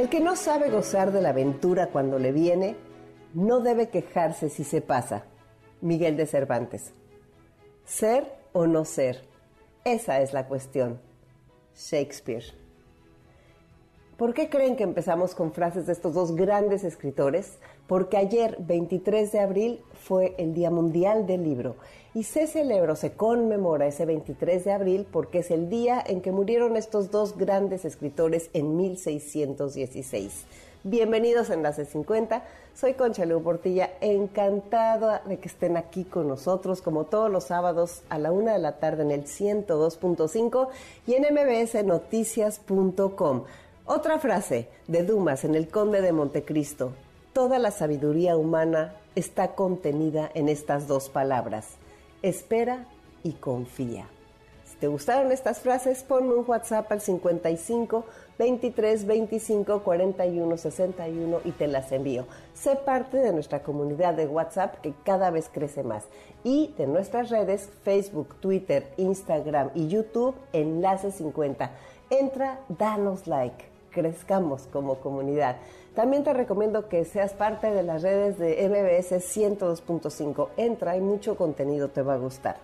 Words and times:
El 0.00 0.08
que 0.08 0.20
no 0.20 0.34
sabe 0.34 0.70
gozar 0.70 1.12
de 1.12 1.20
la 1.20 1.28
aventura 1.28 1.88
cuando 1.90 2.18
le 2.18 2.32
viene, 2.32 2.74
no 3.34 3.60
debe 3.60 3.90
quejarse 3.90 4.48
si 4.48 4.64
se 4.64 4.80
pasa. 4.80 5.24
Miguel 5.82 6.16
de 6.16 6.24
Cervantes. 6.24 6.94
Ser 7.84 8.26
o 8.54 8.66
no 8.66 8.86
ser, 8.86 9.22
esa 9.84 10.22
es 10.22 10.32
la 10.32 10.46
cuestión. 10.48 10.98
Shakespeare. 11.76 12.44
¿Por 14.16 14.32
qué 14.32 14.48
creen 14.48 14.76
que 14.76 14.84
empezamos 14.84 15.34
con 15.34 15.52
frases 15.52 15.84
de 15.86 15.92
estos 15.92 16.14
dos 16.14 16.34
grandes 16.34 16.82
escritores 16.82 17.58
porque 17.90 18.16
ayer, 18.18 18.56
23 18.60 19.32
de 19.32 19.40
abril, 19.40 19.80
fue 20.04 20.36
el 20.38 20.54
Día 20.54 20.70
Mundial 20.70 21.26
del 21.26 21.42
Libro 21.42 21.74
y 22.14 22.22
se 22.22 22.46
celebra, 22.46 22.94
se 22.94 23.14
conmemora 23.14 23.88
ese 23.88 24.06
23 24.06 24.62
de 24.64 24.70
abril 24.70 25.08
porque 25.10 25.40
es 25.40 25.50
el 25.50 25.68
día 25.68 26.00
en 26.06 26.20
que 26.20 26.30
murieron 26.30 26.76
estos 26.76 27.10
dos 27.10 27.36
grandes 27.36 27.84
escritores 27.84 28.48
en 28.52 28.76
1616. 28.76 30.44
Bienvenidos 30.84 31.50
a 31.50 31.54
Enlace 31.54 31.84
50, 31.84 32.44
soy 32.76 32.92
Concha 32.94 33.24
Leo 33.26 33.42
Portilla, 33.42 33.90
encantada 34.00 35.22
de 35.26 35.40
que 35.40 35.48
estén 35.48 35.76
aquí 35.76 36.04
con 36.04 36.28
nosotros 36.28 36.82
como 36.82 37.06
todos 37.06 37.28
los 37.28 37.42
sábados 37.42 38.02
a 38.08 38.18
la 38.20 38.30
una 38.30 38.52
de 38.52 38.60
la 38.60 38.78
tarde 38.78 39.02
en 39.02 39.10
el 39.10 39.24
102.5 39.24 40.68
y 41.08 41.14
en 41.14 41.24
mbsnoticias.com. 41.24 43.42
Otra 43.84 44.20
frase 44.20 44.68
de 44.86 45.02
Dumas 45.02 45.42
en 45.44 45.56
El 45.56 45.66
Conde 45.66 46.02
de 46.02 46.12
Montecristo, 46.12 46.92
Toda 47.32 47.60
la 47.60 47.70
sabiduría 47.70 48.36
humana 48.36 48.92
está 49.14 49.54
contenida 49.54 50.28
en 50.34 50.48
estas 50.48 50.88
dos 50.88 51.08
palabras, 51.08 51.64
espera 52.22 52.86
y 53.22 53.34
confía. 53.34 54.08
Si 54.68 54.76
te 54.78 54.88
gustaron 54.88 55.30
estas 55.30 55.60
frases, 55.60 56.02
ponme 56.02 56.34
un 56.34 56.44
WhatsApp 56.50 56.90
al 56.90 57.00
55 57.00 58.04
23 58.36 59.06
25 59.06 59.82
41 59.84 60.56
61 60.56 61.38
y 61.44 61.52
te 61.52 61.68
las 61.68 61.92
envío. 61.92 62.26
Sé 62.52 62.74
parte 62.74 63.18
de 63.18 63.32
nuestra 63.32 63.62
comunidad 63.62 64.14
de 64.14 64.26
WhatsApp 64.26 64.80
que 64.80 64.92
cada 65.04 65.30
vez 65.30 65.48
crece 65.52 65.84
más 65.84 66.02
y 66.42 66.74
de 66.76 66.88
nuestras 66.88 67.30
redes 67.30 67.68
Facebook, 67.84 68.34
Twitter, 68.40 68.88
Instagram 68.96 69.70
y 69.76 69.86
YouTube, 69.86 70.34
enlace 70.52 71.12
50. 71.12 71.70
Entra, 72.10 72.58
danos 72.68 73.28
like 73.28 73.70
crezcamos 73.90 74.68
como 74.72 74.96
comunidad. 74.96 75.56
También 75.94 76.24
te 76.24 76.32
recomiendo 76.32 76.88
que 76.88 77.04
seas 77.04 77.32
parte 77.34 77.70
de 77.70 77.82
las 77.82 78.02
redes 78.02 78.38
de 78.38 78.68
MBS 78.68 79.12
102.5. 79.36 80.48
Entra, 80.56 80.92
hay 80.92 81.00
mucho 81.00 81.36
contenido, 81.36 81.88
te 81.88 82.02
va 82.02 82.14
a 82.14 82.18
gustar. 82.18 82.56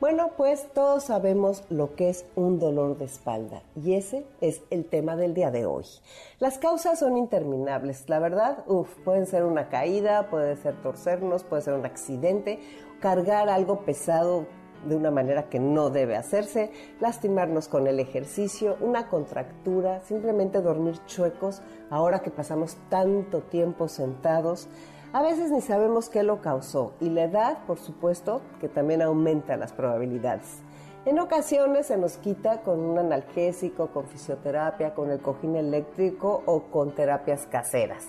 Bueno, 0.00 0.30
pues 0.34 0.66
todos 0.72 1.04
sabemos 1.04 1.62
lo 1.68 1.94
que 1.94 2.08
es 2.08 2.24
un 2.34 2.58
dolor 2.58 2.96
de 2.96 3.04
espalda 3.04 3.60
y 3.76 3.94
ese 3.96 4.24
es 4.40 4.62
el 4.70 4.86
tema 4.86 5.14
del 5.14 5.34
día 5.34 5.50
de 5.50 5.66
hoy. 5.66 5.84
Las 6.38 6.56
causas 6.56 7.00
son 7.00 7.18
interminables, 7.18 8.08
la 8.08 8.18
verdad, 8.18 8.64
uff, 8.66 8.88
pueden 9.04 9.26
ser 9.26 9.44
una 9.44 9.68
caída, 9.68 10.30
puede 10.30 10.56
ser 10.56 10.80
torcernos, 10.82 11.44
puede 11.44 11.60
ser 11.60 11.74
un 11.74 11.84
accidente, 11.84 12.60
cargar 13.02 13.50
algo 13.50 13.80
pesado 13.84 14.46
de 14.84 14.96
una 14.96 15.10
manera 15.10 15.44
que 15.44 15.58
no 15.58 15.90
debe 15.90 16.16
hacerse, 16.16 16.70
lastimarnos 17.00 17.68
con 17.68 17.86
el 17.86 18.00
ejercicio, 18.00 18.76
una 18.80 19.08
contractura, 19.08 20.00
simplemente 20.02 20.60
dormir 20.60 20.96
chuecos 21.06 21.62
ahora 21.90 22.20
que 22.20 22.30
pasamos 22.30 22.76
tanto 22.88 23.40
tiempo 23.42 23.88
sentados. 23.88 24.68
A 25.12 25.22
veces 25.22 25.50
ni 25.50 25.60
sabemos 25.60 26.08
qué 26.08 26.22
lo 26.22 26.40
causó 26.40 26.94
y 27.00 27.10
la 27.10 27.24
edad, 27.24 27.58
por 27.66 27.78
supuesto, 27.78 28.40
que 28.60 28.68
también 28.68 29.02
aumenta 29.02 29.56
las 29.56 29.72
probabilidades. 29.72 30.46
En 31.06 31.18
ocasiones 31.18 31.86
se 31.86 31.96
nos 31.96 32.18
quita 32.18 32.60
con 32.60 32.78
un 32.78 32.98
analgésico, 32.98 33.88
con 33.88 34.06
fisioterapia, 34.06 34.94
con 34.94 35.10
el 35.10 35.20
cojín 35.20 35.56
eléctrico 35.56 36.42
o 36.44 36.64
con 36.64 36.94
terapias 36.94 37.46
caseras, 37.50 38.04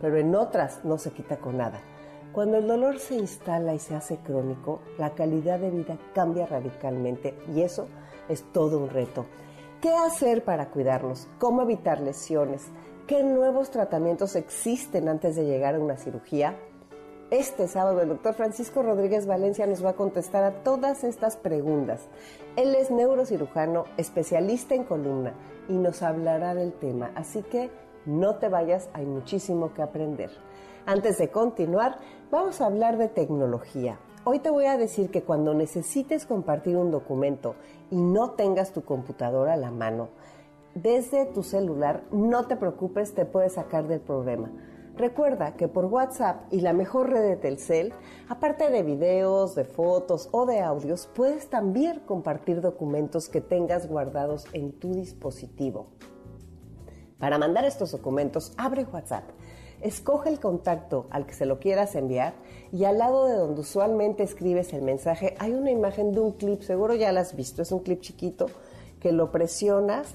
pero 0.00 0.16
en 0.16 0.34
otras 0.34 0.80
no 0.84 0.96
se 0.96 1.10
quita 1.10 1.38
con 1.38 1.56
nada. 1.58 1.80
Cuando 2.36 2.58
el 2.58 2.66
dolor 2.66 2.98
se 2.98 3.14
instala 3.14 3.72
y 3.72 3.78
se 3.78 3.94
hace 3.94 4.18
crónico, 4.18 4.80
la 4.98 5.14
calidad 5.14 5.58
de 5.58 5.70
vida 5.70 5.96
cambia 6.12 6.44
radicalmente 6.44 7.34
y 7.48 7.62
eso 7.62 7.86
es 8.28 8.44
todo 8.52 8.76
un 8.78 8.90
reto. 8.90 9.24
¿Qué 9.80 9.88
hacer 9.94 10.44
para 10.44 10.68
cuidarnos? 10.68 11.28
¿Cómo 11.38 11.62
evitar 11.62 11.98
lesiones? 11.98 12.66
¿Qué 13.06 13.22
nuevos 13.22 13.70
tratamientos 13.70 14.36
existen 14.36 15.08
antes 15.08 15.34
de 15.34 15.46
llegar 15.46 15.76
a 15.76 15.80
una 15.80 15.96
cirugía? 15.96 16.58
Este 17.30 17.68
sábado 17.68 18.02
el 18.02 18.10
doctor 18.10 18.34
Francisco 18.34 18.82
Rodríguez 18.82 19.26
Valencia 19.26 19.66
nos 19.66 19.82
va 19.82 19.90
a 19.92 19.96
contestar 19.96 20.44
a 20.44 20.62
todas 20.62 21.04
estas 21.04 21.38
preguntas. 21.38 22.02
Él 22.56 22.74
es 22.74 22.90
neurocirujano, 22.90 23.84
especialista 23.96 24.74
en 24.74 24.84
columna 24.84 25.32
y 25.70 25.72
nos 25.72 26.02
hablará 26.02 26.54
del 26.54 26.74
tema, 26.74 27.12
así 27.14 27.42
que 27.44 27.70
no 28.04 28.34
te 28.36 28.50
vayas, 28.50 28.90
hay 28.92 29.06
muchísimo 29.06 29.72
que 29.72 29.80
aprender. 29.80 30.30
Antes 30.88 31.18
de 31.18 31.30
continuar, 31.32 31.98
Vamos 32.28 32.60
a 32.60 32.66
hablar 32.66 32.98
de 32.98 33.06
tecnología. 33.08 34.00
Hoy 34.24 34.40
te 34.40 34.50
voy 34.50 34.64
a 34.64 34.76
decir 34.76 35.12
que 35.12 35.22
cuando 35.22 35.54
necesites 35.54 36.26
compartir 36.26 36.76
un 36.76 36.90
documento 36.90 37.54
y 37.88 38.00
no 38.02 38.32
tengas 38.32 38.72
tu 38.72 38.82
computadora 38.82 39.52
a 39.52 39.56
la 39.56 39.70
mano, 39.70 40.08
desde 40.74 41.26
tu 41.26 41.44
celular, 41.44 42.02
no 42.10 42.48
te 42.48 42.56
preocupes, 42.56 43.14
te 43.14 43.26
puedes 43.26 43.52
sacar 43.52 43.86
del 43.86 44.00
problema. 44.00 44.50
Recuerda 44.96 45.54
que 45.54 45.68
por 45.68 45.84
WhatsApp 45.84 46.52
y 46.52 46.62
la 46.62 46.72
mejor 46.72 47.10
red 47.10 47.22
de 47.22 47.36
Telcel, 47.36 47.92
aparte 48.28 48.70
de 48.70 48.82
videos, 48.82 49.54
de 49.54 49.64
fotos 49.64 50.28
o 50.32 50.46
de 50.46 50.58
audios, 50.62 51.08
puedes 51.14 51.48
también 51.48 52.00
compartir 52.06 52.60
documentos 52.60 53.28
que 53.28 53.40
tengas 53.40 53.86
guardados 53.88 54.46
en 54.52 54.72
tu 54.72 54.94
dispositivo. 54.94 55.86
Para 57.20 57.38
mandar 57.38 57.64
estos 57.64 57.92
documentos, 57.92 58.52
abre 58.58 58.84
WhatsApp 58.84 59.24
Escoge 59.86 60.30
el 60.30 60.40
contacto 60.40 61.06
al 61.10 61.26
que 61.26 61.32
se 61.32 61.46
lo 61.46 61.60
quieras 61.60 61.94
enviar 61.94 62.34
y 62.72 62.86
al 62.86 62.98
lado 62.98 63.26
de 63.26 63.34
donde 63.34 63.60
usualmente 63.60 64.24
escribes 64.24 64.72
el 64.72 64.82
mensaje 64.82 65.36
hay 65.38 65.52
una 65.54 65.70
imagen 65.70 66.10
de 66.10 66.18
un 66.18 66.32
clip, 66.32 66.60
seguro 66.62 66.96
ya 66.96 67.12
la 67.12 67.20
has 67.20 67.36
visto, 67.36 67.62
es 67.62 67.70
un 67.70 67.78
clip 67.84 68.00
chiquito 68.00 68.46
que 68.98 69.12
lo 69.12 69.30
presionas 69.30 70.08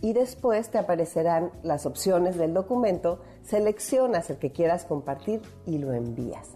y 0.00 0.14
después 0.14 0.70
te 0.70 0.78
aparecerán 0.78 1.50
las 1.62 1.84
opciones 1.84 2.38
del 2.38 2.54
documento, 2.54 3.18
seleccionas 3.42 4.30
el 4.30 4.38
que 4.38 4.52
quieras 4.52 4.86
compartir 4.86 5.42
y 5.66 5.76
lo 5.76 5.92
envías. 5.92 6.48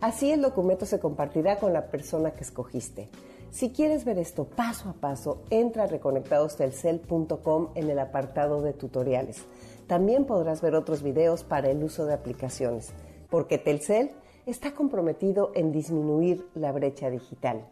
Así 0.00 0.30
el 0.30 0.42
documento 0.42 0.86
se 0.86 1.00
compartirá 1.00 1.56
con 1.56 1.72
la 1.72 1.88
persona 1.88 2.34
que 2.34 2.44
escogiste. 2.44 3.08
Si 3.50 3.70
quieres 3.70 4.04
ver 4.04 4.18
esto 4.18 4.44
paso 4.44 4.90
a 4.90 4.92
paso, 4.92 5.40
entra 5.50 5.84
a 5.84 5.86
reconectadostelcel.com 5.88 7.68
en 7.74 7.90
el 7.90 7.98
apartado 7.98 8.62
de 8.62 8.74
tutoriales. 8.74 9.38
También 9.86 10.24
podrás 10.24 10.60
ver 10.62 10.74
otros 10.74 11.02
videos 11.02 11.44
para 11.44 11.70
el 11.70 11.82
uso 11.84 12.06
de 12.06 12.14
aplicaciones, 12.14 12.92
porque 13.30 13.56
Telcel 13.58 14.10
está 14.44 14.74
comprometido 14.74 15.52
en 15.54 15.70
disminuir 15.72 16.44
la 16.54 16.72
brecha 16.72 17.08
digital. 17.08 17.64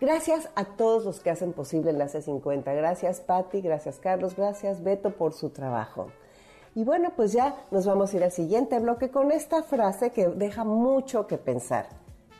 Gracias 0.00 0.48
a 0.56 0.64
todos 0.64 1.04
los 1.04 1.20
que 1.20 1.30
hacen 1.30 1.52
posible 1.52 1.90
Enlace 1.90 2.22
50. 2.22 2.72
Gracias 2.72 3.20
Patti, 3.20 3.60
gracias 3.60 3.98
Carlos, 3.98 4.34
gracias 4.34 4.82
Beto 4.82 5.10
por 5.10 5.34
su 5.34 5.50
trabajo. 5.50 6.06
Y 6.74 6.84
bueno, 6.84 7.12
pues 7.14 7.32
ya 7.34 7.54
nos 7.70 7.84
vamos 7.86 8.12
a 8.12 8.16
ir 8.16 8.24
al 8.24 8.32
siguiente 8.32 8.78
bloque 8.80 9.10
con 9.10 9.30
esta 9.30 9.62
frase 9.62 10.10
que 10.10 10.28
deja 10.28 10.64
mucho 10.64 11.26
que 11.26 11.36
pensar. 11.36 11.86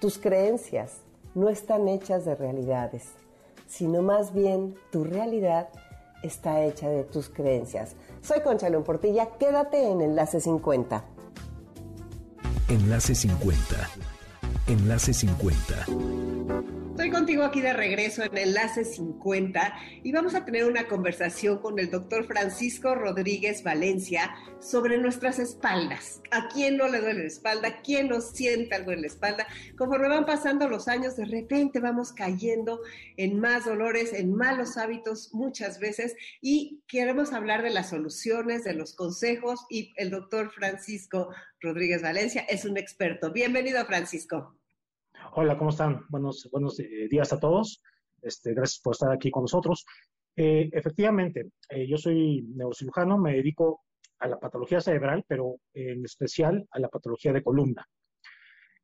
Tus 0.01 0.19
creencias 0.19 1.03
no 1.35 1.51
están 1.51 1.87
hechas 1.87 2.25
de 2.25 2.35
realidades, 2.35 3.13
sino 3.69 4.01
más 4.03 4.33
bien 4.33 4.75
tu 4.91 5.05
realidad 5.05 5.69
está 6.23 6.61
hecha 6.63 6.89
de 6.89 7.05
tus 7.05 7.29
creencias. 7.29 7.95
Soy 8.23 8.41
Concha 8.41 8.69
León 8.71 8.85
Portilla, 8.85 9.27
quédate 9.39 9.89
en 9.91 10.01
Enlace 10.01 10.41
50. 10.41 11.05
Enlace 12.69 13.15
50. 13.15 13.91
Enlace 14.69 15.13
50. 15.15 15.87
Estoy 16.93 17.09
contigo 17.09 17.43
aquí 17.43 17.63
de 17.63 17.73
regreso 17.73 18.23
en 18.23 18.37
Enlace 18.37 18.85
50 18.85 19.75
y 20.05 20.13
vamos 20.13 20.35
a 20.35 20.45
tener 20.45 20.67
una 20.67 20.89
conversación 20.89 21.57
con 21.59 21.79
el 21.79 21.91
doctor 21.91 22.27
Francisco 22.27 22.95
Rodríguez 22.95 23.63
Valencia 23.63 24.31
sobre 24.61 24.99
nuestras 24.99 25.39
espaldas. 25.39 26.21
¿A 26.33 26.49
quién 26.51 26.77
no 26.77 26.87
le 26.89 26.99
duele 27.01 27.21
la 27.21 27.27
espalda? 27.29 27.81
¿Quién 27.83 28.09
no 28.09 28.21
siente 28.21 28.75
algo 28.75 28.93
en 28.93 29.01
la 29.01 29.07
espalda? 29.07 29.47
Conforme 29.79 30.11
van 30.11 30.27
pasando 30.27 30.69
los 30.69 30.87
años, 30.87 31.17
de 31.17 31.25
repente 31.25 31.81
vamos 31.81 32.13
cayendo 32.13 32.83
en 33.17 33.41
más 33.41 33.65
dolores, 33.65 34.13
en 34.13 34.35
malos 34.35 34.77
hábitos 34.77 35.31
muchas 35.33 35.81
veces 35.81 36.15
y 36.43 36.83
queremos 36.87 37.33
hablar 37.33 37.63
de 37.63 37.71
las 37.71 37.89
soluciones, 37.89 38.65
de 38.65 38.75
los 38.75 38.93
consejos 38.95 39.65
y 39.71 39.95
el 39.97 40.11
doctor 40.11 40.51
Francisco 40.53 41.31
Rodríguez 41.59 42.03
Valencia 42.03 42.43
es 42.51 42.67
un 42.67 42.77
experto. 42.77 43.33
Bienvenido, 43.33 43.83
Francisco. 43.87 44.59
Hola, 45.31 45.57
¿cómo 45.57 45.71
están? 45.71 46.05
Buenos, 46.09 46.49
buenos 46.51 46.79
eh, 46.81 47.07
días 47.09 47.33
a 47.33 47.39
todos. 47.39 47.83
Este, 48.21 48.55
gracias 48.55 48.81
por 48.83 48.95
estar 48.95 49.13
aquí 49.13 49.31
con 49.31 49.43
nosotros. 49.45 49.85
Eh, 50.37 50.69
efectivamente, 50.73 51.51
eh, 51.69 51.87
yo 51.89 51.97
soy 51.97 52.43
neurocirujano, 52.55 53.19
me 53.19 53.35
dedico 53.37 53.83
a 54.19 54.27
la 54.29 54.39
patología 54.41 54.81
cerebral, 54.81 55.25
pero 55.29 55.57
en 55.75 56.05
especial 56.05 56.67
a 56.71 56.79
la 56.81 56.89
patología 56.89 57.33
de 57.33 57.43
columna. 57.43 57.87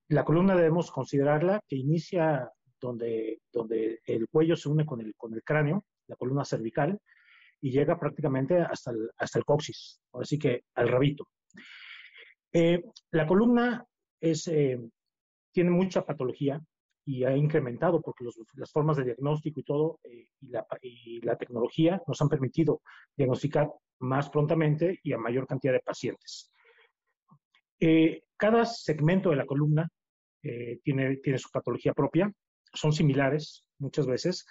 La 0.08 0.25
columna 0.25 0.55
debemos 0.55 0.90
considerarla 0.90 1.61
que 1.67 1.76
inicia 1.76 2.49
donde, 2.81 3.41
donde 3.52 4.00
el 4.06 4.29
cuello 4.29 4.56
se 4.56 4.69
une 4.69 4.87
con 4.87 5.00
el, 5.00 5.14
con 5.17 5.34
el 5.34 5.43
cráneo, 5.43 5.84
la 6.06 6.17
columna 6.17 6.44
cervical, 6.44 6.99
y 7.61 7.73
llega 7.73 7.99
prácticamente 7.99 8.58
hasta 8.61 8.93
el, 8.93 9.11
hasta 9.17 9.38
el 9.38 9.44
coxis, 9.44 10.00
así 10.12 10.38
que 10.38 10.62
al 10.76 10.88
rabito. 10.88 11.26
la 13.11 13.26
columna 13.26 13.84
es, 14.20 14.49
tiene 15.58 15.72
mucha 15.72 16.06
patología 16.06 16.62
y 17.05 17.25
ha 17.25 17.37
incrementado 17.37 18.00
porque 18.00 18.25
las 18.55 18.70
formas 18.70 18.96
de 18.96 19.06
diagnóstico 19.06 19.58
y 19.58 19.64
todo 19.64 19.99
eh, 20.05 20.28
y, 20.82 21.20
la, 21.20 21.34
tecnología 21.37 22.00
nos 22.06 22.22
han 22.22 22.28
permitido 22.28 22.81
diagnosticar 23.16 23.69
más 23.99 24.31
prontamente 24.31 25.00
y 25.02 25.12
a 25.12 25.19
mayor 25.19 25.49
cantidad 25.49 25.72
de 25.72 25.81
pacientes. 25.81 26.52
Eh, 27.81 28.22
cada 28.37 28.64
segmento 28.64 29.31
de 29.31 29.34
la 29.37 29.46
columna 29.46 29.88
eh, 30.44 30.78
tiene, 30.84 31.16
tiene 31.16 31.38
su 31.40 31.50
patología 31.50 31.93
propia, 31.93 32.32
son 32.72 32.93
similares 32.93 33.64
muchas 33.81 34.06
veces. 34.06 34.46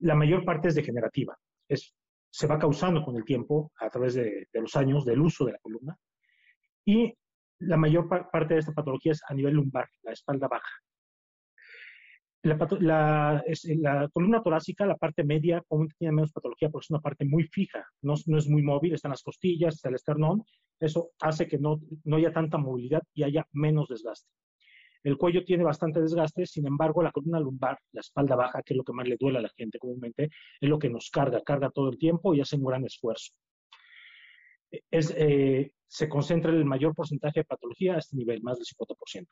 La 0.00 0.16
mayor 0.16 0.44
parte 0.44 0.66
es 0.66 0.74
degenerativa, 0.74 1.38
es, 1.68 1.94
se 2.32 2.48
va 2.48 2.58
causando 2.58 3.04
con 3.04 3.14
el 3.14 3.24
tiempo 3.24 3.70
a 3.78 3.88
través 3.90 4.14
de, 4.14 4.48
de 4.52 4.60
los 4.60 4.74
años 4.74 5.04
del 5.04 5.20
uso 5.20 5.44
de 5.44 5.52
la 5.52 5.58
columna. 5.60 5.96
Y 6.84 7.14
la 7.60 7.76
mayor 7.76 8.08
parte 8.30 8.54
de 8.54 8.60
esta 8.60 8.72
patología 8.72 9.12
es 9.12 9.22
a 9.28 9.34
nivel 9.34 9.54
lumbar, 9.54 9.88
la 10.02 10.12
espalda 10.12 10.48
baja. 10.48 10.70
La, 12.80 13.42
eh, 13.48 14.08
columna 14.12 14.42
torácica, 14.42 14.86
la 14.86 14.96
parte 14.96 15.24
media, 15.24 15.60
comúnmente 15.66 15.96
tiene 15.98 16.14
menos 16.14 16.32
patología 16.32 16.70
porque 16.70 16.84
es 16.84 16.90
una 16.90 17.00
parte 17.00 17.24
muy 17.24 17.42
fija, 17.44 17.84
no, 18.02 18.14
no, 18.26 18.38
es 18.38 18.48
muy 18.48 18.62
móvil, 18.62 18.94
están 18.94 19.10
las 19.10 19.24
costillas, 19.24 19.74
está 19.74 19.88
el 19.88 19.96
esternón, 19.96 20.44
eso 20.78 21.10
hace 21.20 21.48
que 21.48 21.58
no, 21.58 21.80
no 22.04 22.14
haya 22.16 22.32
tanta 22.32 22.56
movilidad 22.56 23.02
y 23.12 23.24
haya 23.24 23.44
menos 23.52 23.88
desgaste. 23.88 24.30
El 25.02 25.16
cuello 25.16 25.44
tiene 25.44 25.64
bastante 25.64 26.00
desgaste, 26.00 26.46
sin 26.46 26.66
embargo, 26.66 27.02
la 27.02 27.12
columna 27.12 27.40
lumbar, 27.40 27.78
la 27.92 28.00
espalda 28.00 28.36
baja, 28.36 28.62
que 28.62 28.74
es 28.74 28.78
lo 28.78 28.84
que 28.84 28.92
más 28.92 29.06
le 29.08 29.16
duele 29.18 29.38
a 29.38 29.42
la 29.42 29.50
gente 29.56 29.78
comúnmente, 29.78 30.24
es 30.60 30.68
lo 30.68 30.78
que 30.78 30.90
nos 30.90 31.10
carga, 31.10 31.42
carga 31.42 31.70
todo 31.70 31.90
el 31.90 31.98
tiempo 31.98 32.34
y 32.34 32.40
hace 32.40 32.56
un 32.56 32.64
gran 32.64 32.84
esfuerzo. 32.84 33.32
Es, 34.90 35.12
eh, 35.16 35.72
se 35.88 36.08
concentra 36.08 36.50
el 36.52 36.64
mayor 36.64 36.94
porcentaje 36.94 37.40
de 37.40 37.44
patología 37.44 37.94
a 37.94 37.98
este 37.98 38.16
nivel, 38.16 38.42
más 38.42 38.58
del 38.58 38.66
50%. 38.66 39.26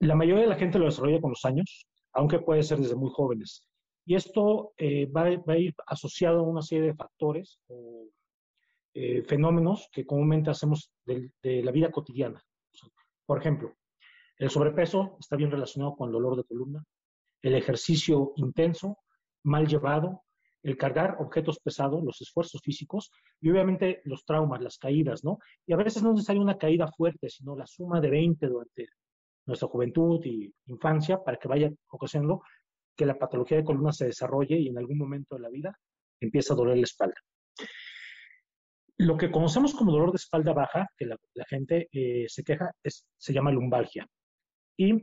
La 0.00 0.14
mayoría 0.14 0.42
de 0.44 0.50
la 0.50 0.56
gente 0.56 0.78
lo 0.78 0.84
desarrolla 0.84 1.20
con 1.20 1.30
los 1.30 1.44
años, 1.44 1.86
aunque 2.12 2.40
puede 2.40 2.62
ser 2.62 2.78
desde 2.78 2.94
muy 2.96 3.10
jóvenes. 3.12 3.66
Y 4.04 4.14
esto 4.16 4.74
eh, 4.76 5.06
va, 5.06 5.24
a 5.52 5.56
ir 5.58 5.74
asociado 5.86 6.40
a 6.40 6.42
una 6.42 6.60
serie 6.60 6.86
de 6.88 6.94
factores 6.94 7.58
o 7.68 8.06
eh, 8.94 9.22
fenómenos 9.22 9.88
que 9.92 10.04
comúnmente 10.04 10.50
hacemos 10.50 10.92
de, 11.06 11.30
de 11.42 11.62
la 11.62 11.70
vida 11.72 11.90
cotidiana. 11.90 12.42
Por 13.24 13.38
ejemplo, 13.40 13.72
el 14.38 14.50
sobrepeso 14.50 15.16
está 15.20 15.36
bien 15.36 15.50
relacionado 15.50 15.94
con 15.96 16.08
el 16.08 16.12
dolor 16.12 16.36
de 16.36 16.44
columna, 16.44 16.84
el 17.42 17.54
ejercicio 17.54 18.32
intenso, 18.36 18.98
mal 19.44 19.66
llevado, 19.66 20.22
el 20.62 20.76
cargar 20.76 21.16
objetos 21.18 21.58
pesados, 21.58 22.02
los 22.04 22.20
esfuerzos 22.20 22.60
físicos 22.62 23.10
y 23.40 23.50
obviamente 23.50 24.00
los 24.04 24.24
traumas, 24.24 24.60
las 24.60 24.78
caídas, 24.78 25.24
¿no? 25.24 25.38
Y 25.66 25.72
a 25.72 25.76
veces 25.76 26.02
no 26.02 26.10
es 26.10 26.16
necesaria 26.16 26.40
una 26.40 26.58
caída 26.58 26.86
fuerte, 26.88 27.28
sino 27.28 27.56
la 27.56 27.66
suma 27.66 28.00
de 28.00 28.10
20 28.10 28.46
durante 28.46 28.86
nuestra 29.46 29.68
juventud 29.68 30.24
y 30.24 30.52
infancia 30.66 31.18
para 31.22 31.36
que 31.36 31.48
vaya 31.48 31.70
ocasionando 31.90 32.42
que 32.96 33.06
la 33.06 33.18
patología 33.18 33.56
de 33.58 33.64
columna 33.64 33.92
se 33.92 34.06
desarrolle 34.06 34.56
y 34.56 34.68
en 34.68 34.78
algún 34.78 34.98
momento 34.98 35.34
de 35.34 35.40
la 35.40 35.48
vida 35.48 35.76
empieza 36.20 36.54
a 36.54 36.56
doler 36.56 36.76
la 36.76 36.84
espalda. 36.84 37.16
Lo 38.98 39.16
que 39.16 39.32
conocemos 39.32 39.74
como 39.74 39.90
dolor 39.90 40.12
de 40.12 40.16
espalda 40.16 40.52
baja, 40.52 40.86
que 40.96 41.06
la, 41.06 41.16
gente 41.48 41.88
eh, 41.90 42.26
se 42.28 42.44
queja, 42.44 42.70
se 42.84 43.32
llama 43.32 43.50
lumbalgia. 43.50 44.06
Y 44.78 44.94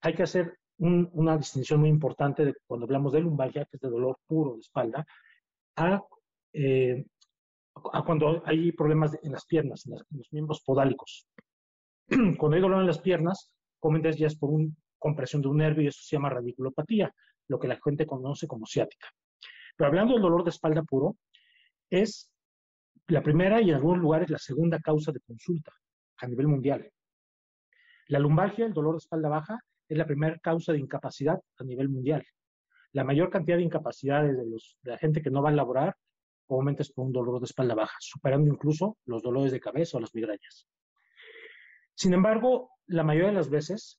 hay 0.00 0.14
que 0.14 0.22
hacer 0.22 0.54
una 0.78 1.36
distinción 1.36 1.80
muy 1.80 1.88
importante 1.88 2.44
de, 2.44 2.54
cuando 2.66 2.84
hablamos 2.86 3.12
de 3.12 3.20
lumbalgia, 3.20 3.64
que 3.66 3.76
es 3.76 3.80
de 3.80 3.88
dolor 3.88 4.18
puro 4.26 4.54
de 4.54 4.60
espalda, 4.60 5.06
a, 5.76 6.00
eh, 6.52 7.04
cuando 8.04 8.42
hay 8.46 8.72
problemas 8.72 9.16
en 9.22 9.32
las 9.32 9.44
piernas, 9.46 9.86
en, 9.86 9.92
los 10.16 10.32
miembros 10.32 10.62
podálicos. 10.64 11.26
cuando 12.38 12.54
hay 12.56 12.60
dolor 12.60 12.80
en 12.80 12.86
las 12.88 13.00
piernas, 13.00 13.52
comúnmente 13.78 14.16
ya 14.18 14.26
es 14.26 14.36
por 14.36 14.50
una 14.50 14.68
compresión 14.98 15.42
de 15.42 15.48
un 15.48 15.58
nervio 15.58 15.82
y 15.84 15.88
eso 15.88 16.00
se 16.02 16.16
llama 16.16 16.30
radiculopatía, 16.30 17.12
lo 17.48 17.58
que 17.58 17.68
la 17.68 17.78
gente 17.82 18.06
conoce 18.06 18.46
como 18.48 18.66
ciática. 18.66 19.08
Pero 19.76 19.88
hablando 19.88 20.14
del 20.14 20.22
dolor 20.22 20.42
de 20.44 20.50
espalda 20.50 20.82
puro, 20.82 21.16
es 21.90 22.30
la 23.08 23.22
primera 23.22 23.60
y 23.60 23.68
en 23.70 23.76
algunos 23.76 23.98
lugares 24.02 24.30
la 24.30 24.38
segunda 24.38 24.78
causa 24.80 25.12
de 25.12 25.20
consulta 25.20 25.72
a 26.20 26.26
nivel 26.26 26.48
mundial. 26.48 26.90
La 28.08 28.18
lumbalgia, 28.18 28.66
el 28.66 28.72
dolor 28.72 28.92
de 28.94 28.98
espalda 28.98 29.28
baja, 29.28 29.58
es 29.88 29.98
la 29.98 30.06
primera 30.06 30.38
causa 30.38 30.72
de 30.72 30.78
incapacidad 30.78 31.38
a 31.58 31.64
nivel 31.64 31.88
mundial. 31.88 32.24
La 32.92 33.04
mayor 33.04 33.30
cantidad 33.30 33.56
de 33.56 33.64
incapacidades 33.64 34.36
de, 34.36 34.46
los, 34.46 34.78
de 34.82 34.92
la 34.92 34.98
gente 34.98 35.20
que 35.22 35.30
no 35.30 35.42
va 35.42 35.50
a 35.50 35.52
laborar 35.52 35.96
comúnmente 36.46 36.82
es 36.82 36.92
por 36.92 37.06
un 37.06 37.12
dolor 37.12 37.40
de 37.40 37.44
espalda 37.46 37.74
baja, 37.74 37.96
superando 38.00 38.50
incluso 38.50 38.98
los 39.06 39.22
dolores 39.22 39.50
de 39.52 39.60
cabeza 39.60 39.96
o 39.96 40.00
las 40.00 40.14
migrañas. 40.14 40.66
Sin 41.94 42.12
embargo, 42.12 42.70
la 42.86 43.02
mayoría 43.02 43.30
de 43.30 43.36
las 43.36 43.48
veces, 43.50 43.98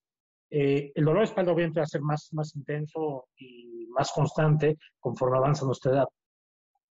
eh, 0.51 0.91
el 0.93 1.05
dolor 1.05 1.19
de 1.21 1.25
espalda 1.25 1.51
obviamente 1.53 1.79
va 1.79 1.85
a 1.85 1.88
ser 1.88 2.01
más, 2.01 2.29
más 2.33 2.55
intenso 2.55 3.27
y 3.35 3.88
más 3.88 4.11
constante 4.11 4.77
conforme 4.99 5.38
avanza 5.38 5.65
nuestra 5.65 5.91
edad. 5.91 6.07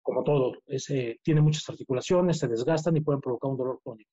Como 0.02 0.24
todo, 0.24 0.54
ese 0.66 1.20
tiene 1.24 1.42
muchas 1.42 1.68
articulaciones, 1.70 2.40
se 2.40 2.48
desgastan 2.48 2.98
y 2.98 3.02
pueden 3.02 3.22
provocar 3.22 3.52
un 3.52 3.58
dolor 3.58 3.80
crónico. 3.84 4.12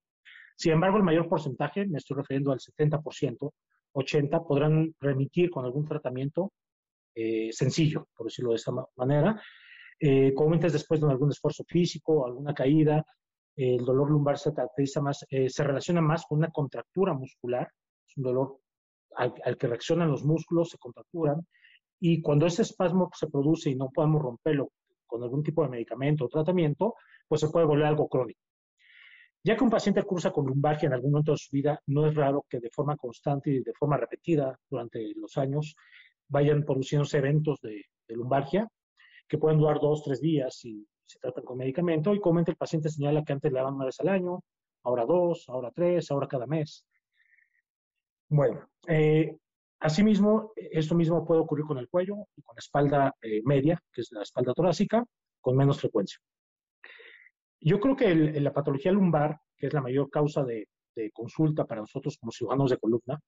Sin 0.56 0.72
embargo, 0.72 0.98
el 0.98 1.04
mayor 1.04 1.26
porcentaje, 1.28 1.86
me 1.86 1.98
estoy 1.98 2.18
refiriendo 2.18 2.52
al 2.52 2.58
70%, 2.58 3.50
80 3.92 4.42
podrán 4.44 4.94
remitir 5.00 5.50
con 5.50 5.64
algún 5.64 5.86
tratamiento 5.86 6.52
eh, 7.14 7.50
sencillo, 7.52 8.06
por 8.16 8.26
decirlo 8.26 8.50
de 8.50 8.56
esta 8.56 8.72
manera, 8.96 9.40
eh, 9.98 10.32
después 10.72 11.00
de 11.00 11.06
algún 11.10 11.30
esfuerzo 11.30 11.64
físico, 11.68 12.24
alguna 12.26 12.54
caída, 12.54 13.04
el 13.56 13.84
dolor 13.84 14.10
lumbar 14.10 14.38
se 14.38 14.54
caracteriza 14.54 15.00
más, 15.00 15.26
eh, 15.30 15.50
se 15.50 15.64
relaciona 15.64 16.00
más 16.00 16.24
con 16.26 16.38
una 16.38 16.48
contractura 16.48 17.12
muscular, 17.12 17.68
es 18.06 18.16
un 18.16 18.22
dolor 18.24 18.58
al, 19.16 19.34
al 19.44 19.58
que 19.58 19.66
reaccionan 19.66 20.10
los 20.10 20.24
músculos, 20.24 20.70
se 20.70 20.78
contracturan, 20.78 21.44
y 22.00 22.22
cuando 22.22 22.46
ese 22.46 22.62
espasmo 22.62 23.10
se 23.14 23.26
produce 23.28 23.70
y 23.70 23.74
no 23.74 23.90
podemos 23.92 24.22
romperlo 24.22 24.70
con 25.06 25.22
algún 25.22 25.42
tipo 25.42 25.62
de 25.64 25.68
medicamento 25.68 26.24
o 26.24 26.28
tratamiento, 26.28 26.94
pues 27.28 27.40
se 27.42 27.50
puede 27.50 27.66
volver 27.66 27.86
algo 27.86 28.08
crónico. 28.08 28.40
Ya 29.42 29.56
que 29.56 29.64
un 29.64 29.70
paciente 29.70 30.02
cursa 30.02 30.30
con 30.32 30.44
lumbargia 30.44 30.86
en 30.86 30.92
algún 30.92 31.12
momento 31.12 31.32
de 31.32 31.38
su 31.38 31.48
vida, 31.50 31.80
no 31.86 32.06
es 32.06 32.14
raro 32.14 32.44
que 32.48 32.60
de 32.60 32.68
forma 32.70 32.96
constante 32.96 33.50
y 33.50 33.60
de 33.62 33.72
forma 33.72 33.96
repetida 33.96 34.58
durante 34.68 35.14
los 35.16 35.38
años 35.38 35.74
vayan 36.28 36.62
produciéndose 36.64 37.18
eventos 37.18 37.58
de, 37.62 37.82
lumbargia 38.08 38.60
lumbalgia 38.64 38.68
que 39.26 39.38
pueden 39.38 39.58
durar 39.58 39.78
dos, 39.80 40.02
tres 40.04 40.20
días 40.20 40.62
y 40.64 40.86
se 41.06 41.18
tratan 41.20 41.44
con 41.44 41.56
medicamento. 41.56 42.12
Y 42.14 42.20
comúnmente 42.20 42.50
el 42.50 42.58
paciente 42.58 42.90
señala 42.90 43.22
que 43.24 43.32
antes 43.32 43.50
le 43.50 43.58
daban 43.58 43.74
una 43.74 43.86
vez 43.86 43.98
al 44.00 44.08
año, 44.08 44.40
ahora 44.84 45.06
dos, 45.06 45.48
ahora 45.48 45.70
tres, 45.74 46.10
ahora 46.10 46.28
cada 46.28 46.46
mes. 46.46 46.84
Bueno, 48.28 48.68
eh, 48.88 49.38
asimismo, 49.80 50.52
esto 50.54 50.94
mismo 50.94 51.24
puede 51.24 51.40
ocurrir 51.40 51.64
con 51.64 51.78
el 51.78 51.88
cuello 51.88 52.26
y 52.36 52.42
con 52.42 52.54
la 52.56 52.60
espalda 52.60 53.14
eh, 53.22 53.40
media, 53.44 53.80
que 53.90 54.02
es 54.02 54.08
la 54.12 54.22
espalda 54.22 54.52
torácica, 54.52 55.04
con 55.40 55.56
menos 55.56 55.80
frecuencia. 55.80 56.18
Yo 57.62 57.78
creo 57.78 57.94
que 57.96 58.14
la 58.40 58.52
patología 58.54 58.90
lumbar, 58.92 59.36
que 59.56 59.66
es 59.66 59.72
la 59.72 59.82
mayor 59.82 60.08
causa 60.10 60.44
de, 60.44 60.66
consulta 61.12 61.64
para 61.66 61.80
nosotros 61.82 62.16
como 62.18 62.30
ciudadanos 62.32 62.70
de 62.70 62.78
columna, 62.78 63.18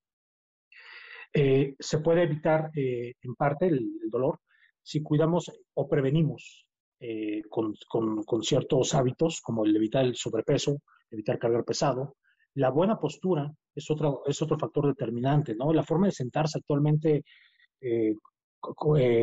eh, 1.34 1.74
se 1.78 1.98
puede 2.00 2.22
evitar 2.24 2.70
eh, 2.76 3.12
en 3.22 3.34
parte 3.34 3.66
el, 3.66 3.88
dolor 4.10 4.38
si 4.84 5.02
cuidamos 5.02 5.50
o 5.74 5.88
prevenimos 5.88 6.66
eh, 7.00 7.40
con, 7.48 7.72
ciertos 8.42 8.94
hábitos 8.94 9.40
como 9.40 9.64
el 9.64 9.74
evitar 9.76 10.04
el 10.04 10.16
sobrepeso, 10.16 10.78
evitar 11.10 11.38
cargar 11.38 11.64
pesado. 11.64 12.16
La 12.54 12.70
buena 12.70 12.98
postura 12.98 13.50
es 13.74 13.90
otro, 13.90 14.22
es 14.26 14.40
otro 14.42 14.58
factor 14.58 14.86
determinante, 14.88 15.54
¿no? 15.54 15.72
La 15.72 15.82
forma 15.82 16.06
de 16.06 16.12
sentarse 16.12 16.58
actualmente 16.58 17.22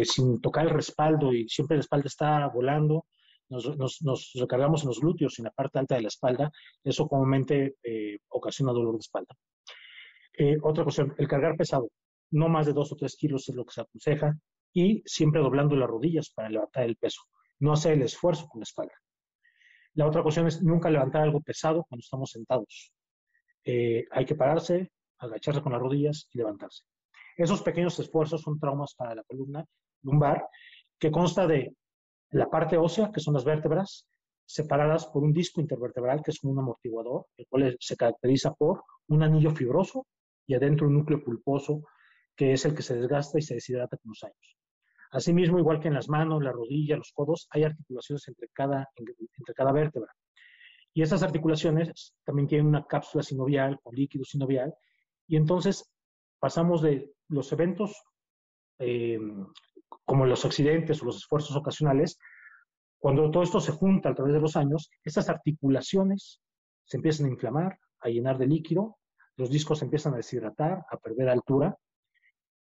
sin 0.03 0.41
tocar 0.41 0.65
el 0.65 0.71
respaldo 0.71 1.31
y 1.33 1.47
siempre 1.47 1.77
la 1.77 1.81
espalda 1.81 2.07
está 2.07 2.47
volando, 2.47 3.05
nos, 3.49 4.31
recargamos 4.35 4.83
en 4.83 4.89
los 4.89 4.99
glúteos 4.99 5.37
y 5.37 5.41
en 5.41 5.45
la 5.45 5.51
parte 5.51 5.79
alta 5.79 5.95
de 5.95 6.01
la 6.01 6.07
espalda, 6.07 6.51
eso 6.83 7.07
comúnmente 7.07 7.75
eh, 7.83 8.19
ocasiona 8.29 8.71
dolor 8.71 8.93
de 8.93 8.99
espalda. 8.99 9.35
Eh, 10.37 10.57
otra 10.61 10.83
cuestión, 10.83 11.13
el 11.17 11.27
cargar 11.27 11.57
pesado, 11.57 11.89
no 12.31 12.47
más 12.47 12.65
de 12.67 12.73
dos 12.73 12.91
o 12.91 12.95
tres 12.95 13.15
kilos 13.15 13.49
es 13.49 13.55
lo 13.55 13.65
que 13.65 13.73
se 13.73 13.81
aconseja 13.81 14.37
y 14.73 15.01
siempre 15.05 15.41
doblando 15.41 15.75
las 15.75 15.89
rodillas 15.89 16.29
para 16.29 16.49
levantar 16.49 16.83
el 16.83 16.95
peso, 16.95 17.21
no 17.59 17.73
hacer 17.73 17.93
el 17.93 18.03
esfuerzo 18.03 18.47
con 18.47 18.59
la 18.59 18.63
espalda. 18.63 18.93
La 19.95 20.05
otra 20.07 20.21
cuestión 20.21 20.47
es 20.47 20.61
nunca 20.61 20.91
levantar 20.91 21.23
algo 21.23 21.41
pesado 21.41 21.85
cuando 21.89 22.01
estamos 22.01 22.29
sentados. 22.31 22.93
Eh, 23.65 24.05
hay 24.11 24.25
que 24.25 24.35
pararse, 24.35 24.91
agacharse 25.17 25.61
con 25.61 25.71
las 25.71 25.81
rodillas 25.81 26.29
y 26.31 26.37
levantarse. 26.37 26.83
Esos 27.35 27.61
pequeños 27.63 27.97
esfuerzos 27.99 28.41
son 28.41 28.59
traumas 28.59 28.93
para 28.95 29.15
la 29.15 29.23
columna 29.23 29.65
lumbar 30.03 30.47
que 30.99 31.09
consta 31.11 31.47
de 31.47 31.73
la 32.31 32.49
parte 32.49 32.77
ósea, 32.77 33.11
que 33.11 33.19
son 33.19 33.33
las 33.33 33.43
vértebras, 33.45 34.05
separadas 34.45 35.07
por 35.07 35.23
un 35.23 35.33
disco 35.33 35.61
intervertebral 35.61 36.21
que 36.23 36.31
es 36.31 36.43
un 36.43 36.57
amortiguador, 36.57 37.25
el 37.37 37.45
cual 37.47 37.77
se 37.79 37.95
caracteriza 37.95 38.53
por 38.53 38.83
un 39.07 39.23
anillo 39.23 39.51
fibroso 39.51 40.07
y 40.47 40.55
adentro 40.55 40.87
un 40.87 40.95
núcleo 40.95 41.23
pulposo, 41.23 41.83
que 42.35 42.53
es 42.53 42.65
el 42.65 42.73
que 42.75 42.81
se 42.81 42.95
desgasta 42.97 43.37
y 43.37 43.41
se 43.41 43.55
deshidrata 43.55 43.97
con 43.97 44.09
los 44.09 44.23
años. 44.23 44.57
Asimismo, 45.11 45.59
igual 45.59 45.79
que 45.79 45.87
en 45.87 45.95
las 45.95 46.09
manos, 46.09 46.43
la 46.43 46.51
rodilla, 46.51 46.95
los 46.97 47.11
codos, 47.13 47.47
hay 47.51 47.63
articulaciones 47.63 48.27
entre 48.27 48.47
cada, 48.49 48.87
entre 48.95 49.53
cada 49.55 49.71
vértebra. 49.71 50.13
Y 50.93 51.01
esas 51.01 51.21
articulaciones 51.23 52.13
también 52.23 52.47
tienen 52.47 52.67
una 52.67 52.85
cápsula 52.85 53.23
sinovial 53.23 53.79
o 53.83 53.91
líquido 53.91 54.23
sinovial. 54.23 54.73
Y 55.27 55.35
entonces 55.35 55.87
pasamos 56.39 56.81
de 56.81 57.11
los 57.27 57.51
eventos 57.51 58.01
eh, 58.79 59.19
como 60.09 60.25
los 60.25 60.43
accidentes 60.43 61.01
o 61.01 61.05
los 61.05 61.17
esfuerzos 61.17 61.55
ocasionales, 61.55 62.17
cuando 62.99 63.29
todo 63.29 63.43
esto 63.43 63.59
se 63.59 63.71
junta 63.73 64.09
a 64.09 64.15
través 64.15 64.33
de 64.33 64.39
los 64.41 64.55
años, 64.55 64.89
estas 65.03 65.29
articulaciones 65.29 66.41
se 66.87 66.97
empiezan 66.97 67.27
a 67.27 67.29
inflamar, 67.29 67.77
a 68.01 68.09
llenar 68.09 68.39
de 68.39 68.47
líquido, 68.47 68.97
los 69.37 69.51
discos 69.51 69.77
se 69.79 69.85
empiezan 69.85 70.15
a 70.15 70.17
deshidratar, 70.17 70.79
a 70.89 70.97
perder 70.97 71.29
altura, 71.29 71.75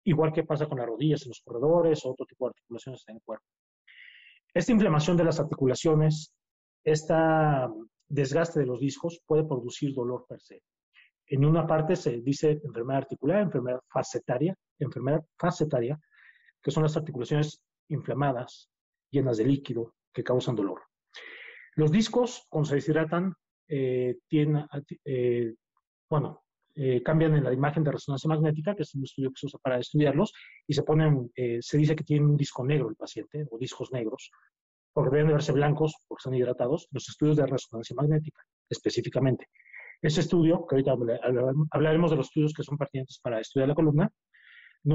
igual 0.04 0.32
que 0.32 0.42
pasa 0.42 0.66
con 0.66 0.78
las 0.78 0.88
rodillas 0.88 1.22
en 1.22 1.28
los 1.28 1.40
corredores 1.44 2.04
o 2.04 2.10
otro 2.10 2.26
tipo 2.26 2.46
de 2.46 2.50
articulaciones 2.50 3.04
en 3.06 3.14
el 3.14 3.22
cuerpo. 3.22 3.46
Esta 4.52 4.72
inflamación 4.72 5.16
de 5.16 5.22
las 5.24 5.38
articulaciones, 5.38 6.32
este 6.84 7.14
desgaste 8.08 8.58
de 8.58 8.66
los 8.66 8.80
discos 8.80 9.20
puede 9.24 9.44
producir 9.44 9.94
dolor 9.94 10.26
per 10.28 10.40
se. 10.40 10.64
En 11.28 11.44
una 11.44 11.64
parte 11.64 11.94
se 11.94 12.20
dice 12.22 12.60
enfermedad 12.64 13.02
articular, 13.02 13.42
enfermedad 13.42 13.78
facetaria, 13.88 14.52
enfermedad 14.80 15.24
facetaria, 15.38 15.96
que 16.66 16.72
son 16.72 16.82
las 16.82 16.96
articulaciones 16.96 17.62
inflamadas, 17.90 18.68
llenas 19.12 19.36
de 19.36 19.44
líquido, 19.44 19.94
que 20.12 20.24
causan 20.24 20.56
dolor. 20.56 20.82
Los 21.76 21.92
discos, 21.92 22.44
cuando 22.48 22.68
se 22.70 22.74
deshidratan, 22.74 23.32
eh, 23.68 24.18
eh, 25.12 25.54
bueno, 26.10 26.42
eh, 26.74 27.04
cambian 27.04 27.36
en 27.36 27.44
la 27.44 27.52
imagen 27.52 27.84
de 27.84 27.92
resonancia 27.92 28.26
magnética, 28.26 28.74
que 28.74 28.82
es 28.82 28.92
un 28.96 29.04
estudio 29.04 29.28
que 29.30 29.36
se 29.38 29.46
usa 29.46 29.60
para 29.62 29.78
estudiarlos, 29.78 30.32
y 30.66 30.74
se 30.74 30.82
ponen, 30.82 31.30
se 31.60 31.78
dice 31.78 31.94
que 31.94 32.02
tienen 32.02 32.30
un 32.30 32.36
disco 32.36 32.64
negro 32.64 32.88
el 32.88 32.96
paciente, 32.96 33.46
o 33.48 33.58
discos 33.58 33.92
negros, 33.92 34.28
porque 34.92 35.10
deben 35.14 35.28
de 35.28 35.34
verse 35.34 35.52
blancos, 35.52 35.94
porque 36.08 36.18
están 36.22 36.34
hidratados, 36.34 36.88
los 36.90 37.08
estudios 37.08 37.36
de 37.36 37.46
resonancia 37.46 37.94
magnética, 37.94 38.40
específicamente. 38.68 39.46
Ese 40.02 40.20
estudio, 40.20 40.66
que 40.68 40.74
ahorita 40.74 40.96
hablaremos 41.72 42.10
de 42.10 42.16
los 42.16 42.26
estudios 42.26 42.52
que 42.54 42.64
son 42.64 42.76
pertinentes 42.76 43.20
para 43.22 43.38
estudiar 43.40 43.68
la 43.68 43.74
columna, 43.76 44.10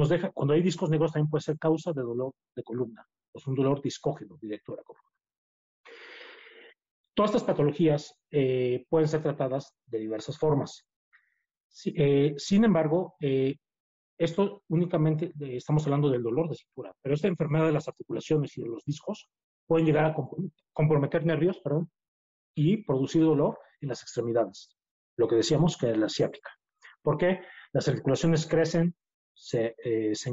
deja, 0.09 0.31
cuando 0.31 0.53
hay 0.53 0.61
discos 0.61 0.89
negros 0.89 1.11
también 1.11 1.29
puede 1.29 1.41
ser 1.41 1.57
causa 1.59 1.91
de 1.93 2.01
dolor 2.01 2.33
de 2.55 2.63
columna, 2.63 3.05
o 3.33 3.37
es 3.37 3.45
un 3.47 3.55
dolor 3.55 3.81
discógeno 3.81 4.37
directo 4.41 4.73
a 4.73 4.77
la 4.77 4.83
columna. 4.83 5.09
Todas 7.13 7.31
estas 7.31 7.43
patologías 7.43 8.17
eh, 8.31 8.85
pueden 8.89 9.07
ser 9.09 9.21
tratadas 9.21 9.75
de 9.85 9.99
diversas 9.99 10.37
formas. 10.37 10.87
Eh, 11.93 12.33
sin 12.37 12.63
embargo, 12.63 13.15
eh, 13.19 13.57
esto 14.17 14.63
únicamente 14.69 15.33
estamos 15.39 15.83
hablando 15.85 16.09
del 16.09 16.23
dolor 16.23 16.47
de 16.49 16.55
cintura, 16.55 16.93
pero 17.01 17.13
esta 17.15 17.27
enfermedad 17.27 17.65
de 17.65 17.73
las 17.73 17.87
articulaciones 17.89 18.57
y 18.57 18.61
de 18.61 18.69
los 18.69 18.83
discos 18.85 19.29
pueden 19.67 19.85
llegar 19.85 20.05
a 20.05 20.15
comprometer 20.73 21.25
nervios 21.25 21.61
y 22.55 22.77
producir 22.85 23.23
dolor 23.23 23.57
en 23.81 23.89
las 23.89 24.01
extremidades, 24.03 24.77
lo 25.17 25.27
que 25.27 25.35
decíamos 25.35 25.75
que 25.77 25.91
es 25.91 25.97
la 25.97 26.07
ciática. 26.09 26.49
¿Por 27.01 27.17
qué? 27.17 27.39
Las 27.73 27.87
articulaciones 27.89 28.45
crecen, 28.47 28.95
se, 29.33 29.75
eh, 29.83 30.13
se 30.15 30.31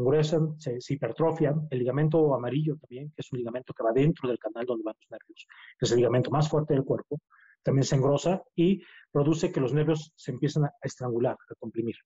se, 0.81 0.95
hipertrofian. 0.95 1.67
El 1.71 1.79
ligamento 1.81 2.35
amarillo 2.35 2.77
también, 2.77 3.09
que 3.11 3.21
es 3.23 3.33
un 3.33 3.39
ligamento 3.39 3.73
que 3.75 3.83
va 3.83 3.93
dentro 3.93 4.29
del 4.29 4.39
canal 4.39 4.67
donde 4.67 4.85
van 4.85 4.95
los 4.99 5.11
nervios, 5.11 5.47
es 5.81 5.91
el 5.93 5.99
ligamento 5.99 6.31
más 6.31 6.49
fuerte 6.49 6.75
del 6.75 6.85
cuerpo, 6.85 7.19
también 7.63 7.85
se 7.85 7.97
engrosa 7.97 8.43
y 8.55 8.83
produce 9.11 9.51
que 9.53 9.61
los 9.61 9.73
nervios 9.73 10.13
se 10.17 10.31
empiezan 10.33 10.65
a 10.65 10.73
estrangular, 10.83 11.35
a 11.51 11.55
comprimir. 11.59 11.97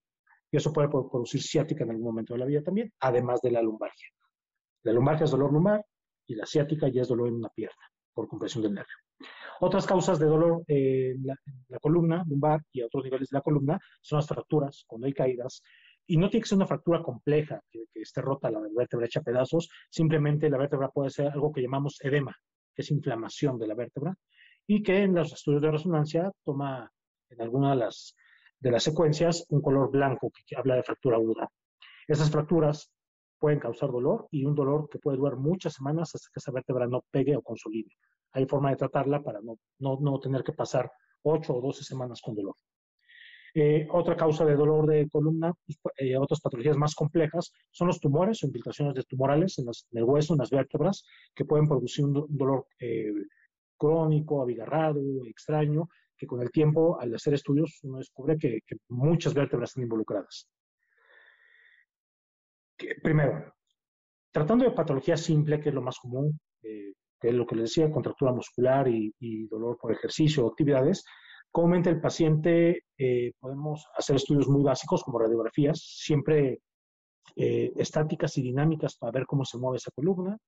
Y 0.50 0.56
eso 0.56 0.72
puede 0.72 0.88
producir 0.88 1.42
ciática 1.42 1.84
en 1.84 1.90
algún 1.90 2.04
momento 2.04 2.34
de 2.34 2.40
la 2.40 2.44
vida 2.46 2.62
también, 2.62 2.92
además 3.00 3.40
de 3.40 3.52
la 3.52 3.62
lumbargia. 3.62 4.08
La 4.82 4.92
lumbargia 4.92 5.25
es 5.25 5.30
dolor 5.30 5.52
lumbar 5.52 5.84
y 6.26 6.34
la 6.34 6.44
ciática 6.46 6.88
ya 6.88 7.02
es 7.02 7.08
dolor 7.08 7.28
en 7.28 7.37
una 7.37 7.49
pierna 7.49 7.80
por 8.12 8.28
compresión 8.28 8.62
del 8.62 8.75
nervio. 8.75 8.94
Otras 9.61 9.87
causas 9.87 10.18
de 10.18 10.26
dolor 10.26 10.62
eh, 10.68 11.12
en 11.14 11.25
la, 11.26 11.34
la, 11.68 11.78
columna 11.78 12.25
lumbar 12.26 12.61
y 12.70 12.82
a 12.82 12.87
otros 12.87 13.04
niveles 13.04 13.30
de 13.30 13.37
la 13.38 13.40
columna 13.40 13.78
son 14.02 14.18
las 14.18 14.26
fracturas, 14.26 14.84
cuando 14.87 15.06
hay 15.06 15.14
caídas, 15.14 15.62
y 16.14 16.19
no 16.19 16.28
tiene 16.28 16.42
que 16.42 16.49
ser 16.50 16.57
una 16.59 16.66
fractura 16.66 17.02
compleja, 17.02 17.62
que, 17.71 17.85
esté 17.95 18.21
rota 18.21 18.50
la 18.50 18.61
vértebra 18.76 19.07
hecha 19.07 19.23
pedazos, 19.23 19.71
simplemente 19.88 20.50
la 20.50 20.59
vértebra 20.59 20.90
puede 20.90 21.09
ser 21.09 21.28
algo 21.28 21.50
que 21.50 21.62
llamamos 21.62 21.97
edema, 22.04 22.37
que 22.75 22.83
es 22.83 22.90
inflamación 22.90 23.59
de 23.59 23.66
la 23.66 23.75
vértebra, 23.75 24.14
y 24.66 24.83
que 24.83 25.04
en 25.04 25.14
los 25.14 25.33
estudios 25.33 25.62
de 25.62 25.71
resonancia 25.71 26.31
toma 26.45 26.90
en 27.31 27.40
alguna 27.40 27.71
de 27.71 27.76
las, 27.76 28.14
secuencias 28.83 29.47
un 29.49 29.62
color 29.62 29.90
blanco 29.90 30.31
que 30.47 30.54
habla 30.54 30.75
de 30.75 30.83
fractura 30.83 31.16
aguda. 31.16 31.49
Esas 32.07 32.31
fracturas 32.31 32.92
pueden 33.40 33.59
causar 33.61 33.90
dolor 33.90 34.26
y 34.33 34.45
un 34.45 34.54
dolor 34.54 34.90
que 34.90 34.99
puede 34.99 35.16
durar 35.16 35.37
muchas 35.38 35.73
semanas 35.73 36.14
hasta 36.14 36.28
que 36.28 36.40
esa 36.40 36.52
vértebra 36.52 36.87
no 36.87 37.02
pegue 37.11 37.37
o 37.37 37.40
consolide. 37.40 37.90
Hay 38.33 38.45
forma 38.45 38.69
de 38.69 38.76
tratarla 38.76 39.23
para 39.23 39.40
no, 39.40 39.54
no, 39.78 39.97
no 39.99 40.21
tener 40.21 40.45
que 40.45 40.52
pasar 40.52 40.92
8 41.23 41.57
o 41.57 41.62
12 41.62 41.83
semanas 41.85 42.21
con 42.21 42.35
dolor. 42.35 42.57
Eh, 43.54 43.87
otra 43.90 44.16
causa 44.16 44.47
de 44.47 44.56
dolor 44.56 44.87
de 44.87 45.06
columna 45.11 45.52
y 45.66 45.76
pues, 45.76 45.94
eh, 45.99 46.16
otras 46.16 46.40
patologías 46.40 46.76
más 46.78 46.94
complejas 46.94 47.52
son 47.71 47.88
los 47.88 48.00
tumores 48.00 48.42
o 48.42 48.47
infiltraciones 48.47 48.94
de 48.94 49.02
tumorales 49.02 49.59
en, 49.59 49.66
el 49.99 50.04
hueso, 50.04 50.32
en 50.32 50.38
las 50.38 50.49
vértebras, 50.50 51.04
que 51.35 51.44
pueden 51.44 51.68
producir 51.68 52.06
un, 52.06 52.25
dolor 52.30 52.66
eh, 52.80 53.12
crónico, 53.76 54.40
abigarrado, 54.40 55.00
extraño, 55.26 55.87
que 56.16 56.26
con 56.26 56.40
el 56.40 56.50
tiempo, 56.50 56.99
al 56.99 57.14
hacer 57.14 57.35
estudios, 57.35 57.78
uno 57.82 57.99
descubre 57.99 58.38
que, 58.38 58.61
muchas 58.88 59.35
vértebras 59.35 59.71
están 59.71 59.82
involucradas. 59.85 60.49
primero, 63.02 63.52
tratando 64.32 64.64
de 64.64 64.71
patología 64.71 65.16
simple, 65.18 65.61
que 65.61 65.68
es 65.68 65.75
lo 65.75 65.82
más 65.82 65.99
común, 65.99 66.40
que 66.59 66.94
es 67.28 67.35
lo 67.35 67.47
que 67.47 67.56
les 67.56 67.68
decía, 67.71 67.90
contractura 67.92 68.32
muscular 68.32 68.88
y 68.88 69.14
dolor 69.47 69.76
por 69.80 69.92
ejercicio 69.92 70.44
o 70.44 70.49
actividades, 70.49 71.04
Comúnmente 71.52 71.90
el 71.90 72.00
paciente 72.00 72.85
eh, 72.97 73.32
podemos 73.38 73.87
hacer 73.97 74.16
estudios 74.16 74.49
muy 74.49 74.62
básicos 74.62 75.04
como 75.04 75.18
radiografías, 75.18 75.78
siempre 75.85 76.62
eh, 77.37 77.71
estáticas 77.76 78.38
y 78.38 78.42
dinámicas 78.42 78.97
para 78.97 79.12
ver 79.12 79.26
cómo 79.26 79.44
se 79.44 79.59
mueve 79.59 79.76
esa 79.76 79.90
columna. 79.90 80.38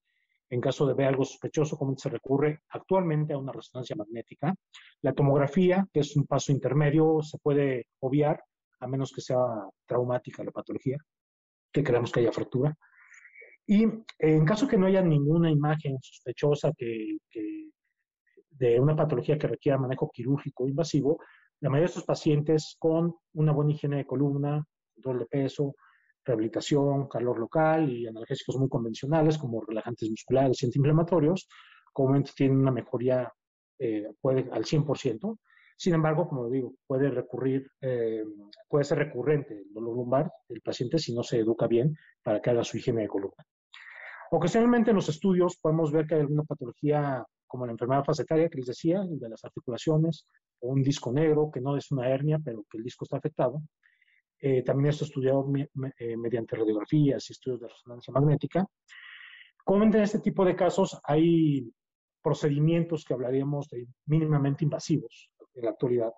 En 0.49 0.63
caso 0.63 0.87
de 0.87 0.95
ver 0.95 1.09
algo 1.09 1.27
sospechoso, 1.27 1.77
comúnmente 1.77 2.03
se 2.05 2.09
recurre 2.09 2.61
actualmente 2.71 3.35
a 3.35 3.39
una 3.39 3.53
resonancia 3.53 3.95
magnética. 3.97 4.55
La 5.03 5.13
tomografía, 5.13 5.87
que 5.93 6.01
es 6.01 6.17
un 6.17 6.25
paso 6.25 6.53
intermedio, 6.53 7.21
se 7.23 7.37
puede 7.39 7.87
obviar 8.01 8.43
a 8.81 8.87
menos 8.87 9.13
que 9.13 9.21
sea 9.21 9.39
traumática 9.87 10.43
la 10.43 10.53
patología, 10.53 10.97
que 11.71 11.85
creamos 11.85 12.13
que 12.13 12.21
haya 12.21 12.33
fractura. 12.33 12.75
Y 13.67 13.87
en 14.21 14.45
caso 14.47 14.67
que 14.67 14.79
no 14.79 14.87
haya 14.87 15.03
ninguna 15.03 15.51
imagen 15.51 15.99
sospechosa 16.01 16.73
que 16.77 17.19
de 18.59 18.81
una 18.81 18.97
patología 18.97 19.39
que 19.39 19.49
requiera 19.49 19.79
manejo 19.79 20.11
quirúrgico 20.13 20.69
invasivo, 20.69 21.21
la 21.61 21.71
mayoría 21.71 21.87
de 21.87 21.91
estos 21.91 22.05
pacientes 22.05 22.77
con 22.79 23.15
una 23.35 23.53
buena 23.53 23.73
higiene 23.73 23.97
de 23.99 24.07
columna, 24.07 24.65
control 24.95 25.21
de 25.21 25.27
peso, 25.27 25.75
rehabilitación, 26.25 27.09
calor 27.09 27.39
local 27.39 27.91
y 27.91 28.07
analgésicos 28.07 28.57
muy 28.59 28.69
convencionales 28.69 29.39
como 29.39 29.61
relajantes 29.63 30.09
musculares 30.11 30.63
y 30.63 30.67
antiinflamatorios, 30.67 31.49
comúnmente 31.93 32.31
tienen 32.37 32.59
una 32.61 32.71
mejoría 32.71 33.31
eh, 33.79 34.07
puede, 34.21 34.49
al 34.53 34.65
100%. 34.65 35.39
Sin 35.77 35.95
embargo, 35.95 36.29
como 36.29 36.49
digo, 36.49 36.75
puede 36.87 37.11
recurrir, 37.11 37.69
eh, 37.81 38.23
puede 38.69 38.85
ser 38.85 38.99
recurrente 38.99 39.59
el 39.63 39.73
dolor 39.73 39.95
lumbar 39.97 40.31
del 40.49 40.61
paciente 40.63 40.99
si 40.99 41.13
no 41.13 41.25
se 41.25 41.41
educa 41.41 41.67
bien 41.67 41.97
para 42.23 42.41
que 42.41 42.51
haga 42.51 42.63
su 42.63 42.77
higiene 42.77 43.03
de 43.03 43.09
columna. 43.09 43.45
Ocasionalmente 44.31 44.91
en 44.91 44.97
los 44.97 45.09
estudios 45.09 45.59
podemos 45.61 45.91
ver 45.93 46.07
que 46.07 46.15
hay 46.15 46.21
alguna 46.21 46.45
patología 46.45 47.25
como 47.55 47.67
la 47.67 47.73
enfermedad 47.73 48.03
facetaria 48.03 48.49
que 48.49 48.57
les 48.57 48.67
decía, 48.67 49.05
de 49.09 49.29
las 49.29 49.45
articulaciones, 49.45 50.27
o 50.59 50.71
un 50.73 50.83
disco 50.83 51.13
negro, 51.13 51.53
que 51.55 51.61
no 51.61 51.77
es 51.77 51.89
una 51.93 52.09
hernia, 52.09 52.41
pero 52.45 52.65
que 52.69 52.79
el 52.79 52.83
disco 52.83 53.05
está 53.05 53.19
afectado. 53.19 53.63
Eh, 54.41 54.65
también 54.65 54.91
esto 54.91 55.05
estudiado 55.05 55.47
eh, 56.01 56.17
mediante 56.17 56.57
radiografías 56.57 57.31
y 57.31 57.33
estudios 57.33 57.61
de 57.61 57.69
resonancia 57.69 58.13
magnética. 58.13 58.67
Comúnmente 59.65 59.99
en 59.99 60.03
este 60.03 60.19
tipo 60.19 60.45
de 60.45 60.57
casos 60.57 60.99
hay 61.05 61.71
procedimientos 62.21 63.05
que 63.05 63.15
hablaríamos 63.15 63.69
de 63.69 63.87
mínimamente 64.07 64.65
invasivos 64.65 65.31
en 65.55 65.65
la 65.67 65.71
actualidad, 65.71 66.13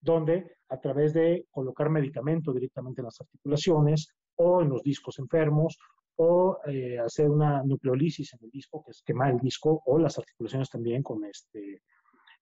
donde 0.00 0.56
a 0.70 0.80
través 0.80 1.12
de 1.12 1.46
colocar 1.52 1.88
medicamento 1.88 2.52
directamente 2.52 3.00
en 3.00 3.04
las 3.04 3.20
articulaciones 3.20 4.08
o 4.38 4.60
en 4.60 4.70
los 4.70 4.82
discos 4.82 5.20
enfermos 5.20 5.78
o 6.16 6.58
eh, 6.66 6.98
hacer 6.98 7.28
una 7.28 7.62
nucleolisis 7.62 8.34
en 8.34 8.40
el 8.44 8.50
disco, 8.50 8.82
que 8.84 8.92
es 8.92 9.02
quemar 9.02 9.32
el 9.32 9.38
disco, 9.38 9.82
o 9.86 9.98
las 9.98 10.18
articulaciones 10.18 10.70
también 10.70 11.02
con, 11.02 11.24
este, 11.24 11.82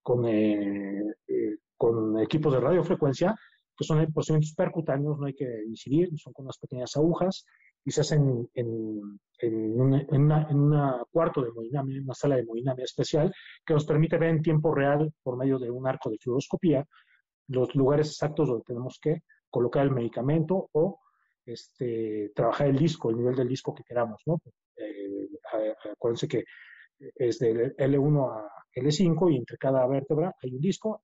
con, 0.02 0.24
eh, 0.26 1.00
eh, 1.28 1.56
con 1.76 2.18
equipos 2.20 2.52
de 2.52 2.60
radiofrecuencia, 2.60 3.34
que 3.76 3.84
son 3.84 4.06
procedimientos 4.12 4.54
percutáneos, 4.54 5.18
no 5.18 5.26
hay 5.26 5.34
que 5.34 5.62
incidir, 5.66 6.10
son 6.18 6.32
con 6.34 6.44
unas 6.44 6.58
pequeñas 6.58 6.94
agujas 6.96 7.46
y 7.84 7.90
se 7.90 8.02
hacen 8.02 8.46
en, 8.52 9.00
en, 9.38 9.80
una, 9.80 10.46
en 10.50 10.56
una 10.60 11.02
cuarto 11.10 11.40
de 11.42 11.48
hemodinamia, 11.48 12.02
una 12.02 12.14
sala 12.14 12.36
de 12.36 12.42
hemodinamia 12.42 12.84
especial, 12.84 13.32
que 13.66 13.74
nos 13.74 13.86
permite 13.86 14.18
ver 14.18 14.28
en 14.30 14.42
tiempo 14.42 14.74
real, 14.74 15.10
por 15.22 15.36
medio 15.36 15.58
de 15.58 15.70
un 15.70 15.88
arco 15.88 16.10
de 16.10 16.18
fluoroscopía, 16.18 16.84
los 17.48 17.74
lugares 17.74 18.08
exactos 18.08 18.48
donde 18.48 18.64
tenemos 18.66 18.98
que 19.00 19.22
colocar 19.50 19.82
el 19.82 19.90
medicamento 19.90 20.68
o 20.72 21.00
este, 21.46 22.30
trabajar 22.34 22.68
el 22.68 22.76
disco, 22.76 23.10
el 23.10 23.16
nivel 23.16 23.34
del 23.36 23.48
disco 23.48 23.74
que 23.74 23.82
queramos, 23.84 24.22
¿no? 24.26 24.38
Eh, 24.76 25.28
acuérdense 25.92 26.28
que 26.28 26.44
es 26.98 27.38
del 27.38 27.76
L1 27.76 28.30
a 28.32 28.48
L5 28.74 29.32
y 29.32 29.36
entre 29.36 29.56
cada 29.58 29.86
vértebra 29.86 30.32
hay 30.42 30.54
un 30.54 30.60
disco, 30.60 31.02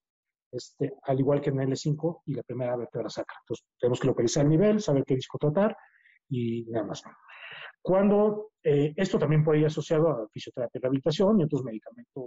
este, 0.51 0.95
al 1.03 1.19
igual 1.19 1.41
que 1.41 1.51
en 1.51 1.57
L5 1.59 2.23
y 2.27 2.35
la 2.35 2.43
primera 2.43 2.77
vértebra 2.77 3.09
sacra. 3.09 3.37
Entonces, 3.43 3.67
tenemos 3.79 4.01
que 4.01 4.07
localizar 4.07 4.45
el 4.45 4.51
nivel, 4.51 4.81
saber 4.81 5.05
qué 5.05 5.17
disco 5.17 5.39
tratar 5.39 5.77
y 6.29 6.65
nada 6.71 6.87
más. 6.87 7.03
Cuando 7.83 8.53
eh, 8.63 8.93
esto 8.97 9.19
también 9.19 9.43
puede 9.45 9.61
ir 9.61 9.67
asociado 9.67 10.09
a 10.09 10.29
fisioterapia 10.29 10.81
rehabilitación 10.83 11.41
y 11.41 11.45
otros 11.45 11.65
medicamentos 11.65 12.25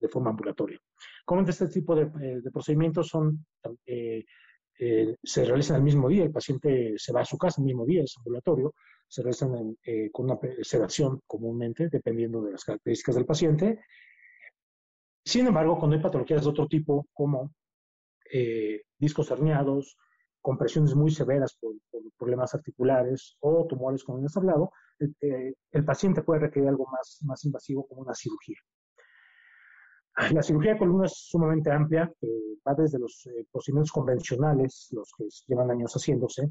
de 0.00 0.08
forma 0.08 0.30
ambulatoria. 0.30 0.78
Comúnmente 1.24 1.50
este 1.52 1.68
tipo 1.68 1.94
de, 1.96 2.02
eh, 2.20 2.40
procedimientos 2.52 3.08
son 3.08 3.44
eh, 3.84 4.24
eh, 4.80 5.16
se 5.24 5.44
realizan 5.44 5.76
el 5.78 5.82
mismo 5.82 6.08
día, 6.08 6.22
el 6.24 6.30
paciente 6.32 6.94
se 6.98 7.12
va 7.12 7.22
a 7.22 7.24
su 7.24 7.36
casa 7.36 7.60
el 7.60 7.64
mismo 7.66 7.84
día, 7.84 8.04
es 8.04 8.14
ambulatorio, 8.16 8.74
se 9.08 9.22
realizan 9.22 9.76
eh, 9.82 10.08
con 10.12 10.26
una 10.26 10.38
sedación 10.62 11.20
comúnmente, 11.26 11.88
dependiendo 11.88 12.42
de 12.42 12.52
las 12.52 12.64
características 12.64 13.16
del 13.16 13.26
paciente. 13.26 13.80
Sin 15.24 15.46
embargo, 15.48 15.78
cuando 15.78 15.96
hay 15.96 16.02
patologías 16.02 16.44
de 16.44 16.50
otro 16.50 16.66
tipo, 16.68 17.06
como 17.12 17.52
eh, 18.32 18.82
discos 18.98 19.30
herniados, 19.32 19.96
compresiones 20.40 20.94
muy 20.94 21.10
severas 21.10 21.56
por, 21.60 21.74
problemas 22.16 22.54
articulares 22.54 23.36
o 23.40 23.66
tumores, 23.66 24.04
como 24.04 24.18
hemos 24.18 24.36
hablado, 24.36 24.70
el, 25.00 25.56
el 25.72 25.84
paciente 25.84 26.22
puede 26.22 26.40
requerir 26.40 26.68
algo 26.68 26.86
más, 26.86 27.18
más 27.24 27.44
invasivo 27.44 27.86
como 27.86 28.02
una 28.02 28.14
cirugía. 28.14 28.56
La 30.32 30.42
cirugía 30.42 30.72
de 30.72 30.78
columna 30.78 31.06
es 31.06 31.12
sumamente 31.26 31.70
amplia, 31.70 32.12
eh, 32.20 32.56
va 32.66 32.74
desde 32.74 32.98
los 32.98 33.24
eh, 33.26 33.46
procedimientos 33.52 33.92
convencionales, 33.92 34.88
los 34.92 35.12
que 35.16 35.26
llevan 35.46 35.70
años 35.70 35.92
haciéndose, 35.92 36.48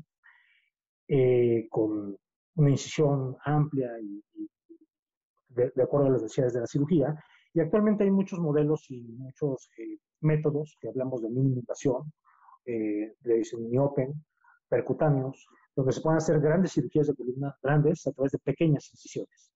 eh, 1.09 1.67
con 1.69 2.17
una 2.55 2.69
incisión 2.69 3.35
amplia 3.43 3.91
y, 4.01 4.23
de, 5.49 5.65
acuerdo 5.83 6.07
a 6.07 6.11
las 6.11 6.21
necesidades 6.23 6.53
de 6.53 6.59
la 6.61 6.67
cirugía. 6.67 7.23
Y 7.53 7.59
actualmente 7.59 8.03
hay 8.05 8.11
muchos 8.11 8.39
modelos 8.39 8.85
y 8.89 9.03
muchos 9.17 9.69
métodos, 10.21 10.77
que 10.79 10.87
hablamos 10.89 11.21
de 11.21 11.29
mini 11.29 11.55
invasión, 11.59 12.11
de 12.65 13.79
open, 13.79 14.13
percutáneos, 14.69 15.47
donde 15.75 15.91
se 15.93 16.01
pueden 16.01 16.17
hacer 16.17 16.39
grandes 16.39 16.73
cirugías 16.73 17.07
de 17.07 17.15
columna, 17.15 17.55
grandes, 17.61 18.05
a 18.07 18.11
través 18.11 18.31
de 18.33 18.39
pequeñas 18.39 18.89
incisiones 18.91 19.51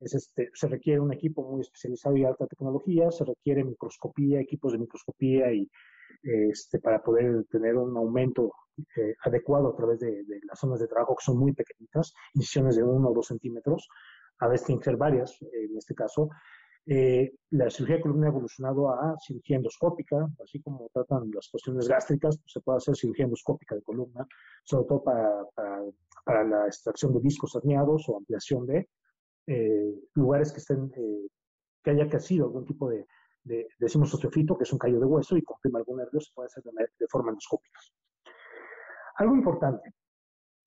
este, 0.00 0.50
se 0.52 0.68
requiere 0.68 1.00
un 1.00 1.12
equipo 1.12 1.42
muy 1.48 1.60
especializado 1.60 2.16
y 2.16 2.24
alta 2.24 2.46
tecnología, 2.46 3.10
se 3.10 3.24
requiere 3.24 3.64
microscopía, 3.64 4.40
equipos 4.40 4.72
de 4.72 4.78
microscopía 4.78 5.52
y 5.52 5.68
este, 6.22 6.78
para 6.80 7.02
poder 7.02 7.44
tener 7.50 7.76
un 7.76 7.96
aumento 7.96 8.52
eh, 8.96 9.14
adecuado 9.24 9.68
a 9.68 9.76
través 9.76 10.00
de, 10.00 10.24
las 10.48 10.58
zonas 10.58 10.80
de 10.80 10.86
trabajo 10.88 11.16
que 11.16 11.24
son 11.24 11.38
muy 11.38 11.52
pequeñitas, 11.52 12.12
incisiones 12.34 12.76
de 12.76 12.82
uno 12.82 13.08
o 13.10 13.14
dos 13.14 13.26
centímetros, 13.28 13.88
a 14.38 14.48
veces 14.48 14.66
tienen 14.66 14.80
que 14.80 14.84
ser 14.86 14.96
varias 14.96 15.38
en 15.42 15.76
este 15.76 15.94
caso. 15.94 16.28
Eh, 16.86 17.32
la 17.50 17.70
cirugía 17.70 17.96
de 17.96 18.02
columna 18.02 18.26
ha 18.26 18.30
evolucionado 18.30 18.90
a 18.90 19.16
cirugía 19.18 19.56
endoscópica, 19.56 20.28
así 20.42 20.60
como 20.60 20.90
tratan 20.92 21.30
las 21.32 21.48
cuestiones 21.50 21.88
gástricas, 21.88 22.36
pues, 22.36 22.52
se 22.52 22.60
puede 22.60 22.76
hacer 22.78 22.94
cirugía 22.94 23.24
endoscópica 23.24 23.74
de 23.74 23.80
columna, 23.82 24.26
sobre 24.64 24.84
todo 24.86 25.02
para, 25.02 25.82
la 26.46 26.66
extracción 26.66 27.12
de 27.14 27.20
discos 27.20 27.54
herniados 27.54 28.06
o 28.08 28.16
ampliación 28.18 28.66
de, 28.66 28.88
eh, 29.46 29.94
lugares 30.14 30.52
que 30.52 30.58
estén, 30.58 30.90
eh, 30.96 31.28
que 31.82 31.90
haya 31.90 32.08
crecido 32.08 32.46
algún 32.46 32.64
tipo 32.64 32.88
de, 32.88 33.06
de, 33.42 33.68
decimos 33.78 34.12
osteofito, 34.14 34.56
que 34.56 34.62
es 34.64 34.72
un 34.72 34.78
callo 34.78 34.98
de 34.98 35.04
hueso, 35.06 35.36
y 35.36 35.42
comprime 35.42 35.78
algún 35.80 35.98
nervio, 35.98 36.20
se 36.20 36.32
puede 36.34 36.46
hacer 36.46 36.62
de, 36.64 37.06
forma 37.08 37.30
endoscópica. 37.30 37.78
Algo 39.16 39.34
importante, 39.34 39.90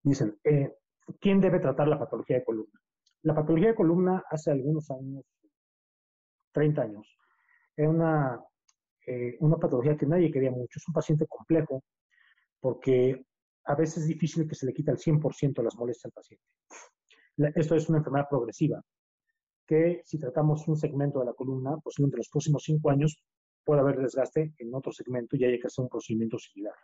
dicen, 0.02 0.38
eh, 0.42 0.74
¿quién 1.20 1.40
debe 1.40 1.60
tratar 1.60 1.86
la 1.86 1.98
patología 2.00 2.38
de 2.38 2.44
columna? 2.44 2.80
La 3.22 3.34
patología 3.34 3.68
de 3.68 3.74
columna 3.76 4.24
hace 4.28 4.50
algunos 4.50 4.90
años, 4.90 5.24
30 6.52 6.82
años, 6.82 7.06
es 7.76 7.88
una, 7.88 8.44
una 9.40 9.56
patología 9.56 9.96
que 9.96 10.06
nadie 10.06 10.30
quería 10.30 10.50
mucho. 10.50 10.78
Es 10.78 10.86
un 10.86 10.94
paciente 10.94 11.26
complejo 11.26 11.82
porque 12.60 13.26
a 13.64 13.74
veces 13.74 14.02
es 14.02 14.08
difícil 14.08 14.46
que 14.46 14.54
se 14.54 14.66
le 14.66 14.74
quite 14.74 14.90
el 14.92 14.98
100% 14.98 15.54
de 15.54 15.62
las 15.62 15.74
molestias 15.74 16.06
al 16.06 16.12
paciente. 16.12 16.44
Esto 17.36 17.74
es 17.74 17.88
una 17.88 17.98
enfermedad 17.98 18.28
progresiva, 18.30 18.80
que 19.66 20.02
si 20.04 20.18
tratamos 20.20 20.68
un 20.68 20.76
segmento 20.76 21.18
de 21.18 21.26
la 21.26 21.32
columna, 21.32 21.76
posiblemente 21.82 22.16
pues 22.16 22.18
en 22.18 22.18
los 22.18 22.28
próximos 22.30 22.62
cinco 22.62 22.90
años 22.90 23.24
puede 23.64 23.80
haber 23.80 23.98
desgaste 23.98 24.54
en 24.58 24.74
otro 24.74 24.92
segmento 24.92 25.36
y 25.36 25.44
hay 25.44 25.58
que 25.58 25.66
hacer 25.66 25.82
un 25.82 25.88
procedimiento 25.88 26.38
similar. 26.38 26.74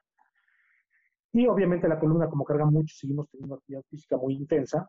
Y 1.33 1.47
obviamente 1.47 1.87
la 1.87 2.01
columna, 2.01 2.29
como 2.29 2.45
carga 2.45 2.65
mucho, 2.65 2.93
seguimos 2.97 3.29
teniendo 3.31 3.55
actividad 3.57 3.85
física 3.89 4.17
muy 4.17 4.35
intensa, 4.35 4.89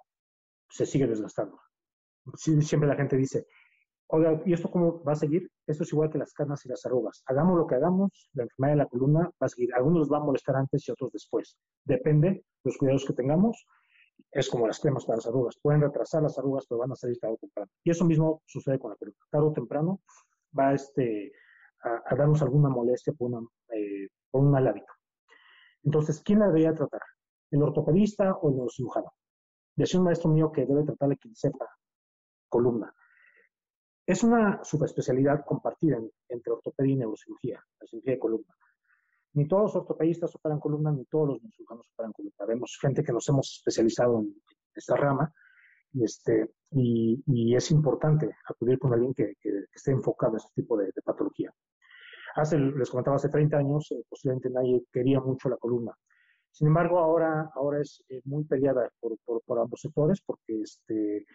se 0.68 0.88
sigue 0.88 1.06
desgastando. 1.06 1.60
Siempre 2.34 2.90
la 2.90 2.96
gente 2.96 3.16
dice, 3.18 3.46
oiga, 4.08 4.42
¿y 4.44 4.54
esto 4.54 4.72
cómo 4.72 5.04
va 5.04 5.12
a 5.12 5.16
seguir? 5.16 5.52
Esto 5.68 5.84
es 5.84 5.94
igual 5.94 6.10
que 6.10 6.18
las 6.18 6.34
canas 6.34 6.66
y 6.66 6.70
las 6.70 6.84
arrugas. 6.88 7.22
Hagamos 7.28 7.58
lo 7.60 7.68
que 7.68 7.76
hagamos, 7.76 8.30
la 8.34 8.44
enfermedad 8.44 8.74
de 8.74 8.78
la 8.84 8.88
columna 8.90 9.20
va 9.26 9.46
a 9.46 9.50
seguir. 9.50 9.76
Algunos 9.76 10.10
van 10.10 10.24
a 10.24 10.26
molestar 10.26 10.56
antes 10.56 10.88
y 10.88 10.92
otros 10.92 11.12
después. 11.12 11.56
Depende 11.86 12.30
de 12.32 12.44
los 12.64 12.78
cuidados 12.78 13.06
que 13.06 13.14
tengamos 13.14 13.68
es 14.34 14.50
como 14.50 14.66
las 14.66 14.80
cremas 14.80 15.06
para 15.06 15.18
las 15.18 15.28
arrugas. 15.28 15.58
Pueden 15.62 15.82
retrasar 15.82 16.24
las 16.24 16.38
arrugas, 16.40 16.66
pero 16.68 16.80
van 16.80 16.92
a 16.92 16.96
salir 16.96 17.20
tarde 17.20 17.36
o 17.36 17.38
temprano. 17.38 17.70
Y 17.84 17.92
eso 17.92 18.06
mismo 18.06 18.42
sucede 18.46 18.80
con 18.80 18.90
la 18.92 18.96
peluca. 18.96 19.26
Tarde 19.30 19.48
o 19.48 19.52
temprano 19.54 20.02
va 20.58 20.74
este, 20.74 21.34
a, 21.84 22.16
darnos 22.16 22.42
alguna 22.42 22.70
molestia 22.70 23.12
eh, 23.12 23.16
por, 24.32 24.42
un 24.42 24.52
mal 24.52 24.68
hábito. 24.68 24.92
Entonces, 25.84 26.22
¿quién 26.22 26.40
la 26.40 26.46
debería 26.48 26.74
tratar? 26.74 27.02
¿El 27.52 27.62
ortopedista 27.62 28.34
o 28.36 28.50
el 28.50 28.56
neurocirujano? 28.56 29.12
Decía 29.76 30.00
un 30.00 30.06
maestro 30.06 30.30
mío 30.30 30.52
que 30.52 30.66
debe 30.66 30.84
tratar 30.84 31.10
la 31.10 31.16
quien 31.16 31.34
columna. 32.48 32.94
Es 34.08 34.24
una 34.24 34.64
subespecialidad 34.64 35.44
compartida 35.46 35.98
entre 36.30 36.54
ortopedia 36.54 36.94
y 36.94 36.98
neurocirugía, 36.98 37.62
la 37.82 37.88
cirugía 37.88 38.14
de 38.14 38.20
columna 38.20 38.56
ni 39.34 39.48
todos 39.48 39.64
los 39.64 39.76
ortopedistas 39.76 40.36
operan 40.36 40.60
columna, 40.60 40.92
ni 40.92 41.06
todos 41.06 41.30
los 41.30 41.42
musulmanos 41.42 41.88
operan 41.94 42.12
columna. 42.14 42.46
Vemos 42.48 42.78
gente 42.82 43.04
que 43.04 43.12
nos 43.14 43.28
hemos 43.30 43.56
especializado 43.58 44.20
en 44.20 44.36
esta 44.76 44.96
rama 44.96 45.34
este, 46.02 46.52
y, 46.72 47.22
y 47.28 47.56
es 47.56 47.72
importante 47.72 48.30
acudir 48.48 48.80
con 48.80 48.94
alguien 48.94 49.14
que, 49.14 49.34
que, 49.40 49.50
esté 49.74 49.92
enfocado 49.92 50.34
en 50.34 50.38
este 50.38 50.62
tipo 50.62 50.78
de, 50.78 50.92
patología. 51.04 51.52
Hace, 52.36 52.58
les 52.58 52.90
comentaba, 52.90 53.18
hace 53.18 53.30
30 53.30 53.58
años, 53.58 53.92
eh, 53.92 54.04
posiblemente 54.10 54.50
nadie 54.50 54.86
quería 54.92 55.20
mucho 55.20 55.50
la 55.50 55.58
columna. 55.58 55.92
Sin 56.50 56.68
embargo, 56.68 57.00
ahora, 57.00 57.50
ahora 57.56 57.82
es 57.82 58.04
eh, 58.10 58.22
muy 58.26 58.44
peleada 58.46 58.90
por, 59.00 59.16
por, 59.46 59.60
ambos 59.60 59.82
sectores 59.82 60.22
porque 60.26 60.62
este, 60.62 61.26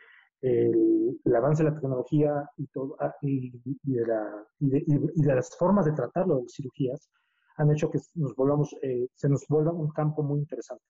el, 0.43 1.19
avance 1.35 1.63
de 1.65 1.71
la 1.71 1.75
tecnología 1.81 2.47
y, 2.59 2.67
todo, 2.69 2.97
ah, 3.01 3.15
y, 3.23 3.51
de 3.83 4.07
la, 4.07 4.47
y, 4.61 4.71
de 4.71 5.35
las 5.35 5.55
formas 5.57 5.87
de 5.87 5.93
tratarlo 5.93 6.39
en 6.41 6.49
cirugías 6.49 7.11
han 7.57 7.71
hecho 7.71 7.91
que 7.91 7.99
nos 8.15 8.35
volvamos, 8.37 8.75
eh, 8.83 9.07
se 9.15 9.29
nos 9.29 9.47
vuelva 9.49 9.73
un 9.73 9.91
campo 9.91 10.23
muy 10.23 10.41
interesante. 10.41 10.85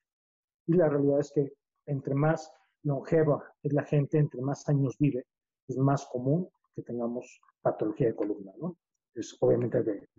Y 0.66 0.74
la 0.74 0.88
realidad 0.88 1.20
es 1.20 1.32
que 1.32 1.52
entre 1.86 2.14
más 2.14 2.50
longeva 2.82 3.42
es 3.62 3.72
la 3.72 3.84
gente, 3.84 4.18
entre 4.18 4.40
más 4.42 4.68
años 4.68 4.96
vive, 4.98 5.26
es 5.68 5.76
más 5.76 6.06
común 6.06 6.48
que 6.74 6.82
tengamos 6.82 7.40
patología 7.62 8.08
de 8.08 8.16
columna, 8.16 8.52
¿no? 8.60 8.76
Es 9.14 9.36
obviamente 9.40 9.78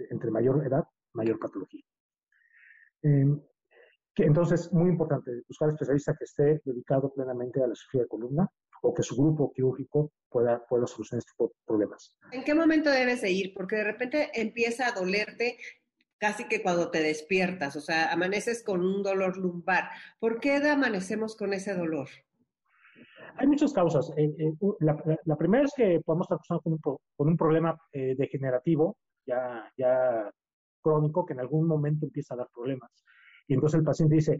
entre 0.09 0.31
mayor 0.31 0.65
edad, 0.65 0.83
mayor 1.13 1.37
patología. 1.39 1.81
Em, 3.03 3.39
que, 4.15 4.23
entonces, 4.23 4.71
muy 4.73 4.89
importante, 4.89 5.31
buscar 5.47 5.69
especialista 5.69 6.15
que 6.15 6.23
esté 6.23 6.61
dedicado 6.63 7.13
plenamente 7.13 7.61
a 7.61 7.67
la 7.67 7.75
cirugía 7.75 8.01
de 8.03 8.07
columna 8.07 8.47
o 8.81 8.93
que 8.93 9.03
su 9.03 9.15
grupo 9.15 9.51
quirúrgico 9.53 10.13
pueda, 10.29 10.65
pueda 10.65 10.87
solucionar 10.87 11.19
estos 11.27 11.51
problemas. 11.65 12.17
¿En 12.31 12.43
qué 12.43 12.55
momento 12.55 12.89
debes 12.89 13.19
seguir? 13.19 13.53
Porque 13.55 13.75
de 13.75 13.83
repente 13.83 14.31
empieza 14.33 14.87
a 14.87 14.91
dolerte 14.93 15.57
casi 16.17 16.47
que 16.47 16.61
cuando 16.61 16.89
te 16.89 17.01
despiertas, 17.01 17.75
o 17.75 17.81
sea, 17.81 18.11
amaneces 18.11 18.63
con 18.63 18.81
un 18.81 19.03
dolor 19.03 19.37
lumbar. 19.37 19.89
¿Por 20.19 20.39
qué 20.39 20.55
amanecemos 20.55 21.35
con 21.37 21.53
ese 21.53 21.75
dolor? 21.75 22.07
Hay 23.37 23.47
muchas 23.47 23.71
causas. 23.73 24.11
Eh, 24.17 24.33
eh, 24.37 24.53
la, 24.79 25.37
primera 25.37 25.63
es 25.65 25.73
que 25.75 25.99
podemos 26.03 26.27
estar 26.29 26.59
con 26.61 26.79
un, 27.27 27.37
problema 27.37 27.77
eh, 27.91 28.15
degenerativo, 28.17 28.97
ya, 29.25 29.71
ya 29.77 30.29
crónico, 30.81 31.25
que 31.25 31.33
en 31.33 31.41
algún 31.41 31.67
momento 31.67 32.05
empieza 32.07 32.33
a 32.33 32.37
dar 32.37 32.47
problemas. 32.53 32.89
Y 33.47 33.53
entonces 33.53 33.79
el 33.79 33.85
paciente 33.85 34.15
dice, 34.15 34.39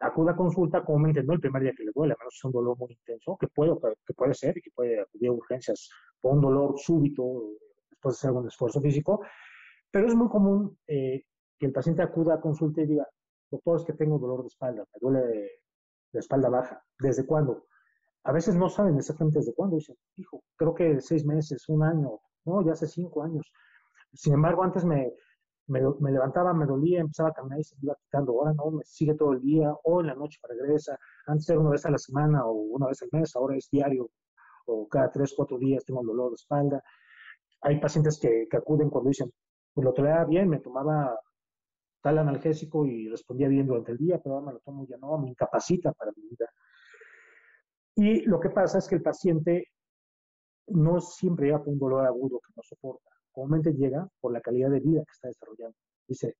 acuda 0.00 0.32
a 0.32 0.36
consulta 0.36 0.84
comúnmente, 0.84 1.22
no 1.22 1.34
el 1.34 1.40
primer 1.40 1.62
día 1.62 1.72
que 1.76 1.84
le 1.84 1.92
duele, 1.94 2.14
a 2.14 2.16
menos 2.18 2.34
que 2.34 2.40
sea 2.40 2.48
un 2.48 2.54
dolor 2.54 2.76
muy 2.78 2.92
intenso, 2.92 3.36
que 3.38 3.46
puede, 3.48 3.70
que 4.04 4.14
puede 4.14 4.34
ser, 4.34 4.54
que 4.54 4.70
puede 4.74 5.00
acudir 5.00 5.28
a 5.28 5.32
urgencias, 5.32 5.88
por 6.20 6.32
un 6.32 6.40
dolor 6.40 6.74
súbito 6.78 7.22
después 7.90 8.14
de 8.14 8.18
hacer 8.18 8.28
algún 8.30 8.48
esfuerzo 8.48 8.80
físico, 8.82 9.20
pero 9.92 10.08
es 10.08 10.14
muy 10.14 10.28
común 10.28 10.78
eh, 10.86 11.22
que 11.58 11.66
el 11.66 11.72
paciente 11.72 12.02
acuda 12.02 12.34
a 12.34 12.40
consulta 12.40 12.82
y 12.82 12.86
diga, 12.86 13.06
doctor, 13.50 13.78
es 13.80 13.84
que 13.86 13.92
tengo 13.94 14.18
dolor 14.18 14.42
de 14.42 14.48
espalda, 14.48 14.82
me 14.92 14.98
duele 15.00 15.50
la 16.12 16.20
espalda 16.20 16.48
baja. 16.48 16.82
¿Desde 16.98 17.26
cuándo? 17.26 17.66
A 18.24 18.32
veces 18.32 18.56
no 18.56 18.68
saben 18.68 18.96
exactamente 18.96 19.38
desde 19.40 19.54
cuándo. 19.54 19.76
Dicen, 19.76 19.96
hijo, 20.16 20.42
creo 20.56 20.74
que 20.74 21.00
seis 21.00 21.24
meses, 21.24 21.68
un 21.68 21.82
año, 21.84 22.20
no, 22.44 22.64
ya 22.64 22.72
hace 22.72 22.86
cinco 22.86 23.22
años. 23.22 23.52
Sin 24.12 24.34
embargo, 24.34 24.62
antes 24.64 24.84
me, 24.84 25.12
levantaba, 25.68 26.52
me 26.54 26.66
dolía, 26.66 27.00
empezaba 27.00 27.28
a 27.30 27.32
caminar 27.32 27.60
y 27.60 27.64
se 27.64 27.76
iba 27.82 27.94
quitando. 27.96 28.32
Ahora 28.32 28.52
no, 28.54 28.70
me 28.70 28.84
sigue 28.84 29.14
todo 29.14 29.32
el 29.32 29.40
día, 29.40 29.72
o 29.84 30.00
en 30.00 30.08
la 30.08 30.14
noche 30.14 30.38
regresa. 30.48 30.98
Antes 31.26 31.48
era 31.50 31.60
una 31.60 31.70
vez 31.70 31.84
a 31.86 31.90
la 31.90 31.98
semana 31.98 32.44
o 32.46 32.52
una 32.52 32.86
vez 32.88 33.00
al 33.02 33.08
mes, 33.12 33.34
ahora 33.36 33.56
es 33.56 33.68
diario 33.70 34.10
o 34.68 34.88
cada 34.88 35.10
tres, 35.12 35.32
cuatro 35.36 35.58
días 35.58 35.84
tengo 35.84 36.02
dolor 36.02 36.30
de 36.30 36.34
espalda. 36.34 36.82
Hay 37.62 37.78
pacientes 37.80 38.18
que 38.20 38.48
acuden 38.56 38.90
cuando 38.90 39.10
dicen, 39.10 39.30
pues 39.76 39.84
lo 39.84 39.92
traía 39.92 40.24
bien, 40.24 40.48
me 40.48 40.58
tomaba 40.58 41.20
tal 42.02 42.16
analgésico 42.16 42.86
y 42.86 43.10
respondía 43.10 43.46
bien 43.46 43.66
durante 43.66 43.92
el 43.92 43.98
día, 43.98 44.18
pero 44.22 44.36
ahora 44.36 44.46
me 44.46 44.52
lo 44.54 44.60
tomo 44.60 44.86
ya 44.88 44.96
no, 44.96 45.18
me 45.18 45.28
incapacita 45.28 45.92
para 45.92 46.12
mi 46.16 46.22
vida. 46.30 46.48
Y 47.96 48.22
lo 48.22 48.40
que 48.40 48.48
pasa 48.48 48.78
es 48.78 48.88
que 48.88 48.94
el 48.94 49.02
paciente 49.02 49.66
no 50.68 50.98
siempre 51.02 51.46
llega 51.46 51.62
con 51.62 51.74
un 51.74 51.78
dolor 51.78 52.06
agudo 52.06 52.40
que 52.40 52.54
no 52.56 52.62
soporta, 52.62 53.10
comúnmente 53.30 53.70
llega 53.74 54.08
por 54.18 54.32
la 54.32 54.40
calidad 54.40 54.70
de 54.70 54.80
vida 54.80 55.00
que 55.04 55.12
está 55.12 55.28
desarrollando. 55.28 55.76
Dice, 56.08 56.34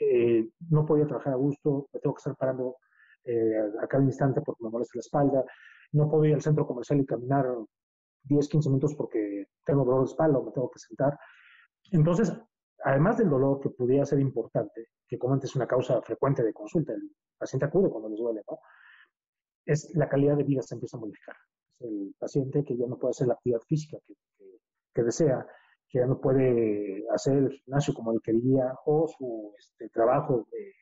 eh, 0.00 0.48
no 0.70 0.86
podía 0.86 1.06
trabajar 1.06 1.34
a 1.34 1.36
gusto, 1.36 1.88
me 1.92 2.00
tengo 2.00 2.14
que 2.14 2.20
estar 2.20 2.36
parando 2.36 2.76
eh, 3.24 3.54
a 3.82 3.86
cada 3.86 4.02
instante 4.02 4.40
porque 4.40 4.64
me 4.64 4.70
molesta 4.70 4.96
la 4.96 5.00
espalda, 5.00 5.44
no 5.92 6.10
puedo 6.10 6.24
ir 6.24 6.34
al 6.36 6.40
centro 6.42 6.66
comercial 6.66 6.98
y 7.00 7.04
caminar 7.04 7.44
10, 8.22 8.48
15 8.48 8.70
minutos 8.70 8.94
porque 8.94 9.44
tengo 9.62 9.84
dolor 9.84 10.04
de 10.06 10.10
espalda 10.10 10.38
o 10.38 10.44
me 10.46 10.52
tengo 10.52 10.70
que 10.70 10.78
sentar. 10.78 11.18
Entonces, 11.90 12.32
además 12.84 13.18
del 13.18 13.30
dolor 13.30 13.60
que 13.60 13.70
pudiera 13.70 14.04
ser 14.04 14.20
importante, 14.20 14.88
que 15.06 15.18
como 15.18 15.34
antes 15.34 15.50
es 15.50 15.56
una 15.56 15.66
causa 15.66 16.00
frecuente 16.02 16.42
de 16.42 16.52
consulta, 16.52 16.92
el 16.92 17.10
paciente 17.38 17.66
acude 17.66 17.90
cuando 17.90 18.08
les 18.08 18.18
duele, 18.18 18.42
¿no? 18.50 18.58
es 19.64 19.94
la 19.94 20.08
calidad 20.08 20.36
de 20.36 20.42
vida 20.44 20.60
se 20.62 20.74
empieza 20.74 20.96
a 20.96 21.00
modificar. 21.00 21.36
el 21.80 22.14
paciente 22.18 22.64
que 22.64 22.76
ya 22.76 22.86
no 22.86 22.98
puede 22.98 23.10
hacer 23.12 23.28
la 23.28 23.34
actividad 23.34 23.60
física 23.66 23.98
que, 24.92 25.02
desea, 25.02 25.46
que 25.88 26.00
ya 26.00 26.06
no 26.06 26.20
puede 26.20 27.04
hacer 27.10 27.34
el 27.36 27.50
gimnasio 27.50 27.94
como 27.94 28.12
él 28.12 28.20
quería 28.22 28.74
o 28.86 29.06
su 29.08 29.54
este, 29.58 29.88
trabajo 29.90 30.48
eh, 30.58 30.72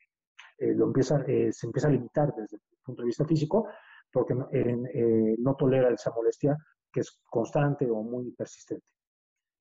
eh, 0.59 0.73
lo 0.73 0.85
empieza, 0.85 1.21
eh, 1.27 1.51
se 1.53 1.67
empieza 1.67 1.87
a 1.89 1.91
limitar 1.91 2.33
desde 2.35 2.57
el 2.57 2.61
punto 2.83 3.03
de 3.03 3.05
vista 3.07 3.25
físico 3.25 3.67
porque 4.11 4.33
no 4.33 5.55
tolera 5.55 5.93
esa 5.93 6.11
molestia 6.11 6.57
que 6.91 6.99
es 6.99 7.21
constante 7.29 7.89
o 7.89 8.03
muy 8.03 8.31
persistente. 8.31 8.85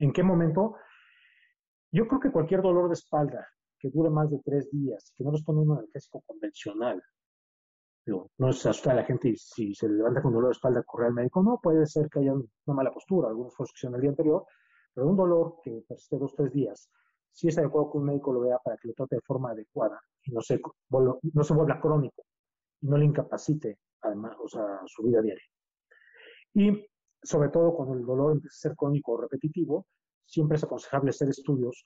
¿En 0.00 0.12
qué 0.12 0.24
momento? 0.24 0.74
Yo 1.92 2.06
creo 2.06 2.20
que 2.20 2.30
cualquier 2.30 2.62
dolor 2.62 2.88
de 2.88 2.94
espalda 2.94 3.46
que 3.78 3.90
dure 3.90 4.10
más 4.10 4.30
de 4.30 4.38
tres 4.44 4.70
días, 4.70 5.12
que 5.16 5.24
no 5.24 5.32
responda 5.32 5.60
a 5.60 5.64
un 5.64 5.70
analgésico 5.72 6.22
convencional, 6.24 7.02
no 8.38 8.48
es 8.48 8.64
asusta 8.66 8.92
a 8.92 8.94
la 8.94 9.04
gente 9.04 9.28
y 9.28 9.36
si 9.36 9.74
se 9.74 9.88
levanta 9.88 10.22
con 10.22 10.32
dolor 10.32 10.50
de 10.50 10.56
espalda, 10.56 10.82
corre 10.84 11.06
al 11.06 11.12
médico. 11.14 11.42
No, 11.42 11.58
puede 11.62 11.84
ser 11.86 12.08
que 12.08 12.20
haya 12.20 12.32
una 12.32 12.46
mala 12.66 12.90
postura, 12.92 13.28
alguna 13.28 13.50
función 13.50 13.94
el 13.94 14.00
día 14.02 14.10
anterior, 14.10 14.44
pero 14.94 15.06
un 15.08 15.16
dolor 15.16 15.54
que 15.64 15.82
persiste 15.88 16.16
dos 16.16 16.32
o 16.32 16.36
tres 16.42 16.52
días, 16.52 16.90
si 17.32 17.48
es 17.48 17.58
adecuado 17.58 17.90
que 17.92 17.98
un 17.98 18.04
médico 18.04 18.32
lo 18.32 18.40
vea 18.40 18.58
para 18.62 18.76
que 18.76 18.88
lo 18.88 18.94
trate 18.94 19.16
de 19.16 19.22
forma 19.22 19.50
adecuada 19.50 20.00
y 20.24 20.32
no 20.32 20.40
se, 20.40 20.58
no 21.22 21.42
se 21.44 21.54
vuelva 21.54 21.80
crónico 21.80 22.22
y 22.80 22.86
no 22.86 22.96
le 22.96 23.04
incapacite 23.04 23.78
además, 24.02 24.36
o 24.42 24.48
sea, 24.48 24.80
su 24.86 25.02
vida 25.02 25.20
diaria. 25.22 25.44
Y 26.54 26.86
sobre 27.22 27.48
todo 27.50 27.74
cuando 27.74 27.94
el 27.94 28.04
dolor 28.04 28.32
empieza 28.32 28.54
a 28.54 28.70
ser 28.70 28.76
crónico 28.76 29.12
o 29.12 29.20
repetitivo, 29.22 29.86
siempre 30.26 30.56
es 30.56 30.64
aconsejable 30.64 31.10
hacer 31.10 31.28
estudios 31.28 31.84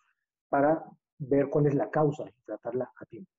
para 0.49 0.85
ver 1.18 1.49
cuál 1.49 1.66
es 1.66 1.75
la 1.75 1.90
causa 1.90 2.25
y 2.29 2.42
tratarla 2.44 2.92
a 2.99 3.05
tiempo. 3.07 3.31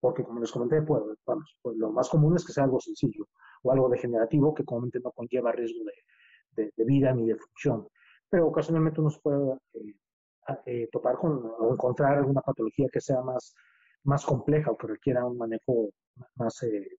Porque 0.00 0.24
como 0.24 0.40
les 0.40 0.50
comenté, 0.50 0.80
pues, 0.82 1.02
vamos, 1.26 1.56
pues 1.62 1.76
lo 1.76 1.90
más 1.92 2.08
común 2.08 2.36
es 2.36 2.44
que 2.46 2.52
sea 2.52 2.64
algo 2.64 2.80
sencillo 2.80 3.28
o 3.62 3.72
algo 3.72 3.88
degenerativo 3.88 4.54
que 4.54 4.64
comúnmente 4.64 5.00
no 5.00 5.12
conlleva 5.12 5.52
riesgo 5.52 5.80
de, 5.84 6.72
vida 6.84 7.12
ni 7.14 7.26
de 7.26 7.36
función. 7.36 7.86
Pero 8.28 8.46
ocasionalmente 8.48 9.00
uno 9.00 9.10
se 9.10 9.20
puede 9.20 9.54
eh, 9.74 9.94
eh, 10.66 10.88
topar 10.90 11.16
con 11.18 11.42
o 11.58 11.72
encontrar 11.72 12.16
alguna 12.18 12.40
patología 12.40 12.88
que 12.92 13.00
sea 13.00 13.20
más, 13.22 13.54
más 14.04 14.24
compleja 14.24 14.70
o 14.70 14.76
que 14.78 14.86
requiera 14.88 15.24
un 15.26 15.36
manejo 15.38 15.90
más 16.36 16.62
eh, 16.64 16.96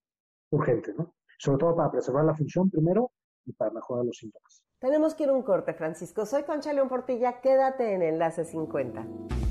urgente, 0.51 0.93
Sobre 1.39 1.57
todo 1.57 1.75
para 1.75 1.89
preservar 1.91 2.25
la 2.25 2.35
función 2.35 2.69
primero 2.69 3.11
y 3.45 3.53
para 3.53 3.71
mejorar 3.71 4.05
los 4.05 4.17
síntomas. 4.17 4.63
Tenemos 4.81 5.13
que 5.13 5.25
ir 5.25 5.29
a 5.29 5.33
un 5.33 5.43
corte, 5.43 5.75
Francisco. 5.75 6.25
Soy 6.25 6.41
Concha 6.41 6.73
León 6.73 6.89
Portilla. 6.89 7.39
Quédate 7.39 7.93
en 7.93 8.01
Enlace 8.01 8.43
50. 8.45 9.05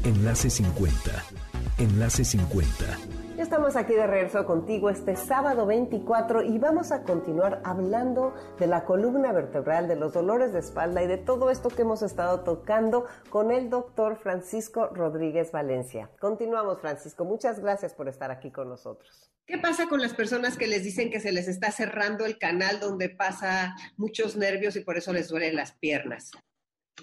Enlace 0.04 0.50
50 0.50 1.12
Enlace 1.80 2.22
50. 2.22 2.60
estamos 3.38 3.74
aquí 3.74 3.94
de 3.94 4.06
regreso 4.06 4.44
contigo 4.44 4.90
este 4.90 5.16
sábado 5.16 5.64
24 5.64 6.42
y 6.42 6.58
vamos 6.58 6.92
a 6.92 7.04
continuar 7.04 7.62
hablando 7.64 8.34
de 8.58 8.66
la 8.66 8.84
columna 8.84 9.32
vertebral, 9.32 9.88
de 9.88 9.96
los 9.96 10.12
dolores 10.12 10.52
de 10.52 10.58
espalda 10.58 11.02
y 11.02 11.06
de 11.06 11.16
todo 11.16 11.50
esto 11.50 11.70
que 11.70 11.80
hemos 11.80 12.02
estado 12.02 12.40
tocando 12.40 13.06
con 13.30 13.50
el 13.50 13.70
doctor 13.70 14.16
Francisco 14.16 14.88
Rodríguez 14.88 15.52
Valencia. 15.52 16.10
Continuamos, 16.20 16.82
Francisco. 16.82 17.24
Muchas 17.24 17.60
gracias 17.60 17.94
por 17.94 18.10
estar 18.10 18.30
aquí 18.30 18.50
con 18.50 18.68
nosotros. 18.68 19.32
¿Qué 19.46 19.56
pasa 19.56 19.88
con 19.88 20.02
las 20.02 20.12
personas 20.12 20.58
que 20.58 20.66
les 20.66 20.82
dicen 20.84 21.08
que 21.10 21.18
se 21.18 21.32
les 21.32 21.48
está 21.48 21.70
cerrando 21.72 22.26
el 22.26 22.36
canal 22.36 22.78
donde 22.78 23.08
pasa 23.08 23.74
muchos 23.96 24.36
nervios 24.36 24.76
y 24.76 24.80
por 24.80 24.98
eso 24.98 25.14
les 25.14 25.28
duelen 25.28 25.56
las 25.56 25.72
piernas? 25.72 26.30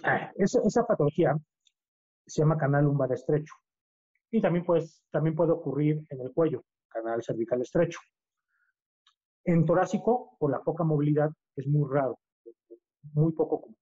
Ah, 0.03 0.31
esa 0.37 0.85
patología 0.85 1.35
se 2.27 2.43
llama 2.43 2.57
canal 2.59 2.83
lumbar 2.85 3.11
estrecho 3.11 3.55
y 4.31 4.41
también, 4.41 4.65
pues, 4.65 5.01
también 5.11 5.35
puede 5.35 5.51
ocurrir 5.51 6.05
en 6.09 6.21
el 6.21 6.33
cuello, 6.33 6.63
canal 6.89 7.23
cervical 7.23 7.61
estrecho. 7.61 7.99
En 9.45 9.65
torácico, 9.65 10.35
por 10.37 10.51
la 10.51 10.59
poca 10.61 10.83
movilidad, 10.83 11.31
es 11.55 11.67
muy 11.67 11.89
raro, 11.89 12.19
muy 13.13 13.31
poco 13.31 13.61
común. 13.61 13.77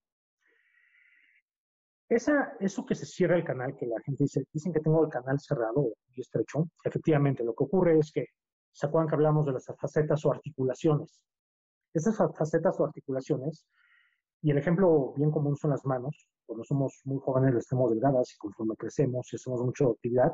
Esa, 2.08 2.56
eso 2.60 2.86
que 2.86 2.94
se 2.94 3.04
cierra 3.04 3.34
el 3.34 3.42
canal, 3.44 3.74
que 3.74 3.86
la 3.86 4.00
gente 4.00 4.22
dice, 4.24 4.44
dicen 4.52 4.72
que 4.72 4.78
tengo 4.78 5.04
el 5.04 5.10
canal 5.10 5.40
cerrado 5.40 5.92
y 6.14 6.20
estrecho, 6.20 6.68
efectivamente, 6.84 7.42
lo 7.42 7.52
que 7.54 7.64
ocurre 7.64 7.98
es 7.98 8.12
que, 8.12 8.26
¿se 8.72 8.86
acuerdan 8.86 9.08
que 9.08 9.16
hablamos 9.16 9.44
de 9.46 9.52
las 9.52 9.66
facetas 9.78 10.24
o 10.24 10.30
articulaciones? 10.32 11.20
Esas 11.92 12.16
facetas 12.36 12.78
o 12.78 12.84
articulaciones, 12.84 13.66
y 14.42 14.52
el 14.52 14.58
ejemplo 14.58 15.14
bien 15.16 15.32
común 15.32 15.56
son 15.56 15.70
las 15.72 15.84
manos, 15.84 16.30
cuando 16.46 16.64
somos 16.64 17.00
muy 17.04 17.18
jóvenes 17.20 17.52
lo 17.52 17.58
estemos 17.58 17.90
delgadas 17.90 18.32
y 18.32 18.38
conforme 18.38 18.76
crecemos 18.76 19.28
y 19.32 19.36
hacemos 19.36 19.60
mucha 19.62 19.84
actividad, 19.86 20.32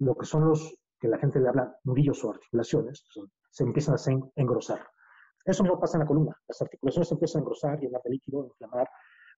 lo 0.00 0.14
que 0.16 0.26
son 0.26 0.48
los 0.48 0.74
que 0.98 1.08
la 1.08 1.18
gente 1.18 1.40
le 1.40 1.48
habla 1.48 1.78
nudillos 1.84 2.22
o 2.24 2.30
articulaciones, 2.30 3.04
se 3.50 3.64
empiezan 3.64 3.94
a 3.94 4.16
engrosar. 4.36 4.86
Eso 5.44 5.62
mismo 5.62 5.78
pasa 5.78 5.96
en 5.96 6.00
la 6.00 6.06
columna. 6.06 6.36
Las 6.48 6.60
articulaciones 6.60 7.08
se 7.08 7.14
empiezan 7.14 7.40
a 7.40 7.42
engrosar, 7.42 7.78
y 7.82 7.86
llenar 7.86 8.02
de 8.02 8.10
líquido, 8.10 8.44
inflamar, 8.46 8.88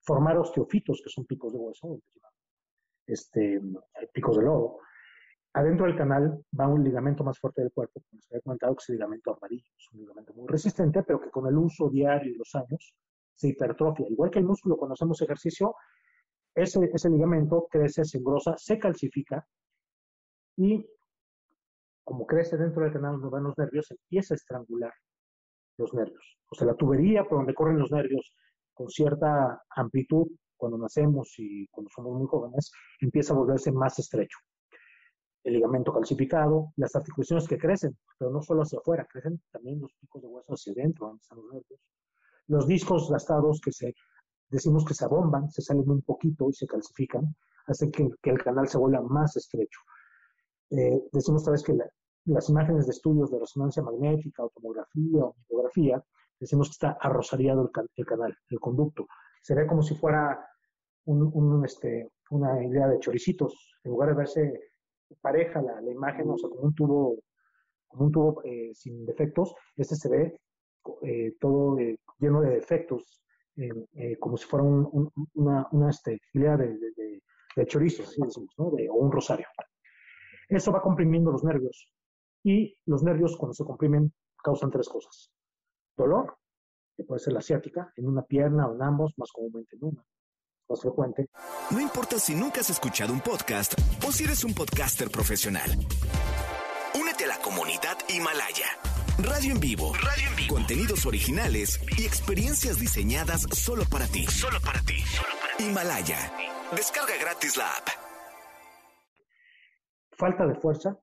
formar 0.02 0.38
osteofitos, 0.38 1.02
que 1.04 1.10
son 1.10 1.26
picos 1.26 1.52
de 1.52 1.58
hueso, 1.58 2.00
este, 3.06 3.60
picos 4.14 4.36
de 4.36 4.42
lodo. 4.44 4.78
Adentro 5.52 5.86
del 5.86 5.96
canal 5.96 6.44
va 6.58 6.66
un 6.68 6.82
ligamento 6.84 7.24
más 7.24 7.38
fuerte 7.38 7.60
del 7.62 7.72
cuerpo, 7.72 8.00
como 8.08 8.18
les 8.20 8.30
había 8.30 8.40
comentado, 8.42 8.74
que 8.76 8.80
es 8.82 8.88
el 8.90 8.94
ligamento 8.96 9.34
amarillo. 9.34 9.70
Es 9.76 9.92
un 9.92 10.00
ligamento 10.00 10.32
muy 10.34 10.48
resistente, 10.48 11.02
pero 11.02 11.20
que 11.20 11.30
con 11.30 11.46
el 11.46 11.56
uso 11.58 11.90
diario 11.90 12.32
y 12.32 12.36
los 12.36 12.54
años 12.54 12.94
se 13.38 13.48
hipertrofia. 13.48 14.06
Igual 14.08 14.30
que 14.30 14.40
el 14.40 14.44
músculo 14.44 14.76
cuando 14.76 14.94
hacemos 14.94 15.22
ejercicio, 15.22 15.76
ese, 16.54 16.80
ese 16.92 17.08
ligamento 17.08 17.68
crece, 17.70 18.04
se 18.04 18.18
engrosa, 18.18 18.54
se 18.58 18.78
calcifica 18.78 19.46
y 20.56 20.84
como 22.04 22.26
crece 22.26 22.56
dentro 22.56 22.82
del 22.82 22.92
canal 22.92 23.12
donde 23.12 23.28
van 23.28 23.44
los 23.44 23.56
nervios, 23.56 23.90
empieza 23.90 24.34
a 24.34 24.36
estrangular 24.36 24.92
los 25.78 25.94
nervios. 25.94 26.38
O 26.50 26.54
sea, 26.56 26.66
la 26.66 26.74
tubería 26.74 27.22
por 27.24 27.38
donde 27.38 27.54
corren 27.54 27.78
los 27.78 27.92
nervios 27.92 28.34
con 28.74 28.88
cierta 28.88 29.62
amplitud 29.76 30.26
cuando 30.56 30.78
nacemos 30.78 31.32
y 31.38 31.68
cuando 31.68 31.90
somos 31.94 32.18
muy 32.18 32.26
jóvenes, 32.26 32.72
empieza 33.00 33.32
a 33.34 33.36
volverse 33.36 33.70
más 33.70 33.96
estrecho. 34.00 34.38
El 35.44 35.52
ligamento 35.52 35.92
calcificado, 35.92 36.72
las 36.76 36.96
articulaciones 36.96 37.46
que 37.46 37.56
crecen, 37.58 37.96
pero 38.18 38.32
no 38.32 38.42
solo 38.42 38.62
hacia 38.62 38.80
afuera, 38.80 39.06
crecen 39.08 39.40
también 39.52 39.80
los 39.80 39.92
picos 40.00 40.20
de 40.22 40.26
hueso 40.28 40.54
hacia 40.54 40.72
adentro, 40.72 41.06
donde 41.06 41.20
están 41.20 41.38
los 41.38 41.46
nervios. 41.52 41.80
Los 42.48 42.66
discos 42.66 43.10
gastados 43.10 43.60
que 43.60 43.72
se, 43.72 43.94
decimos 44.50 44.82
que 44.86 44.94
se 44.94 45.04
abomban, 45.04 45.50
se 45.50 45.60
salen 45.60 45.88
un 45.90 46.00
poquito 46.00 46.48
y 46.48 46.54
se 46.54 46.66
calcifican, 46.66 47.36
hacen 47.66 47.90
que, 47.92 48.08
el 48.22 48.38
canal 48.42 48.66
se 48.68 48.78
vuelva 48.78 49.02
más 49.02 49.36
estrecho. 49.36 49.78
Eh, 50.70 50.98
decimos 51.12 51.42
otra 51.42 51.52
vez 51.52 51.62
que 51.62 51.74
las 52.24 52.48
imágenes 52.48 52.86
de 52.86 52.92
estudios 52.92 53.30
de 53.30 53.38
resonancia 53.38 53.82
magnética, 53.82 54.42
o 54.44 54.48
tomografía 54.54 55.22
o 55.24 55.34
micrografía, 55.40 56.02
decimos 56.40 56.68
que 56.68 56.72
está 56.72 56.96
arrosariado 56.98 57.70
el, 57.96 58.04
canal, 58.06 58.34
el 58.48 58.58
conducto. 58.58 59.06
Se 59.42 59.54
ve 59.54 59.66
como 59.66 59.82
si 59.82 59.94
fuera 59.94 60.40
este, 61.66 62.08
una 62.30 62.64
idea 62.64 62.88
de 62.88 62.98
choricitos, 62.98 63.74
en 63.84 63.90
lugar 63.90 64.08
de 64.08 64.14
verse 64.14 64.60
pareja 65.20 65.60
la, 65.60 65.82
imagen, 65.90 66.30
o 66.30 66.38
sea, 66.38 66.48
como 66.48 66.62
un 66.62 66.74
tubo, 66.74 67.14
como 67.88 68.04
un 68.06 68.12
tubo 68.12 68.42
eh, 68.44 68.70
sin 68.72 69.04
defectos, 69.04 69.54
este 69.76 69.96
se 69.96 70.08
ve 70.08 70.40
eh, 71.02 71.36
todo 71.38 71.74
de 71.74 71.98
lleno 72.18 72.40
de 72.40 72.50
defectos, 72.50 73.20
eh, 73.56 73.68
eh, 73.94 74.18
como 74.18 74.36
si 74.36 74.46
fuera 74.46 74.64
una, 74.64 75.66
una 75.72 75.90
este, 75.90 76.20
de, 76.32 76.40
de, 76.56 76.68
de, 76.96 77.20
de, 77.56 78.88
o 78.90 78.94
un 78.94 79.12
rosario. 79.12 79.46
Eso 80.48 80.72
va 80.72 80.80
comprimiendo 80.82 81.30
los 81.32 81.44
nervios 81.44 81.92
y 82.44 82.74
los 82.86 83.02
nervios 83.02 83.36
cuando 83.36 83.54
se 83.54 83.64
comprimen 83.64 84.12
causan 84.42 84.70
tres 84.70 84.88
cosas. 84.88 85.30
Dolor, 85.96 86.36
que 86.96 87.04
puede 87.04 87.18
ser 87.20 87.32
la 87.32 87.40
ciática, 87.42 87.92
en 87.96 88.06
una 88.06 88.22
pierna 88.22 88.66
o 88.66 88.74
en 88.74 88.82
ambos, 88.82 89.12
más 89.16 89.30
comúnmente 89.32 89.76
en 89.76 89.84
una. 89.86 90.04
Más 90.68 90.80
frecuente. 90.82 91.28
No 91.70 91.80
importa 91.80 92.18
si 92.18 92.34
nunca 92.34 92.60
has 92.60 92.70
escuchado 92.70 93.12
un 93.12 93.20
podcast 93.20 93.74
o 94.06 94.12
si 94.12 94.24
eres 94.24 94.44
un 94.44 94.54
podcaster 94.54 95.10
profesional. 95.10 95.70
Únete 97.00 97.24
a 97.24 97.28
la 97.28 97.38
comunidad 97.38 97.96
Himalaya. 98.10 98.68
Radio 99.24 99.50
en 99.52 99.58
vivo. 99.58 99.92
Radio 99.94 100.30
en 100.40 100.46
Contenidos 100.46 101.04
originales 101.04 101.80
y 101.98 102.06
experiencias 102.06 102.78
diseñadas 102.78 103.42
solo 103.52 103.82
para 103.90 104.06
ti. 104.06 104.24
Solo 104.26 104.58
para 104.64 104.80
ti. 104.82 105.02
Himalaya. 105.58 106.18
Descarga 106.70 107.14
gratis 107.20 107.56
la 107.56 107.64
app. 107.66 107.88
Falta 110.12 110.46
de 110.46 110.54
fuerza 110.54 110.96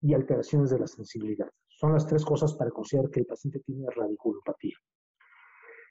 y 0.00 0.14
alteraciones 0.14 0.70
de 0.70 0.78
la 0.78 0.86
sensibilidad. 0.86 1.48
Son 1.68 1.92
las 1.92 2.06
tres 2.06 2.24
cosas 2.24 2.54
para 2.54 2.70
considerar 2.70 3.10
que 3.10 3.20
el 3.20 3.26
paciente 3.26 3.60
tiene 3.60 3.84
radiculopatía. 3.94 4.76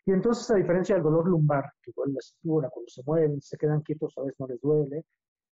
Y 0.08 0.14
entonces, 0.14 0.50
a 0.50 0.56
diferencia 0.56 0.96
del 0.96 1.04
dolor 1.04 1.28
lumbar, 1.30 1.64
que 1.84 1.92
duele 1.96 2.14
la 2.16 2.22
cintura, 2.22 2.70
cuando 2.72 2.90
se 2.90 3.04
mueven, 3.06 3.40
se 3.40 3.56
quedan 3.56 3.82
quietos, 3.82 4.14
a 4.18 4.22
veces 4.24 4.40
no 4.40 4.48
les 4.48 4.60
duele, 4.62 5.04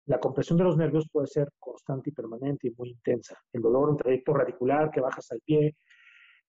la 0.06 0.18
compresión 0.20 0.58
de 0.58 0.64
los 0.64 0.76
nervios 0.76 1.08
puede 1.10 1.28
ser 1.28 1.48
constante 1.58 2.10
y 2.10 2.12
permanente 2.12 2.68
y 2.68 2.72
muy 2.76 2.90
intensa. 2.90 3.36
El 3.54 3.62
dolor 3.62 3.88
un 3.88 3.96
trayecto 3.96 4.34
radicular 4.34 4.90
que 4.90 5.00
bajas 5.00 5.30
al 5.30 5.40
pie, 5.40 5.74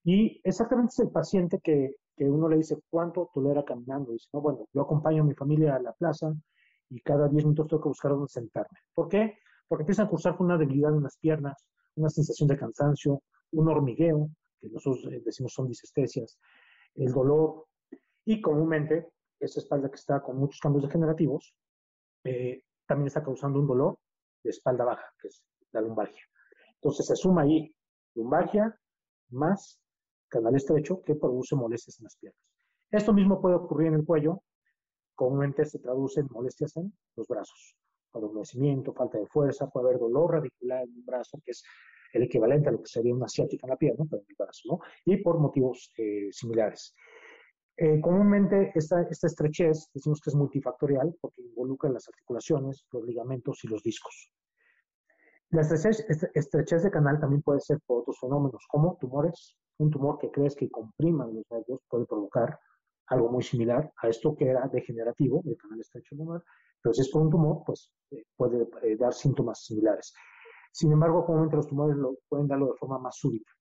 y 0.04 0.42
exactamente 0.44 0.90
es 0.94 1.00
el 1.00 1.12
paciente 1.12 1.60
que, 1.64 1.96
que 2.16 2.26
uno 2.26 2.48
le 2.50 2.58
dice 2.58 2.78
cuánto 2.90 3.30
tolera 3.34 3.64
caminando. 3.64 4.14
Dice, 4.14 4.28
no, 4.34 4.42
bueno, 4.42 4.66
yo 4.74 4.82
acompaño 4.82 5.22
a 5.24 5.26
mi 5.26 5.34
familia 5.36 5.76
a 5.76 5.80
la 5.82 5.94
plaza 5.94 6.34
y 6.90 7.00
cada 7.02 7.28
10 7.28 7.44
minutos 7.46 7.68
tengo 7.68 7.84
que 7.84 7.90
buscar 7.90 8.12
dónde 8.12 8.28
sentarme. 8.28 8.80
¿Por 8.96 9.08
qué? 9.08 9.38
Porque 9.68 9.84
empiezan 9.84 10.08
a 10.08 10.10
cursar 10.10 10.36
con 10.36 10.48
una 10.48 10.58
debilidad 10.58 10.96
en 10.96 11.04
las 11.04 11.18
piernas, 11.18 11.66
una 11.96 12.10
sensación 12.10 12.48
de 12.50 12.58
cansancio, 12.58 13.22
un 13.52 13.70
hormigueo, 13.70 14.30
que 14.60 14.70
nosotros 14.70 15.06
eh, 15.14 15.22
decimos 15.24 15.54
son 15.54 15.68
disestesias, 15.68 16.40
el 16.96 17.12
dolor 17.12 17.68
y 18.26 18.42
comúnmente 18.42 19.12
esa 19.40 19.60
espalda 19.60 19.90
que 19.90 19.96
está 19.96 20.22
con 20.22 20.38
muchos 20.38 20.60
cambios 20.60 20.84
degenerativos 20.84 21.56
eh, 22.24 22.64
también 22.88 23.08
está 23.08 23.24
causando 23.24 23.60
un 23.60 23.68
dolor 23.68 23.98
de 24.44 24.50
espalda 24.50 24.84
baja, 24.84 25.06
que 25.22 25.28
es 25.28 25.44
la 25.72 25.82
lumbalgia. 25.82 26.22
Entonces 26.76 27.06
se 27.06 27.16
suma 27.16 27.44
ahí 27.44 27.74
lumbalgia 28.16 28.76
más 29.30 29.80
canal 30.32 30.56
estrecho 30.56 31.04
que 31.04 31.14
produce 31.16 31.56
molestias 31.56 32.00
en 32.00 32.06
las 32.06 32.16
piernas. 32.16 32.42
Esto 32.90 33.14
mismo 33.14 33.40
puede 33.42 33.56
ocurrir 33.56 33.90
en 33.90 33.96
el 33.96 34.06
cuello, 34.06 34.42
comúnmente 35.16 35.66
se 35.66 35.78
traduce 35.80 36.22
en 36.22 36.28
molestias 36.32 36.76
en 36.78 36.92
los 37.16 37.28
brazos, 37.28 37.76
adormecimiento, 38.14 38.94
falta 38.94 39.20
de 39.20 39.28
fuerza, 39.28 39.68
puede 39.68 39.88
haber 39.90 40.00
dolor 40.00 40.32
radicular 40.34 40.84
en 40.84 40.94
el 40.96 41.04
brazo, 41.04 41.40
que 41.46 41.52
es 41.52 41.64
el 42.14 42.24
equivalente 42.24 42.70
a 42.70 42.72
lo 42.72 42.80
que 42.80 42.88
sería 42.90 43.14
una 43.14 43.28
ciática 43.28 43.68
en 43.68 43.72
la 43.72 43.78
pierna, 43.78 44.06
pero 44.10 44.22
en 44.22 44.26
el 44.30 44.36
brazo, 44.38 44.62
¿no? 44.66 44.80
Y 45.06 45.18
por 45.18 45.38
motivos 45.40 45.92
eh, 45.98 46.30
similares. 46.32 46.96
Eh, 47.78 48.02
comúnmente 48.02 48.72
esta, 48.76 49.02
esta, 49.04 49.28
estrechez 49.28 49.88
decimos 49.94 50.20
que 50.24 50.30
es 50.30 50.36
multifactorial 50.36 51.16
porque 51.22 51.42
involucra 51.42 51.90
las 51.90 52.08
articulaciones, 52.08 52.86
los 52.92 53.06
ligamentos 53.06 53.60
y 53.64 53.68
los 53.70 53.82
discos. 53.82 54.34
La 55.52 55.62
estrechez, 55.62 56.06
estrechez 56.34 56.84
de 56.84 56.92
canal 56.92 57.20
también 57.20 57.42
puede 57.42 57.60
ser 57.62 57.80
por 57.86 58.00
otros 58.02 58.18
fenómenos 58.20 58.66
como 58.70 58.98
tumores, 58.98 59.56
un 59.82 59.90
tumor 59.90 60.18
que 60.20 60.30
crees 60.32 60.56
que 60.56 60.70
comprima 60.70 61.26
los 61.26 61.44
nervios 61.52 61.82
puede 61.90 62.06
provocar 62.06 62.60
algo 63.08 63.30
muy 63.32 63.42
similar 63.44 63.92
a 64.02 64.08
esto 64.10 64.36
que 64.36 64.46
era 64.48 64.68
degenerativo, 64.68 65.42
el 65.46 65.58
canal 65.58 65.80
estrecho 65.80 66.16
lumbar 66.16 66.44
pero 66.82 66.94
si 66.94 67.02
es 67.02 67.10
por 67.10 67.22
un 67.24 67.30
tumor, 67.32 67.64
pues 67.66 67.92
eh, 68.12 68.24
puede 68.36 68.68
eh, 68.82 68.96
dar 68.96 69.14
síntomas 69.14 69.64
similares. 69.64 70.16
Sin 70.72 70.92
embargo, 70.92 71.24
comúnmente 71.24 71.56
los 71.56 71.68
tumores 71.68 71.96
lo 71.96 72.16
pueden 72.28 72.48
darlo 72.48 72.72
de 72.72 72.78
forma 72.80 72.98
más 72.98 73.18
súbita. 73.18 73.52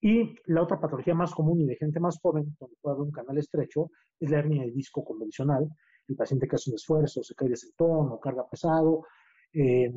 Y 0.00 0.34
la 0.46 0.62
otra 0.62 0.80
patología 0.80 1.14
más 1.14 1.34
común 1.34 1.60
y 1.60 1.66
de 1.66 1.76
gente 1.76 2.00
más 2.00 2.18
joven, 2.22 2.56
donde 2.58 2.76
puede 2.80 2.94
haber 2.94 3.04
un 3.08 3.12
canal 3.12 3.36
estrecho, 3.36 3.90
es 4.18 4.30
la 4.30 4.38
hernia 4.38 4.62
de 4.64 4.70
disco 4.70 5.04
convencional. 5.04 5.68
El 6.08 6.16
paciente 6.16 6.48
que 6.48 6.56
hace 6.56 6.70
un 6.70 6.76
esfuerzo, 6.76 7.22
se 7.22 7.34
cae 7.34 7.50
de 7.50 7.56
sentón 7.56 8.10
o 8.12 8.18
carga 8.18 8.48
pesado, 8.48 9.04
eh, 9.52 9.92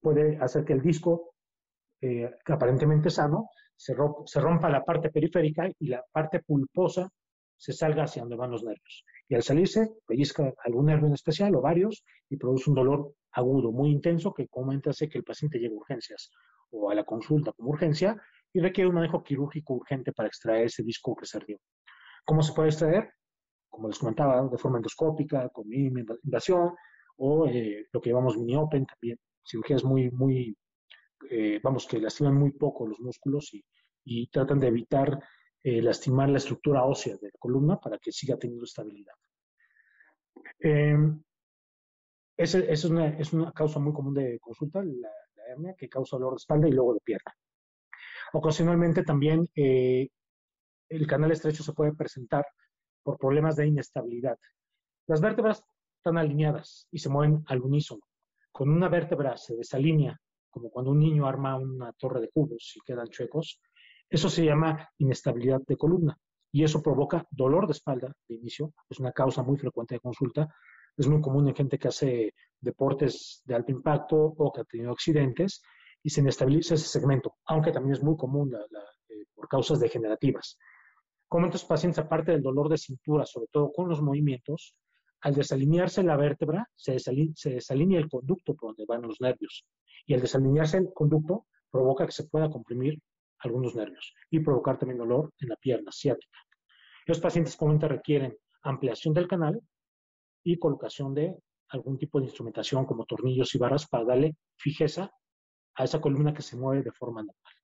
puede 0.00 0.36
hacer 0.36 0.64
que 0.64 0.74
el 0.74 0.80
disco 0.80 1.32
eh, 2.00 2.30
aparentemente 2.48 3.10
sano, 3.10 3.50
se, 3.74 3.94
se, 4.26 4.40
rompa 4.40 4.68
la 4.70 4.84
parte 4.84 5.10
periférica 5.10 5.68
y 5.80 5.88
la 5.88 6.04
parte 6.12 6.40
pulposa 6.40 7.10
se 7.56 7.72
salga 7.72 8.04
hacia 8.04 8.22
donde 8.22 8.36
van 8.36 8.52
los 8.52 8.62
nervios. 8.62 9.04
Y 9.28 9.34
al 9.34 9.42
salirse, 9.42 9.96
pellizca 10.06 10.52
algún 10.64 10.86
nervio 10.86 11.08
en 11.08 11.14
especial 11.14 11.54
o 11.56 11.60
varios 11.60 12.04
y 12.30 12.36
produce 12.36 12.70
un 12.70 12.76
dolor 12.76 13.12
agudo, 13.32 13.72
muy 13.72 13.90
intenso, 13.90 14.32
que 14.32 14.46
comúnmente 14.46 14.90
hace 14.90 15.08
que 15.08 15.18
el 15.18 15.24
paciente 15.24 15.58
llegue 15.58 15.74
a 15.74 15.78
urgencias 15.78 16.30
o 16.70 16.90
a 16.90 16.94
la 16.94 17.04
consulta 17.04 17.52
como 17.52 17.70
urgencia 17.70 18.16
y 18.52 18.60
requiere 18.60 18.88
un 18.88 18.94
manejo 18.94 19.22
quirúrgico 19.24 19.74
urgente 19.74 20.12
para 20.12 20.28
extraer 20.28 20.66
ese 20.66 20.84
disco 20.84 21.16
que 21.16 21.26
se 21.26 21.38
ardió. 21.38 21.58
¿Cómo 22.24 22.42
se 22.42 22.52
puede 22.54 22.68
extraer? 22.68 23.10
Como 23.68 23.88
les 23.88 23.98
comentaba, 23.98 24.48
de 24.48 24.58
forma 24.58 24.78
endoscópica, 24.78 25.48
con 25.48 25.64
invasión 25.72 26.76
o 27.16 27.48
eh, 27.48 27.86
lo 27.92 28.00
que 28.00 28.10
llamamos 28.10 28.38
mini-open 28.38 28.86
también, 28.86 29.18
es 29.72 29.84
muy, 29.84 30.10
muy 30.10 30.54
eh, 31.30 31.60
vamos, 31.62 31.86
que 31.86 31.98
lastiman 31.98 32.34
muy 32.34 32.52
poco 32.52 32.86
los 32.86 33.00
músculos 33.00 33.50
y, 33.52 33.66
tratan 34.30 34.58
de 34.60 34.68
evitar 34.68 35.18
eh, 35.62 35.82
lastimar 35.82 36.28
la 36.30 36.38
estructura 36.38 36.84
ósea 36.84 37.16
de 37.16 37.28
la 37.28 37.38
columna 37.38 37.76
para 37.78 37.98
que 37.98 38.12
siga 38.12 38.36
teniendo 38.38 38.64
estabilidad. 38.64 39.14
Em, 40.60 41.22
esa, 42.36 42.58
es, 42.60 42.84
una, 42.84 43.08
es, 43.18 43.32
una, 43.34 43.52
causa 43.52 43.78
muy 43.80 43.92
común 43.92 44.14
de 44.14 44.38
consulta, 44.40 44.82
la, 44.84 45.10
hernia, 45.48 45.74
que 45.76 45.88
causa 45.88 46.16
dolor 46.16 46.34
de 46.34 46.36
espalda 46.36 46.68
y 46.68 46.72
luego 46.72 46.94
de 46.94 47.00
pierna. 47.00 47.34
Ocasionalmente 48.32 49.02
también 49.02 49.48
eh, 49.56 50.08
el 50.88 51.06
canal 51.06 51.32
estrecho 51.32 51.62
se 51.64 51.72
puede 51.74 51.92
presentar 51.94 52.46
por 53.02 53.18
problemas 53.18 53.56
de 53.56 53.66
inestabilidad. 53.66 54.38
Las 55.08 55.20
vértebras 55.20 55.64
están 55.96 56.16
alineadas 56.18 56.86
y 56.92 56.98
se 56.98 57.08
mueven 57.10 57.42
al 57.48 57.60
unísono. 57.62 58.02
Con 58.52 58.68
una 58.70 58.88
vértebra 58.88 59.36
se 59.36 59.56
desalinea 59.56 60.18
como 60.50 60.70
cuando 60.70 60.90
un 60.92 60.98
niño 60.98 61.26
arma 61.26 61.56
una 61.56 61.92
torre 61.92 62.20
de 62.20 62.30
cubos 62.30 62.72
y 62.76 62.80
quedan 62.80 63.08
chuecos, 63.08 63.60
eso 64.08 64.28
se 64.30 64.44
llama 64.44 64.88
inestabilidad 64.98 65.60
de 65.66 65.76
columna 65.76 66.16
y 66.50 66.64
eso 66.64 66.82
provoca 66.82 67.26
dolor 67.30 67.66
de 67.66 67.72
espalda 67.72 68.12
de 68.26 68.34
inicio, 68.36 68.72
es 68.88 68.98
una 69.00 69.12
causa 69.12 69.42
muy 69.42 69.58
frecuente 69.58 69.94
de 69.96 70.00
consulta, 70.00 70.48
es 70.96 71.06
muy 71.06 71.20
común 71.20 71.48
en 71.48 71.54
gente 71.54 71.78
que 71.78 71.88
hace 71.88 72.34
deportes 72.60 73.42
de 73.44 73.54
alto 73.54 73.70
impacto 73.70 74.16
o 74.16 74.52
que 74.52 74.62
ha 74.62 74.64
tenido 74.64 74.90
accidentes 74.90 75.62
y 76.02 76.10
se 76.10 76.20
inestabiliza 76.20 76.74
ese 76.74 76.88
segmento, 76.88 77.34
aunque 77.46 77.70
también 77.70 77.92
es 77.94 78.02
muy 78.02 78.16
común 78.16 78.54
eh, 78.54 79.24
por 79.34 79.48
causas 79.48 79.78
degenerativas. 79.78 80.58
Como 81.28 81.46
estos 81.46 81.64
pacientes, 81.66 81.98
aparte 81.98 82.32
del 82.32 82.42
dolor 82.42 82.70
de 82.70 82.78
cintura, 82.78 83.26
sobre 83.26 83.48
todo 83.50 83.70
con 83.70 83.86
los 83.88 84.00
movimientos, 84.00 84.74
al 85.22 85.34
desalinearse 85.34 86.02
la 86.04 86.16
vértebra, 86.16 86.68
se, 86.76 86.92
desalinea 86.92 87.98
el 87.98 88.08
conducto 88.08 88.54
por 88.54 88.70
donde 88.70 88.84
van 88.86 89.02
los 89.02 89.20
nervios. 89.20 89.64
Y 90.06 90.14
al 90.14 90.20
desalinearse 90.20 90.78
el 90.78 90.90
conducto, 90.94 91.46
provoca 91.70 92.06
que 92.06 92.12
se 92.12 92.28
pueda 92.28 92.48
comprimir 92.50 92.98
algunos 93.40 93.74
nervios 93.74 94.14
y 94.30 94.40
provocar 94.40 94.78
también 94.78 94.98
dolor 94.98 95.32
en 95.40 95.48
la 95.48 95.56
pierna 95.56 95.90
ciática. 95.92 96.38
Los 97.06 97.20
pacientes 97.20 97.56
comúnmente 97.56 97.88
requieren 97.88 98.36
ampliación 98.62 99.12
del 99.14 99.28
canal 99.28 99.60
y 100.44 100.58
colocación 100.58 101.14
de 101.14 101.36
algún 101.68 101.98
tipo 101.98 102.18
de 102.20 102.26
instrumentación 102.26 102.84
como 102.86 103.04
tornillos 103.04 103.54
y 103.54 103.58
barras 103.58 103.86
para 103.88 104.04
darle 104.04 104.36
fijeza 104.56 105.10
a 105.74 105.84
esa 105.84 106.00
columna 106.00 106.32
que 106.32 106.42
se 106.42 106.56
mueve 106.56 106.82
de 106.84 106.92
forma 106.92 107.22
normal. 107.22 107.54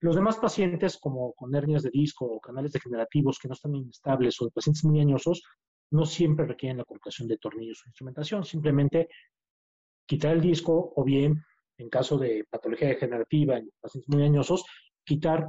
Los 0.00 0.14
demás 0.16 0.36
pacientes, 0.38 0.98
como 0.98 1.32
con 1.34 1.54
hernias 1.54 1.82
de 1.82 1.90
disco 1.90 2.26
o 2.26 2.40
canales 2.40 2.72
degenerativos 2.72 3.38
que 3.38 3.48
no 3.48 3.54
están 3.54 3.74
inestables 3.74 4.40
o 4.40 4.50
pacientes 4.50 4.84
muy 4.84 5.00
añosos, 5.00 5.42
no 5.90 6.04
siempre 6.04 6.46
requieren 6.46 6.78
la 6.78 6.84
colocación 6.84 7.28
de 7.28 7.38
tornillos 7.38 7.82
o 7.84 7.88
instrumentación, 7.88 8.44
simplemente 8.44 9.08
quitar 10.08 10.32
el 10.34 10.40
disco 10.40 10.92
o 10.94 11.04
bien, 11.04 11.42
en 11.78 11.88
caso 11.90 12.18
de 12.18 12.44
patología 12.50 12.88
degenerativa 12.88 13.58
en 13.58 13.70
pacientes 13.80 14.08
muy 14.08 14.22
dañosos, 14.22 14.64
quitar 15.04 15.48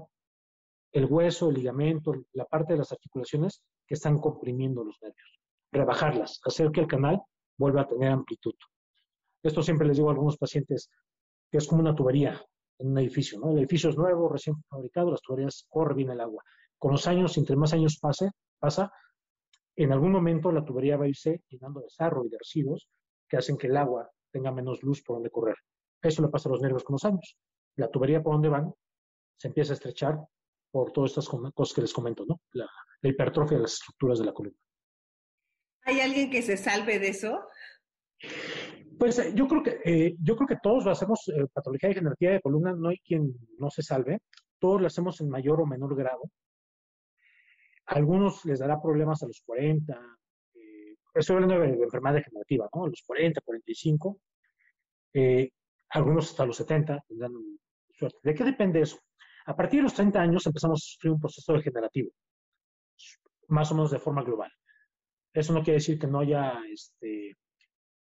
el 0.94 1.06
hueso, 1.06 1.50
el 1.50 1.56
ligamento, 1.56 2.14
la 2.34 2.46
parte 2.46 2.74
de 2.74 2.80
las 2.80 2.92
articulaciones 2.92 3.64
que 3.88 3.96
están 3.96 4.18
comprimiendo 4.18 4.84
los 4.84 4.98
nervios, 5.02 5.40
rebajarlas, 5.72 6.40
hacer 6.44 6.72
que 6.72 6.82
el 6.82 6.88
canal 6.88 7.22
vuelva 7.58 7.82
a 7.82 7.88
tener 7.88 8.10
amplitud. 8.10 8.54
Esto 9.44 9.62
siempre 9.62 9.88
les 9.88 9.98
digo 9.98 10.10
a 10.10 10.12
algunos 10.14 10.38
pacientes 10.38 10.90
que 11.50 11.58
es 11.60 11.68
como 11.68 11.82
una 11.82 11.96
tubería 11.96 12.42
en 12.80 12.90
un 12.92 12.98
edificio, 13.00 13.40
¿no? 13.40 13.52
El 13.52 13.60
edificio 13.60 13.90
es 13.90 13.98
nuevo, 13.98 14.28
recién 14.30 14.56
fabricado, 14.70 15.12
las 15.12 15.22
tuberías 15.22 15.66
corren 15.70 15.98
bien 15.98 16.10
el 16.12 16.20
agua. 16.22 16.44
Con 16.78 16.92
los 16.92 17.08
años, 17.08 17.38
entre 17.38 17.56
más 17.56 17.74
años 17.74 17.98
pase, 18.02 18.30
pasa, 18.60 18.92
en 19.78 19.92
algún 19.92 20.12
momento 20.12 20.52
la 20.52 20.66
tubería 20.66 20.98
va 20.98 21.06
a 21.06 21.08
irse 21.08 21.40
llenando 21.50 21.80
de 21.82 21.90
sarro 21.90 22.26
y 22.26 22.30
de 22.30 22.38
residuos 22.40 22.90
que 23.30 23.38
hacen 23.38 23.58
que 23.58 23.68
el 23.68 23.78
agua 23.78 24.10
tenga 24.32 24.52
menos 24.52 24.82
luz 24.84 25.04
por 25.04 25.18
donde 25.18 25.30
correr. 25.30 25.56
Eso 26.02 26.22
le 26.24 26.30
pasa 26.30 26.50
a 26.50 26.54
los 26.54 26.62
nervios 26.62 26.84
con 26.84 26.96
los 26.96 27.06
años. 27.06 27.38
La 27.76 27.88
tubería 27.88 28.24
por 28.24 28.34
donde 28.34 28.50
van 28.50 28.74
se 29.36 29.48
empieza 29.50 29.74
a 29.74 29.76
estrechar 29.76 30.18
por 30.72 30.92
todas 30.92 31.12
estas 31.12 31.30
cosas 31.30 31.74
que 31.76 31.82
les 31.82 31.94
comento, 31.94 32.26
¿no? 32.28 32.42
La, 32.54 32.68
hipertrofia 33.04 33.58
de 33.58 33.62
las 33.64 33.74
estructuras 33.74 34.18
de 34.18 34.26
la 34.26 34.34
columna. 34.34 34.58
¿Hay 35.84 36.00
alguien 36.02 36.32
que 36.32 36.42
se 36.42 36.58
salve 36.58 36.98
de 36.98 37.10
eso? 37.10 37.40
Pues 38.98 39.20
eh, 39.20 39.32
yo 39.36 39.48
creo 39.48 39.62
que 39.62 39.80
eh, 39.86 40.16
yo 40.22 40.36
creo 40.36 40.48
que 40.48 40.58
todos 40.62 40.84
lo 40.86 40.92
hacemos 40.92 41.20
Patología 41.26 41.46
eh, 41.46 41.52
patología 41.54 41.90
degenerativa 41.90 42.32
de 42.32 42.42
columna, 42.42 42.74
no 42.76 42.90
hay 42.90 42.98
quien 42.98 43.32
no 43.60 43.70
se 43.70 43.84
salve. 43.84 44.20
Todos 44.60 44.82
lo 44.82 44.88
hacemos 44.88 45.22
en 45.22 45.30
mayor 45.30 45.62
o 45.62 45.68
menor 45.68 45.96
grado 45.96 46.24
algunos 47.88 48.44
les 48.50 48.60
dará 48.60 48.76
problemas 48.86 49.20
a 49.24 49.28
los 49.28 49.42
40, 49.46 49.94
eh, 50.56 50.96
estoy 51.16 51.36
hablando 51.36 51.60
de, 51.60 51.70
enfermedad 51.86 52.16
degenerativa, 52.16 52.70
¿no? 52.76 52.84
A 52.86 52.88
los 52.88 53.02
40, 53.06 53.40
45, 53.42 54.20
eh, 55.14 55.50
algunos 55.92 56.30
hasta 56.30 56.46
los 56.46 56.58
70 56.58 57.06
tendrán 57.08 57.32
suerte. 57.92 58.18
¿De 58.24 58.34
qué 58.36 58.44
depende 58.44 58.82
eso? 58.82 58.98
A 59.46 59.56
partir 59.56 59.80
de 59.80 59.84
los 59.84 59.94
30 59.94 60.20
años 60.20 60.46
empezamos 60.46 60.82
a 60.84 60.88
sufrir 60.94 61.14
un 61.14 61.20
proceso 61.20 61.54
degenerativo, 61.54 62.12
más 63.48 63.72
o 63.72 63.76
menos 63.76 63.92
de 63.92 64.00
forma 64.00 64.22
global. 64.24 64.52
Eso 65.34 65.54
no 65.54 65.64
quiere 65.64 65.78
decir 65.80 65.98
que 65.98 66.08
no 66.08 66.20
haya 66.20 66.60
este, 66.70 67.38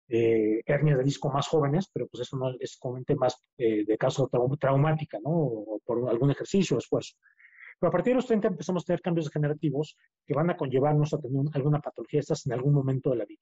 eh, 0.09 0.61
hernias 0.65 0.97
de 0.97 1.03
disco 1.05 1.29
más 1.29 1.47
jóvenes, 1.47 1.89
pero 1.93 2.07
pues 2.07 2.21
eso 2.27 2.35
no 2.35 2.49
es 2.59 2.75
comúnmente 2.77 3.15
más 3.15 3.41
eh, 3.57 3.85
de 3.85 3.97
caso 3.97 4.29
traumática, 4.59 5.19
¿no? 5.23 5.29
O 5.31 5.79
por 5.85 6.09
algún 6.09 6.31
ejercicio 6.31 6.75
o 6.75 6.79
esfuerzo. 6.79 7.13
Pero 7.79 7.89
a 7.89 7.91
partir 7.93 8.11
de 8.11 8.15
los 8.15 8.25
30 8.25 8.47
empezamos 8.47 8.83
a 8.83 8.87
tener 8.87 9.01
cambios 9.01 9.29
generativos 9.29 9.97
que 10.25 10.33
van 10.33 10.49
a 10.49 10.57
conllevarnos 10.57 11.13
a 11.13 11.19
tener 11.19 11.45
alguna 11.53 11.79
patología 11.79 12.19
estas 12.19 12.45
en 12.47 12.53
algún 12.53 12.73
momento 12.73 13.11
de 13.11 13.15
la 13.17 13.25
vida. 13.25 13.41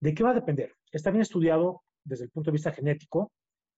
¿De 0.00 0.14
qué 0.14 0.22
va 0.22 0.30
a 0.30 0.34
depender? 0.34 0.74
Está 0.92 1.10
bien 1.10 1.22
estudiado 1.22 1.82
desde 2.04 2.24
el 2.26 2.30
punto 2.30 2.50
de 2.50 2.52
vista 2.52 2.70
genético, 2.72 3.32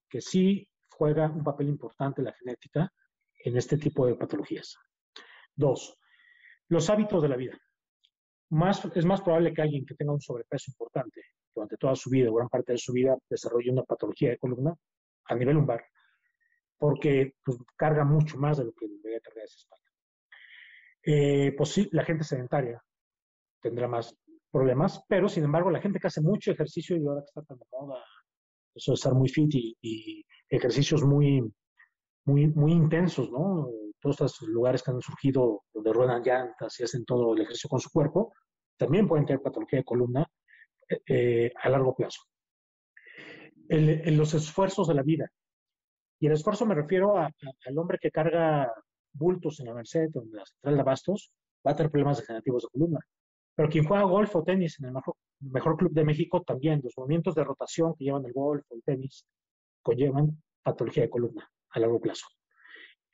que 0.09 0.21
sí 0.21 0.69
juega 0.88 1.31
un 1.31 1.45
papel 1.45 1.69
importante 1.69 2.23
la 2.23 2.33
genética 2.33 2.93
en 3.45 3.57
este 3.57 3.79
tipo 3.79 4.05
de 4.07 4.16
patologías. 4.16 4.77
Dos, 5.55 5.97
los 6.69 6.90
hábitos 6.90 7.23
de 7.23 7.29
la 7.29 7.37
vida. 7.37 7.57
es 8.95 9.05
más 9.05 9.23
probable 9.23 9.53
que 9.55 9.62
alguien 9.62 9.87
que 9.87 9.95
tenga 9.95 10.12
un 10.12 10.21
sobrepeso 10.21 10.73
importante 10.73 11.23
durante 11.55 11.77
toda 11.77 11.95
su 11.95 12.11
vida 12.11 12.31
o 12.31 12.35
gran 12.35 12.49
parte 12.49 12.73
de 12.73 12.79
su 12.79 12.93
vida 12.93 13.16
desarrolle 13.29 13.71
una 13.71 13.83
patología 13.85 14.31
de 14.31 14.38
columna 14.38 14.75
a 15.27 15.35
nivel 15.37 15.55
lumbar 15.55 15.85
porque 16.81 17.35
pues, 17.45 17.59
carga 17.77 18.05
mucho 18.05 18.38
más 18.38 18.57
de 18.57 18.64
lo 18.64 18.73
que 18.73 18.88
debería 18.88 19.21
cargar 19.21 19.45
esa 19.45 19.57
espalda. 19.57 19.85
Eh, 21.05 21.53
pues 21.57 21.69
sí, 21.69 21.88
la 21.93 22.05
gente 22.05 22.25
sedentaria 22.25 22.83
tendrá 23.62 23.87
más 23.87 24.16
problemas, 24.51 25.03
pero 25.07 25.29
sin 25.29 25.45
embargo 25.45 25.71
la 25.71 25.81
gente 25.81 26.01
que 26.01 26.07
hace 26.07 26.23
mucho 26.23 26.51
ejercicio 26.51 26.97
y 26.97 27.07
ahora 27.07 27.21
que 27.21 27.27
está 27.27 27.43
tan 27.43 27.59
de 27.59 27.64
moda, 27.71 28.03
eso 28.75 28.93
de 28.93 28.95
estar 28.95 29.12
muy 29.12 29.29
fit 29.29 29.51
y, 29.55 30.25
ejercicios 30.49 31.05
muy, 31.05 31.43
muy, 32.25 32.47
muy 32.49 32.73
intensos, 32.73 33.31
¿no? 33.31 33.69
Todos 34.01 34.19
estos 34.23 34.49
lugares 34.49 34.83
que 34.83 34.90
han 34.90 35.01
surgido 35.03 35.62
donde 35.73 35.93
ruedan 35.93 36.23
llantas 36.23 36.81
y 36.81 36.83
hacen 36.85 37.05
todo 37.05 37.35
el 37.35 37.43
ejercicio 37.43 37.69
con 37.69 37.79
su 37.79 37.90
cuerpo, 37.90 38.33
también 38.79 39.07
pueden 39.07 39.27
tener 39.27 39.43
patología 39.43 39.81
de 39.81 39.85
columna 39.85 40.27
eh, 40.88 41.01
eh, 41.07 41.53
a 41.62 41.69
largo 41.69 41.95
plazo. 41.95 42.21
En 43.69 44.16
los 44.19 44.35
esfuerzos 44.35 44.88
de 44.88 44.95
la 44.95 45.03
vida, 45.05 45.31
y 46.22 46.26
el 46.26 46.33
esfuerzo 46.35 46.66
me 46.66 46.74
refiero 46.74 47.16
al 47.16 47.33
hombre 47.78 47.98
que 47.98 48.11
carga 48.11 48.70
bultos 49.14 49.59
en 49.61 49.66
la 49.66 49.74
Merced 49.74 50.11
o 50.16 50.22
en 50.22 50.33
la 50.33 50.44
central 50.44 50.74
de 50.74 50.80
abastos, 50.83 51.30
va 51.66 51.70
a 51.72 51.76
tener 51.76 51.90
problemas 51.90 52.18
degenerativos 52.18 52.64
de 52.64 52.68
columna. 52.78 53.00
Pero 53.54 53.70
quien 53.70 53.85
juega 53.87 54.04
golf 54.04 54.37
o 54.37 54.44
tenis 54.44 54.78
en 54.80 54.88
el 54.88 54.92
mejor, 54.92 55.76
club 55.78 55.92
de 55.92 56.04
México 56.04 56.42
también, 56.42 56.83
los 56.85 56.92
movimientos 56.98 57.35
de 57.35 57.42
rotación 57.42 57.94
que 57.94 58.04
llevan 58.04 58.26
el 58.26 58.35
golf 58.35 58.62
o 58.68 58.74
el 58.74 58.83
tenis 58.83 59.24
conllevan 59.83 60.42
patología 60.62 61.04
de 61.04 61.11
columna 61.11 61.48
a 61.70 61.80
largo 61.80 61.98
plazo. 61.98 62.26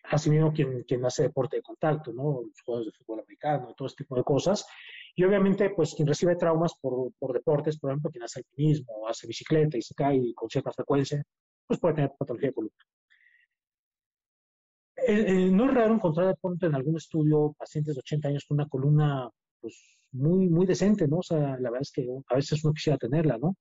Asimismo, 0.02 0.52
quien, 0.52 0.82
quien 0.82 1.04
hace 1.04 1.24
deporte 1.24 1.56
de 1.56 1.62
contacto, 1.62 2.12
¿no? 2.12 2.42
Los 2.42 2.60
jugadores 2.64 2.92
de 2.92 2.98
fútbol 2.98 3.20
americano, 3.20 3.72
todo 3.76 3.86
este 3.86 4.02
tipo 4.02 4.16
de 4.16 4.24
cosas. 4.24 4.66
Y 5.14 5.22
obviamente, 5.22 5.70
pues 5.70 5.94
quien 5.94 6.06
recibe 6.08 6.34
traumas 6.36 6.74
por, 6.80 7.12
por 7.20 7.32
deportes, 7.32 7.78
por 7.78 7.90
ejemplo, 7.90 8.10
quien 8.10 8.24
hace 8.24 8.40
alpinismo, 8.40 9.06
hace 9.08 9.28
bicicleta 9.28 9.78
y 9.78 9.82
se 9.82 9.94
cae 9.94 10.20
con 10.34 10.48
cierta 10.48 10.72
frecuencia, 10.72 11.22
pues 11.68 11.80
puede 11.80 11.94
tener 11.94 12.12
patología 12.18 12.48
de 12.50 12.54
columna. 12.54 12.74
Eh, 14.96 15.24
eh, 15.46 15.50
no 15.50 15.66
es 15.66 15.74
raro 15.74 15.94
encontrar 15.94 16.26
de 16.28 16.34
pronto 16.40 16.66
en 16.66 16.74
algún 16.74 16.96
estudio 16.96 17.54
pacientes 17.58 17.94
de 17.94 18.00
80 18.00 18.28
años 18.28 18.44
con 18.48 18.56
una 18.58 18.68
columna 18.68 19.28
pues, 19.60 19.98
muy, 20.12 20.48
muy 20.48 20.64
decente, 20.66 21.06
¿no? 21.06 21.18
O 21.18 21.22
sea, 21.22 21.58
la 21.58 21.70
verdad 21.70 21.82
es 21.82 21.92
que 21.92 22.06
a 22.28 22.34
veces 22.34 22.64
uno 22.64 22.72
quisiera 22.72 22.96
tenerla, 22.96 23.36
¿no? 23.38 23.56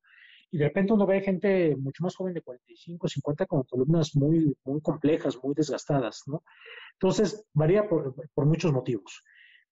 Y 0.50 0.58
de 0.60 0.66
repente 0.66 0.94
uno 0.94 1.06
ve 1.06 1.22
gente 1.22 1.76
mucho 1.76 2.04
más 2.04 2.16
joven 2.16 2.34
de 2.34 2.42
45, 2.42 3.08
50 3.08 3.46
con 3.48 3.64
columnas 3.64 4.16
muy, 4.16 4.56
muy 4.64 4.80
complejas, 4.80 5.38
muy 5.44 5.54
desgastadas, 5.56 6.24
¿no? 6.28 6.42
Entonces, 6.94 7.46
varía 7.54 7.90
por, 7.90 8.16
muchos 8.46 8.72
motivos, 8.72 9.22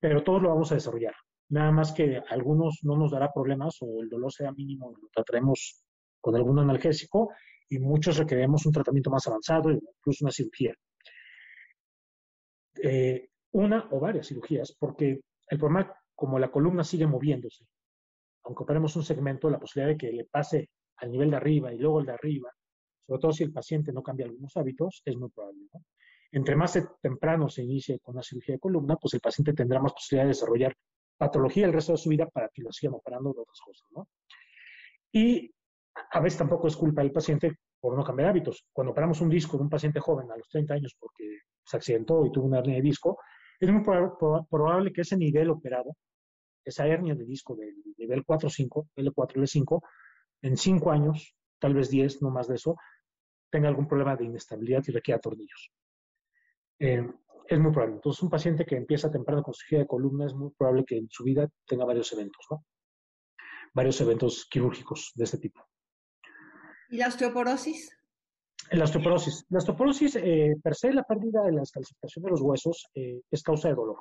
pero 0.02 0.24
todos 0.24 0.42
lo 0.42 0.50
vamos 0.50 0.72
a 0.72 0.76
desarrollar. 0.76 1.14
Nada 1.50 1.72
más 1.72 1.94
que 1.94 2.22
algunos 2.30 2.80
no 2.84 2.98
nos 2.98 3.12
dará 3.12 3.32
problemas 3.32 3.78
o 3.82 4.02
el 4.02 4.10
dolor 4.10 4.34
sea 4.34 4.52
mínimo, 4.52 4.92
lo 5.02 5.08
trataremos 5.14 5.82
con 6.20 6.36
algún 6.36 6.60
analgésico 6.60 7.32
y 7.70 7.80
muchos 7.80 8.18
requeremos 8.18 8.66
un 8.66 8.74
tratamiento 8.74 9.10
más 9.12 9.26
avanzado, 9.28 9.72
incluso 9.72 10.26
una 10.26 10.32
cirugía. 10.32 10.74
Eh, 12.86 13.30
una 13.54 13.88
o 13.92 14.00
varias 14.02 14.28
cirugías, 14.28 14.76
porque 14.78 15.22
el 15.50 15.58
problema, 15.58 15.96
como 16.14 16.38
la 16.38 16.52
columna 16.52 16.84
sigue 16.84 17.08
moviéndose, 17.08 17.66
aunque 18.44 18.64
operemos 18.64 18.94
un 18.98 19.04
segmento, 19.04 19.50
la 19.50 19.58
posibilidad 19.60 19.94
de 19.94 19.98
que 19.98 20.12
le 20.12 20.26
pase 20.26 20.70
al 20.98 21.10
nivel 21.12 21.32
de 21.32 21.38
arriba 21.38 21.74
y 21.74 21.78
luego 21.78 22.02
el 22.02 22.08
de 22.08 22.12
arriba, 22.12 22.52
sobre 23.08 23.22
todo 23.22 23.32
si 23.32 23.44
el 23.46 23.54
paciente 23.54 23.94
no 23.94 24.04
cambia 24.04 24.26
algunos 24.26 24.58
hábitos, 24.58 25.02
es 25.06 25.16
muy 25.16 25.30
probable. 25.30 25.62
Entre 26.34 26.58
más 26.58 26.76
eh, 26.76 26.86
temprano 27.02 27.48
se 27.48 27.64
inicie 27.64 28.00
con 28.02 28.16
una 28.16 28.22
cirugía 28.24 28.56
de 28.56 28.60
columna, 28.60 28.98
pues 28.98 29.14
el 29.14 29.22
paciente 29.22 29.54
tendrá 29.54 29.80
más 29.80 29.94
posibilidad 29.94 30.26
de 30.26 30.30
desarrollar 30.32 30.76
patología 31.18 31.66
el 31.66 31.74
resto 31.74 31.94
de 31.94 32.00
su 32.00 32.10
vida 32.10 32.28
para 32.28 32.50
que 32.50 32.64
lo 32.64 32.74
sigan 32.74 32.96
operando 32.96 33.32
de 33.32 33.40
otras 33.40 33.62
cosas. 33.62 33.88
Y 35.14 35.50
a 36.12 36.20
veces 36.20 36.38
tampoco 36.38 36.68
es 36.68 36.76
culpa 36.76 37.02
del 37.02 37.14
paciente 37.14 37.56
por 37.84 37.98
no 37.98 38.04
cambiar 38.06 38.30
hábitos. 38.30 38.66
Cuando 38.72 38.92
operamos 38.92 39.20
un 39.20 39.30
disco 39.30 39.58
de 39.58 39.64
un 39.64 39.70
paciente 39.70 40.00
joven 40.00 40.32
a 40.32 40.38
los 40.38 40.48
30 40.48 40.74
años 40.76 40.96
porque 40.98 41.40
se 41.66 41.76
accidentó 41.76 42.26
y 42.26 42.32
tuvo 42.32 42.46
una 42.48 42.60
hernia 42.60 42.78
de 42.78 42.82
disco, 42.82 43.20
es 43.60 43.70
muy 43.70 43.84
probable 43.84 44.94
que 44.94 45.02
ese 45.02 45.18
nivel 45.18 45.50
operado, 45.50 45.92
esa 46.66 46.88
hernia 46.88 47.14
de 47.14 47.26
disco 47.26 47.58
del 47.58 47.76
nivel 47.98 48.24
4-5, 48.26 48.88
L4, 48.96 49.34
L5, 49.36 49.82
en 50.44 50.56
5 50.56 50.92
años, 50.92 51.36
tal 51.60 51.74
vez 51.74 51.90
10, 51.90 52.22
no 52.22 52.30
más 52.30 52.48
de 52.48 52.56
eso, 52.56 52.78
tenga 53.52 53.68
algún 53.68 53.86
problema 53.86 54.16
de 54.16 54.26
inestabilidad 54.26 54.82
y 54.88 54.92
requiera 54.94 55.20
tornillos. 55.20 55.74
Eh, 56.80 57.06
es 57.50 57.60
muy 57.60 57.72
probable. 57.74 57.96
Entonces, 57.96 58.24
un 58.24 58.30
paciente 58.30 58.66
que 58.66 58.78
empieza 58.78 59.12
temprano 59.12 59.44
con 59.44 59.54
cirugía 59.54 59.80
de 59.80 59.88
columna 59.88 60.26
es 60.26 60.34
muy 60.34 60.52
probable 60.58 60.86
que 60.86 60.98
en 61.00 61.10
su 61.10 61.26
vida 61.26 61.50
tenga 61.68 61.84
varios 61.84 62.10
eventos, 62.14 62.46
¿no? 62.50 62.64
Varios 63.74 64.00
eventos 64.00 64.48
quirúrgicos 64.50 65.12
de 65.16 65.24
este 65.26 65.38
tipo. 65.38 65.60
¿Y 66.94 66.98
la 66.98 67.08
osteoporosis? 67.08 67.92
La 68.70 68.84
osteoporosis. 68.84 69.48
La 69.50 69.58
eh, 69.58 69.58
osteoporosis, 69.62 70.14
per 70.62 70.76
se, 70.76 70.94
la 70.94 71.02
pérdida 71.02 71.42
de 71.42 71.52
la 71.52 71.64
calcificación 71.74 72.24
de 72.24 72.30
los 72.30 72.40
huesos 72.42 72.88
eh, 72.94 73.20
es 73.32 73.42
causa 73.42 73.68
de 73.70 73.74
dolor. 73.74 73.98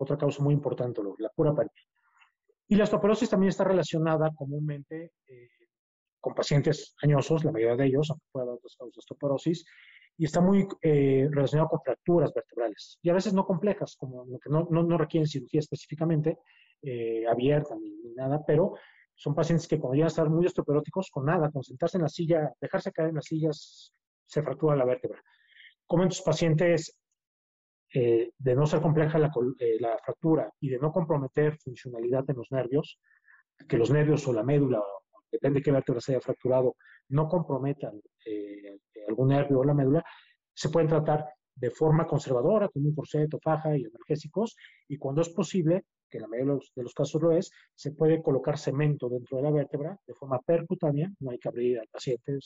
Otra 0.00 0.18
causa 0.18 0.42
muy 0.42 0.52
importante, 0.52 1.00
dolor, 1.00 1.14
la 1.20 1.28
pura 1.28 1.54
pérdida. 1.54 1.80
Y 2.66 2.74
la 2.74 2.82
osteoporosis 2.82 3.30
también 3.30 3.50
está 3.50 3.62
relacionada 3.62 4.32
comúnmente 4.34 5.12
eh, 5.28 5.48
con 6.20 6.34
pacientes 6.34 6.96
añosos, 7.02 7.44
la 7.44 7.52
mayoría 7.52 7.76
de 7.76 7.86
ellos, 7.86 8.10
aunque 8.10 8.26
pueda 8.32 8.46
haber 8.46 8.56
otras 8.56 8.74
causas 8.74 8.94
de 8.96 8.98
osteoporosis, 8.98 9.64
y 10.18 10.24
está 10.24 10.40
muy 10.40 10.66
relacionada 10.82 11.30
relacionado 11.30 11.68
con 11.68 11.82
fracturas 11.84 12.34
vertebrales, 12.34 12.98
y 13.00 13.10
a 13.10 13.14
veces 13.14 13.32
no 13.32 13.46
complejas, 13.46 13.94
como 13.94 14.24
lo 14.24 14.40
que 14.40 14.50
no, 14.50 14.98
requieren 14.98 15.28
cirugía 15.28 15.60
específicamente, 15.60 16.36
abierta 17.28 17.76
ni, 17.76 17.92
nada, 18.16 18.40
pero 18.44 18.74
son 19.16 19.34
pacientes 19.34 19.66
que 19.66 19.80
cuando 19.80 19.94
llegan 19.94 20.06
a 20.06 20.08
estar 20.08 20.28
muy 20.28 20.44
osteoporóticos 20.44 21.10
con 21.10 21.24
nada, 21.24 21.50
con 21.50 21.62
sentarse 21.62 21.96
en 21.96 22.02
la 22.02 22.08
silla, 22.08 22.52
dejarse 22.60 22.92
caer 22.92 23.08
en 23.08 23.14
las 23.16 23.24
sillas, 23.24 23.92
se 24.26 24.42
fractura 24.42 24.76
la 24.76 24.84
vértebra. 24.84 25.22
Como 25.86 26.02
en 26.02 26.10
tus 26.10 26.20
pacientes, 26.20 26.94
eh, 27.94 28.30
de 28.36 28.54
no 28.54 28.66
ser 28.66 28.82
compleja 28.82 29.18
eh, 29.58 29.78
la, 29.80 29.98
fractura 30.04 30.52
y 30.60 30.68
de 30.68 30.78
no 30.78 30.92
comprometer 30.92 31.56
funcionalidad 31.58 32.24
de 32.24 32.34
los 32.34 32.50
nervios, 32.52 33.00
que 33.66 33.78
los 33.78 33.90
nervios 33.90 34.28
o 34.28 34.34
la 34.34 34.42
médula, 34.42 34.82
depende 35.32 35.62
qué 35.62 35.72
vértebra 35.72 36.00
se 36.02 36.12
haya 36.12 36.20
fracturado, 36.20 36.76
no 37.08 37.26
comprometan 37.26 37.98
eh, 38.26 38.78
algún 39.08 39.28
nervio 39.28 39.60
o 39.60 39.64
la 39.64 39.72
médula, 39.74 40.04
se 40.52 40.68
pueden 40.68 40.88
tratar 40.90 41.24
de 41.54 41.70
forma 41.70 42.06
conservadora, 42.06 42.68
con 42.68 42.84
un 42.84 42.94
corseto, 42.94 43.38
faja 43.42 43.78
y 43.78 43.86
analgésicos, 43.86 44.56
y 44.88 44.98
cuando 44.98 45.22
es 45.22 45.30
posible, 45.30 45.84
que 46.10 46.18
en 46.18 46.22
la 46.22 46.28
mayoría 46.28 46.54
de 46.74 46.82
los, 46.82 46.94
casos 46.94 47.20
lo 47.22 47.32
es, 47.32 47.50
se 47.74 47.92
puede 47.92 48.22
colocar 48.22 48.58
cemento 48.58 49.08
dentro 49.08 49.36
de 49.38 49.42
la 49.44 49.50
vértebra 49.50 49.96
de 50.06 50.14
forma 50.14 50.40
percutánea, 50.40 51.10
no 51.20 51.30
hay 51.30 51.38
que 51.38 51.48
abrir 51.48 51.80
al 51.80 51.88
paciente, 51.88 52.38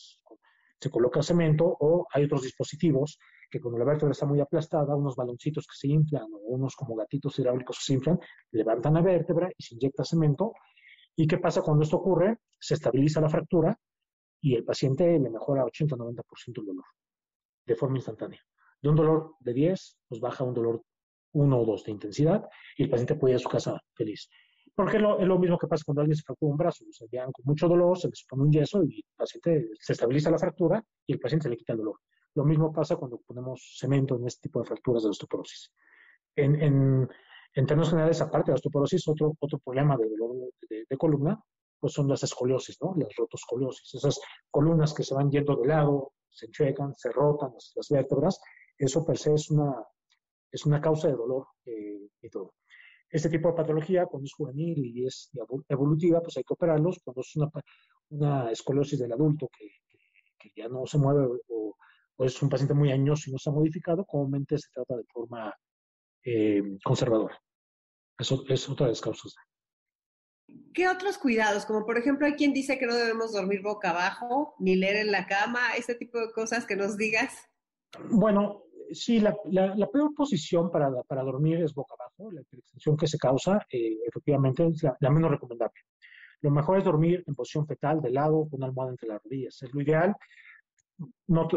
se 0.80 0.90
coloca 0.90 1.22
cemento 1.22 1.66
o 1.80 2.06
hay 2.12 2.24
otros 2.24 2.42
dispositivos 2.42 3.18
que 3.50 3.60
cuando 3.60 3.78
la 3.78 3.84
vértebra 3.84 4.12
está 4.12 4.26
muy 4.26 4.40
aplastada, 4.40 4.96
unos 4.96 5.14
baloncitos 5.16 5.66
que 5.66 5.76
se 5.76 5.88
inflan 5.88 6.24
o 6.32 6.36
unos 6.38 6.74
como 6.74 6.94
gatitos 6.94 7.38
hidráulicos 7.38 7.78
que 7.78 7.84
se 7.84 7.92
inflan, 7.94 8.18
levantan 8.52 8.94
la 8.94 9.02
vértebra 9.02 9.50
y 9.56 9.62
se 9.62 9.74
inyecta 9.74 10.04
cemento. 10.04 10.54
¿Y 11.16 11.26
qué 11.26 11.36
pasa 11.36 11.60
cuando 11.60 11.82
esto 11.82 11.96
ocurre? 11.96 12.38
Se 12.58 12.74
estabiliza 12.74 13.20
la 13.20 13.28
fractura 13.28 13.78
y 14.40 14.54
el 14.54 14.64
paciente 14.64 15.04
le 15.18 15.28
mejora 15.30 15.64
80-90% 15.66 16.14
el 16.60 16.64
dolor 16.66 16.84
de 17.66 17.76
forma 17.76 17.98
instantánea. 17.98 18.40
De 18.80 18.88
un 18.88 18.96
dolor 18.96 19.34
de 19.40 19.52
10, 19.52 19.72
nos 19.72 19.96
pues 20.08 20.20
baja 20.22 20.44
un 20.44 20.54
dolor 20.54 20.80
uno 21.32 21.60
o 21.60 21.64
dos 21.66 21.84
de 21.84 21.92
intensidad, 21.92 22.46
y 22.76 22.84
el 22.84 22.90
paciente 22.90 23.14
puede 23.14 23.32
ir 23.32 23.36
a 23.36 23.38
su 23.38 23.48
casa 23.48 23.80
feliz. 23.94 24.28
Porque 24.74 24.96
es 24.96 25.02
lo, 25.02 25.38
mismo 25.38 25.58
que 25.58 25.66
pasa 25.66 25.82
cuando 25.84 26.00
alguien 26.00 26.16
se 26.16 26.22
fractura 26.22 26.52
un 26.52 26.56
brazo, 26.56 26.84
se 26.90 27.06
con 27.08 27.44
mucho 27.44 27.68
dolor, 27.68 27.98
se 27.98 28.08
les 28.08 28.24
pone 28.28 28.44
un 28.44 28.52
yeso 28.52 28.82
y 28.84 28.96
el 29.06 29.14
paciente 29.16 29.70
se 29.78 29.92
estabiliza 29.92 30.30
la 30.30 30.38
fractura 30.38 30.82
y 31.06 31.12
el 31.12 31.20
paciente 31.20 31.48
le 31.48 31.56
quita 31.56 31.72
el 31.74 31.80
dolor. 31.80 31.98
Lo 32.34 32.44
mismo 32.44 32.72
pasa 32.72 32.96
cuando 32.96 33.18
ponemos 33.18 33.76
cemento 33.78 34.16
en 34.16 34.26
este 34.26 34.48
tipo 34.48 34.60
de 34.60 34.66
fracturas 34.66 35.02
de 35.02 35.10
osteoporosis. 35.10 35.72
En, 36.36 36.62
en, 36.62 37.08
en 37.54 37.66
términos 37.66 37.90
generales, 37.90 38.20
aparte 38.22 38.46
de 38.46 38.52
la 38.52 38.54
osteoporosis, 38.56 39.06
otro, 39.08 39.34
otro 39.40 39.58
problema 39.58 39.96
de 39.96 40.08
dolor 40.08 40.48
de, 40.70 40.96
columna 40.96 41.38
pues 41.80 41.94
son 41.94 42.08
las 42.08 42.22
escoliosis, 42.22 42.76
¿no? 42.82 42.94
Las 42.96 43.14
rotoscoliosis, 43.16 43.94
esas 43.94 44.20
columnas 44.50 44.92
que 44.94 45.02
se 45.02 45.14
van 45.14 45.30
yendo 45.30 45.56
de 45.56 45.66
lado, 45.66 46.12
se 46.28 46.46
enchuecan, 46.46 46.94
se 46.94 47.10
rotan 47.10 47.52
las, 47.54 47.72
las 47.74 47.88
vértebras. 47.88 48.40
Eso 48.78 49.04
per 49.04 49.16
se 49.16 49.32
es 49.34 49.50
una 49.50 49.74
es 50.50 50.66
una 50.66 50.80
causa 50.80 51.08
de 51.08 51.14
dolor 51.14 51.46
eh, 51.66 51.98
y 52.22 52.28
todo. 52.28 52.54
Este 53.08 53.28
tipo 53.28 53.48
de 53.48 53.54
patología, 53.54 54.06
cuando 54.06 54.26
es 54.26 54.34
juvenil 54.34 54.78
y 54.84 55.06
es 55.06 55.30
evolutiva, 55.68 56.20
pues 56.20 56.36
hay 56.36 56.44
que 56.44 56.54
operarlos. 56.54 57.00
Cuando 57.02 57.22
es 57.22 57.36
una, 57.36 57.50
una 58.10 58.50
escoliosis 58.52 59.00
del 59.00 59.12
adulto 59.12 59.48
que, 59.56 59.66
que, 60.38 60.50
ya 60.56 60.68
no 60.68 60.86
se 60.86 60.98
mueve 60.98 61.26
o, 61.48 61.76
es 62.24 62.40
un 62.42 62.50
paciente 62.50 62.74
muy 62.74 62.92
añoso 62.92 63.24
y 63.28 63.32
no 63.32 63.38
se 63.38 63.48
ha 63.48 63.52
modificado, 63.52 64.04
comúnmente 64.04 64.58
se 64.58 64.68
trata 64.72 64.94
de 64.96 65.04
forma 65.10 65.54
eh, 66.24 66.62
conservadora. 66.84 67.40
Eso 68.18 68.44
es 68.46 68.68
otra 68.68 68.86
de 68.86 68.92
las 68.92 69.00
causas. 69.00 69.34
¿Qué 70.74 70.86
otros 70.86 71.16
cuidados? 71.16 71.64
Como 71.64 71.86
por 71.86 71.96
ejemplo, 71.96 72.26
hay 72.26 72.34
quien 72.34 72.52
dice 72.52 72.78
que 72.78 72.84
no 72.84 72.94
debemos 72.94 73.32
dormir 73.32 73.62
boca 73.62 73.90
abajo, 73.90 74.54
ni 74.58 74.76
leer 74.76 74.96
en 74.96 75.12
la 75.12 75.26
cama, 75.26 75.60
este 75.78 75.94
tipo 75.94 76.18
de 76.18 76.30
cosas 76.32 76.66
que 76.66 76.76
nos 76.76 76.98
digas. 76.98 77.32
Bueno, 78.10 78.64
sí, 78.92 79.20
la, 79.20 79.36
peor 79.92 80.14
posición 80.14 80.70
para, 80.70 80.90
para, 81.06 81.22
dormir 81.22 81.62
es 81.62 81.74
boca 81.74 81.94
abajo. 81.98 82.30
La 82.32 82.40
extensión 82.42 82.96
que 82.96 83.06
se 83.06 83.18
causa, 83.18 83.64
eh, 83.70 83.98
efectivamente, 84.06 84.66
es 84.66 84.82
la, 84.82 85.10
menos 85.10 85.30
recomendable. 85.30 85.74
Lo 86.42 86.50
mejor 86.50 86.78
es 86.78 86.84
dormir 86.84 87.22
en 87.26 87.34
posición 87.34 87.66
fetal, 87.66 88.00
de 88.00 88.10
lado, 88.10 88.48
con 88.48 88.58
una 88.58 88.66
almohada 88.66 88.90
entre 88.92 89.08
las 89.08 89.22
rodillas. 89.22 89.62
Es 89.62 89.72
lo 89.74 89.80
ideal. 89.82 90.14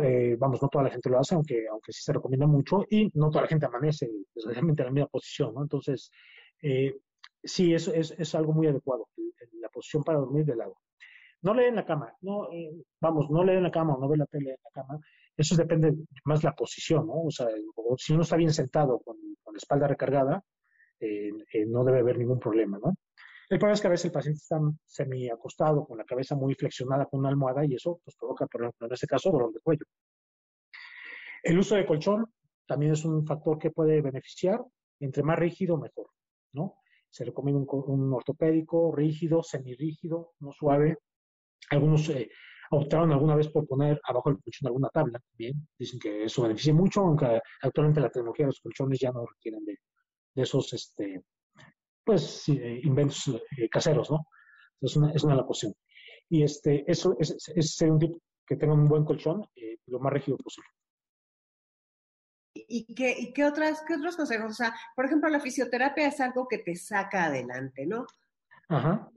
Eh, 0.04 0.36
vamos, 0.40 0.62
no 0.62 0.70
toda 0.70 0.86
la 0.86 0.90
gente 0.90 1.10
lo 1.10 1.20
hace, 1.20 1.36
aunque, 1.36 1.68
aunque 1.70 1.92
sí 1.92 2.02
se 2.04 2.14
recomienda 2.14 2.48
mucho, 2.48 2.84
y 2.90 3.10
no 3.14 3.30
toda 3.30 3.44
la 3.44 3.48
gente 3.50 3.66
amanece, 3.66 4.10
desgraciadamente, 4.34 4.82
en 4.82 4.86
la 4.88 4.92
misma 4.92 5.08
posición. 5.08 5.54
¿no? 5.56 5.64
Entonces, 5.64 6.12
eh, 6.62 6.96
sí, 7.44 7.74
eso 7.74 7.94
es, 7.94 8.12
es, 8.18 8.36
algo 8.36 8.54
muy 8.54 8.68
adecuado, 8.68 9.10
la 9.60 9.68
posición 9.70 10.04
para 10.04 10.20
dormir 10.20 10.46
de 10.46 10.56
lado. 10.56 10.78
No 11.42 11.54
leen 11.54 11.76
la 11.76 11.84
cama, 11.84 12.14
no, 12.22 12.48
vamos, 13.02 13.30
no 13.30 13.44
leen 13.44 13.64
la 13.64 13.72
cama 13.72 13.96
o 13.96 14.00
no 14.00 14.08
ve 14.08 14.16
la 14.16 14.26
tele 14.28 14.52
en 14.52 14.58
la 14.64 14.70
cama 14.72 15.00
eso 15.36 15.56
depende 15.56 15.94
más 16.26 16.44
la 16.44 16.54
posición, 16.56 17.08
¿no? 17.08 17.24
O 17.24 17.32
sea, 17.32 17.48
si 17.98 18.14
uno 18.14 18.22
está 18.22 18.36
bien 18.36 18.54
sentado 18.54 19.00
con, 19.00 19.18
la 19.52 19.58
espalda 19.58 19.88
recargada, 19.88 20.44
eh, 21.00 21.30
eh, 21.54 21.66
no 21.68 21.84
debe 21.84 22.00
haber 22.00 22.18
ningún 22.18 22.40
problema, 22.40 22.80
¿no? 22.84 22.92
El 23.50 23.60
problema 23.60 23.74
es 23.76 23.82
que 23.82 23.88
a 23.88 23.92
veces 23.92 24.06
el 24.06 24.12
paciente 24.12 24.38
está 24.38 24.60
semiacostado, 24.86 25.86
con 25.86 25.98
la 25.98 26.06
cabeza 26.06 26.36
muy 26.36 26.56
flexionada 26.56 27.06
con 27.06 27.20
una 27.20 27.30
almohada 27.30 27.64
y 27.66 27.76
eso 27.76 28.00
pues, 28.04 28.16
provoca, 28.16 28.48
por 28.48 28.62
ejemplo, 28.62 28.88
en 28.88 28.94
ese 28.94 29.06
caso, 29.06 29.32
dolor 29.32 29.52
de 29.54 29.60
cuello. 29.60 29.86
El 31.44 31.60
uso 31.60 31.76
de 31.76 31.86
colchón 31.86 32.26
también 32.68 32.94
es 32.94 33.06
un 33.06 33.26
factor 33.28 33.60
que 33.60 33.70
puede 33.70 34.02
beneficiar. 34.02 34.60
Entre 35.00 35.22
más 35.22 35.38
rígido, 35.38 35.78
mejor, 35.78 36.10
¿no? 36.54 36.78
Se 37.10 37.26
recomienda 37.26 37.64
un, 37.70 38.14
ortopédico 38.14 38.96
rígido, 38.96 39.44
semirrígido, 39.44 40.34
no 40.40 40.52
suave. 40.52 40.98
Algunos 41.70 42.10
eh, 42.10 42.30
optaron 42.72 43.12
alguna 43.12 43.36
vez 43.36 43.48
por 43.50 43.68
poner 43.68 44.00
abajo 44.04 44.30
del 44.30 44.42
colchón 44.42 44.68
alguna 44.68 44.90
tabla 44.90 45.20
bien 45.38 45.68
Dicen 45.78 46.00
que 46.00 46.24
eso 46.26 46.44
beneficia 46.44 46.74
mucho, 46.74 47.02
aunque 47.02 47.40
actualmente 47.62 48.00
la 48.02 48.10
tecnología 48.10 48.46
de 48.46 48.50
los 48.50 48.62
colchones 48.62 49.00
ya 49.00 49.12
no 49.12 49.26
requieren 49.26 49.66
de, 49.66 49.78
esos 50.36 50.74
este, 50.74 51.24
pues, 52.04 52.48
eh, 52.50 52.80
inventos 52.84 53.28
eh, 53.58 53.70
caseros, 53.70 54.10
¿no? 54.10 54.28
Entonces, 54.76 54.98
una, 54.98 55.12
es 55.14 55.24
una 55.24 55.36
la 55.36 55.46
Y 56.30 56.44
este, 56.44 56.84
eso 56.90 57.16
es, 57.20 57.36
ser 57.58 57.92
un 57.92 58.00
tipo 58.00 58.20
que 58.46 58.56
tenga 58.56 58.74
un 58.74 58.88
buen 58.88 59.06
colchón, 59.06 59.44
eh, 59.56 59.78
lo 59.88 60.00
más 60.00 60.12
rígido 60.12 60.38
posible. 60.38 60.68
¿Y 62.56 62.94
qué, 62.96 63.16
y 63.18 63.34
qué, 63.34 63.46
otras, 63.46 63.84
qué 63.88 63.96
otros 63.96 64.16
consejos? 64.18 64.52
O 64.52 64.56
sea, 64.56 64.74
por 64.96 65.06
ejemplo, 65.06 65.30
la 65.30 65.40
fisioterapia 65.40 66.08
es 66.08 66.20
algo 66.20 66.48
que 66.48 66.60
te 66.60 66.76
saca 66.76 67.26
adelante, 67.26 67.86
¿no? 67.86 68.06
Ajá. 68.70 69.10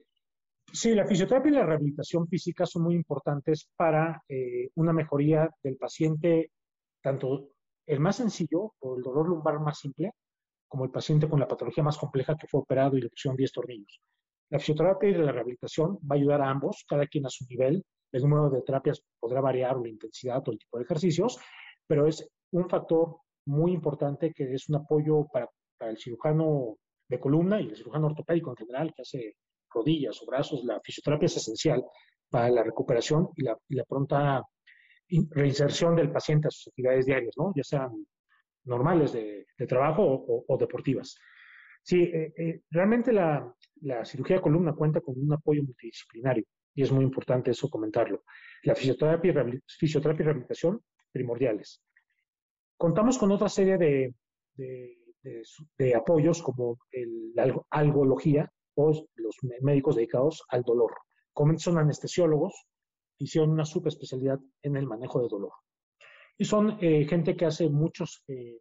Sí, 0.72 0.94
la 0.94 1.06
fisioterapia 1.06 1.50
y 1.50 1.54
la 1.54 1.66
rehabilitación 1.66 2.26
física 2.28 2.66
son 2.66 2.82
muy 2.82 2.94
importantes 2.94 3.68
para 3.76 4.22
eh, 4.28 4.68
una 4.74 4.92
mejoría 4.92 5.48
del 5.62 5.76
paciente, 5.76 6.50
tanto 7.02 7.50
el 7.86 8.00
más 8.00 8.16
sencillo 8.16 8.74
o 8.80 8.96
el 8.96 9.02
dolor 9.02 9.28
lumbar 9.28 9.58
más 9.60 9.78
simple, 9.78 10.12
como 10.68 10.84
el 10.84 10.90
paciente 10.90 11.28
con 11.28 11.38
la 11.40 11.46
patología 11.48 11.84
más 11.84 11.96
compleja 11.96 12.36
que 12.36 12.48
fue 12.48 12.60
operado 12.60 12.96
y 12.96 13.02
le 13.02 13.08
pusieron 13.08 13.36
10 13.36 13.52
tornillos. 13.52 14.00
La 14.50 14.58
fisioterapia 14.58 15.08
y 15.08 15.14
la 15.14 15.32
rehabilitación 15.32 15.96
va 15.98 16.16
a 16.16 16.16
ayudar 16.18 16.40
a 16.42 16.50
ambos, 16.50 16.84
cada 16.88 17.06
quien 17.06 17.26
a 17.26 17.30
su 17.30 17.46
nivel. 17.48 17.82
El 18.12 18.22
número 18.22 18.50
de 18.50 18.62
terapias 18.62 19.02
podrá 19.20 19.40
variar, 19.40 19.76
o 19.76 19.82
la 19.84 19.88
intensidad 19.88 20.42
o 20.46 20.52
el 20.52 20.58
tipo 20.58 20.78
de 20.78 20.84
ejercicios, 20.84 21.38
pero 21.86 22.06
es 22.06 22.28
un 22.52 22.68
factor 22.68 23.18
muy 23.46 23.72
importante 23.72 24.32
que 24.32 24.52
es 24.52 24.68
un 24.68 24.76
apoyo 24.76 25.26
para, 25.32 25.48
para 25.78 25.92
el 25.92 25.96
cirujano 25.98 26.76
de 27.08 27.20
columna 27.20 27.60
y 27.60 27.68
el 27.68 27.76
cirujano 27.76 28.06
ortopédico 28.08 28.50
en 28.50 28.56
general 28.56 28.92
que 28.94 29.02
hace 29.02 29.36
rodillas 29.76 30.20
o 30.22 30.26
brazos, 30.26 30.64
la 30.64 30.80
fisioterapia 30.80 31.26
es 31.26 31.36
esencial 31.36 31.84
para 32.30 32.50
la 32.50 32.62
recuperación 32.62 33.28
y 33.36 33.42
la, 33.44 33.84
pronta 33.84 34.42
reinserción 35.30 35.94
del 35.94 36.10
paciente 36.10 36.48
a 36.48 36.50
sus 36.50 36.68
actividades 36.68 37.06
diarias, 37.06 37.34
¿no? 37.36 37.52
ya 37.54 37.62
sean 37.62 37.90
normales 38.64 39.12
de, 39.12 39.46
trabajo 39.68 40.02
o, 40.02 40.56
deportivas. 40.58 41.16
Sí, 41.84 42.02
eh, 42.02 42.32
eh, 42.36 42.60
realmente 42.70 43.12
la, 43.12 43.52
la 43.82 44.04
cirugía 44.04 44.36
de 44.36 44.42
columna 44.42 44.74
cuenta 44.74 45.00
con 45.00 45.14
un 45.20 45.32
apoyo 45.32 45.62
multidisciplinario 45.62 46.44
y 46.74 46.82
es 46.82 46.90
muy 46.90 47.04
importante 47.04 47.52
eso 47.52 47.68
comentarlo. 47.70 48.24
La 48.64 48.74
fisioterapia 48.74 49.32
y, 49.54 49.60
fisioterapia 49.78 50.24
rehabilitación 50.26 50.80
primordiales. 51.12 51.80
Contamos 52.76 53.16
con 53.18 53.30
otra 53.30 53.48
serie 53.48 53.78
de, 53.78 54.14
de, 55.78 55.94
apoyos 55.94 56.42
como 56.42 56.76
el, 56.90 57.32
la 57.34 57.46
algología, 57.70 58.50
los 58.76 59.36
médicos 59.62 59.96
dedicados 59.96 60.44
al 60.48 60.62
dolor. 60.62 60.92
son 61.58 61.78
anestesiólogos, 61.78 62.54
hicieron 63.18 63.50
una 63.50 63.64
subespecialidad 63.64 64.38
en 64.62 64.76
el 64.76 64.86
manejo 64.86 65.22
de 65.22 65.28
dolor. 65.28 65.52
Y 66.38 66.44
son 66.44 66.76
eh, 66.82 67.06
gente 67.08 67.34
que 67.34 67.46
hace 67.46 67.68
muchos, 67.70 68.22
eh, 68.28 68.60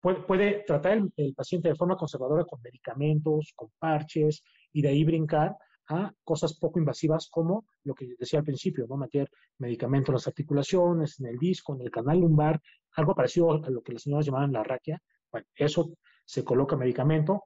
puede, 0.00 0.62
tratar 0.64 1.00
el, 1.16 1.34
paciente 1.34 1.68
de 1.68 1.74
forma 1.74 1.96
conservadora 1.96 2.44
con 2.44 2.60
medicamentos, 2.62 3.52
con 3.56 3.70
parches, 3.78 4.42
y 4.72 4.82
de 4.82 4.88
ahí 4.88 5.04
brincar 5.04 5.56
a 5.90 6.10
cosas 6.22 6.58
poco 6.58 6.78
invasivas 6.78 7.28
como 7.30 7.66
lo 7.84 7.94
que 7.94 8.08
decía 8.18 8.38
al 8.38 8.44
principio, 8.44 8.86
¿no? 8.88 8.96
Meter 8.96 9.28
medicamentos 9.58 10.08
en 10.10 10.14
las 10.14 10.26
articulaciones, 10.28 11.20
en 11.20 11.26
el 11.26 11.36
disco, 11.38 11.74
en 11.74 11.82
el 11.82 11.90
canal 11.90 12.20
lumbar, 12.20 12.60
algo 12.96 13.14
parecido 13.14 13.52
a 13.52 13.70
lo 13.70 13.82
que 13.82 13.92
las 13.92 14.02
señoras 14.02 14.24
llamaban 14.24 14.52
la 14.52 14.62
raquia. 14.62 14.98
Bueno, 15.30 15.46
eso 15.56 15.90
se 16.24 16.42
coloca 16.42 16.76
medicamento, 16.76 17.44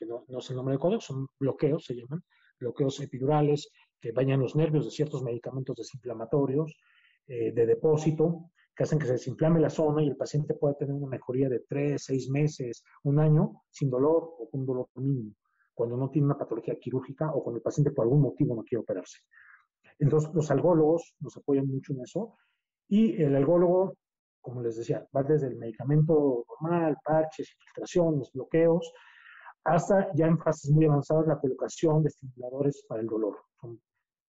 que 0.00 0.06
no, 0.06 0.24
es 0.38 0.50
el 0.50 0.56
nombre 0.56 0.78
código, 0.78 1.00
son 1.00 1.28
bloqueos, 1.38 1.84
se 1.84 1.94
llaman, 1.94 2.22
bloqueos 2.58 2.98
epidurales 3.00 3.70
que 4.00 4.12
bañan 4.12 4.40
los 4.40 4.56
nervios 4.56 4.86
de 4.86 4.90
ciertos 4.90 5.22
medicamentos 5.22 5.76
desinflamatorios, 5.76 6.74
eh, 7.26 7.52
de 7.52 7.66
depósito, 7.66 8.50
que 8.74 8.84
hacen 8.84 8.98
que 8.98 9.04
se 9.04 9.12
desinflame 9.12 9.60
la 9.60 9.68
zona 9.68 10.02
y 10.02 10.08
el 10.08 10.16
paciente 10.16 10.54
pueda 10.54 10.72
tener 10.74 10.94
una 10.94 11.06
mejoría 11.06 11.50
de 11.50 11.60
tres, 11.68 12.04
seis 12.06 12.30
meses, 12.30 12.82
un 13.02 13.18
año, 13.18 13.60
sin 13.68 13.90
dolor 13.90 14.30
o 14.38 14.48
con 14.50 14.64
dolor 14.64 14.88
mínimo, 14.94 15.34
cuando 15.74 15.98
no 15.98 16.08
tiene 16.08 16.26
una 16.26 16.38
patología 16.38 16.76
quirúrgica 16.80 17.30
o 17.34 17.42
cuando 17.44 17.58
el 17.58 17.62
paciente 17.62 17.90
por 17.90 18.04
algún 18.06 18.22
motivo 18.22 18.54
no 18.56 18.64
quiere 18.64 18.80
operarse. 18.80 19.18
Entonces, 19.98 20.30
los 20.34 20.50
algólogos 20.50 21.14
nos 21.20 21.36
apoyan 21.36 21.66
mucho 21.66 21.92
en 21.92 22.00
eso. 22.00 22.36
Y 22.88 23.22
el 23.22 23.36
algólogo, 23.36 23.96
como 24.40 24.62
les 24.62 24.76
decía, 24.76 25.06
va 25.14 25.22
desde 25.22 25.48
el 25.48 25.56
medicamento 25.56 26.46
normal, 26.58 26.96
parches, 27.04 27.54
infiltraciones, 27.54 28.32
bloqueos, 28.32 28.90
hasta 29.64 30.08
ya 30.14 30.26
en 30.26 30.38
fases 30.38 30.70
muy 30.70 30.86
avanzadas 30.86 31.26
la 31.26 31.38
colocación 31.38 32.02
de 32.02 32.08
estimuladores 32.08 32.84
para 32.88 33.00
el 33.00 33.06
dolor. 33.06 33.36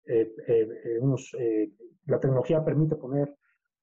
Eh, 0.06 0.32
eh, 0.48 0.70
eh, 1.40 1.72
la 2.06 2.20
tecnología 2.20 2.64
permite 2.66 2.96
poner 2.96 3.34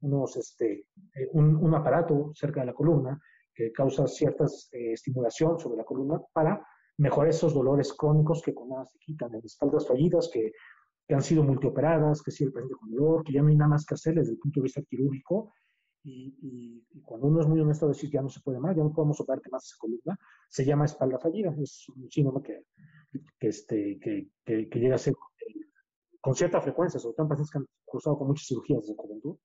unos, 0.01 0.37
este, 0.37 0.87
un, 1.33 1.75
aparato 1.75 2.31
cerca 2.35 2.61
de 2.61 2.67
la 2.67 2.75
columna 2.75 3.21
que 3.55 3.73
causa 3.73 4.07
cierta 4.07 4.45
estimulación 4.73 5.59
sobre 5.59 5.79
la 5.79 5.85
columna 5.85 6.21
para 6.33 6.65
mejorar 6.99 7.31
esos 7.31 7.55
dolores 7.55 7.93
crónicos 7.95 8.43
que 8.43 8.55
con 8.55 8.69
nada 8.69 8.85
se 8.87 8.99
quitan, 8.99 9.35
en 9.35 9.41
espaldas 9.45 9.87
fallidas 9.87 10.29
que, 10.33 10.53
que 11.07 11.15
han 11.15 11.23
sido 11.23 11.43
multioperadas, 11.45 12.23
que 12.23 12.31
sigue 12.31 12.49
el 12.49 12.53
paciente 12.53 12.77
con 12.77 12.91
dolor, 12.93 13.25
que 13.25 13.33
ya 13.33 13.43
no 13.43 13.49
hay 13.49 13.57
nada 13.57 13.71
más 13.71 13.85
que 13.87 13.95
hacer 13.95 14.15
desde 14.15 14.33
el 14.33 14.39
punto 14.39 14.61
de 14.61 14.65
vista 14.65 14.83
quirúrgico 14.83 15.51
y, 16.05 16.39
y, 16.93 17.03
cuando 17.03 17.27
uno 17.27 17.41
es 17.41 17.47
muy 17.47 17.61
honesto, 17.61 17.89
decir 17.89 18.11
ya 18.11 18.23
no 18.23 18.29
se 18.29 18.41
puede 18.41 18.61
más, 18.61 18.77
ya 18.77 18.83
no 18.83 18.93
podemos 18.93 19.19
que 19.43 19.51
más 19.51 19.65
esa 19.67 19.77
columna, 19.79 20.19
se 20.49 20.65
llama 20.65 20.85
espalda 20.85 21.19
fallida. 21.19 21.55
Es 21.61 21.89
un 21.89 22.11
síndrome 22.11 22.43
que, 22.43 22.65
que, 23.39 23.49
este, 23.49 23.99
que, 24.01 24.29
que, 24.45 24.79
llega 24.79 24.95
a 24.95 24.99
ser 24.99 25.15
eh, 25.41 25.55
con 26.21 26.35
cierta 26.37 26.61
frecuencia, 26.61 27.01
sobre 27.01 27.15
todo 27.17 27.25
en 27.25 27.29
pacientes 27.31 27.51
que 27.51 27.59
han 27.59 27.67
cruzado 27.85 28.17
con 28.19 28.29
muchas 28.29 28.47
cirugías 28.47 28.87
de 28.87 28.95
juventud. 28.97 29.37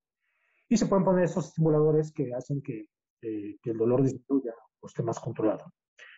Y 0.70 0.78
se 0.78 0.86
pueden 0.86 1.06
poner 1.06 1.26
esos 1.26 1.48
estimuladores 1.48 2.12
que 2.14 2.34
hacen 2.34 2.62
que, 2.62 2.86
eh, 3.22 3.58
que 3.62 3.70
el 3.72 3.78
dolor 3.78 4.04
disminuya 4.04 4.54
o 4.80 4.88
esté 4.88 5.04
más 5.04 5.20
controlado. 5.20 5.74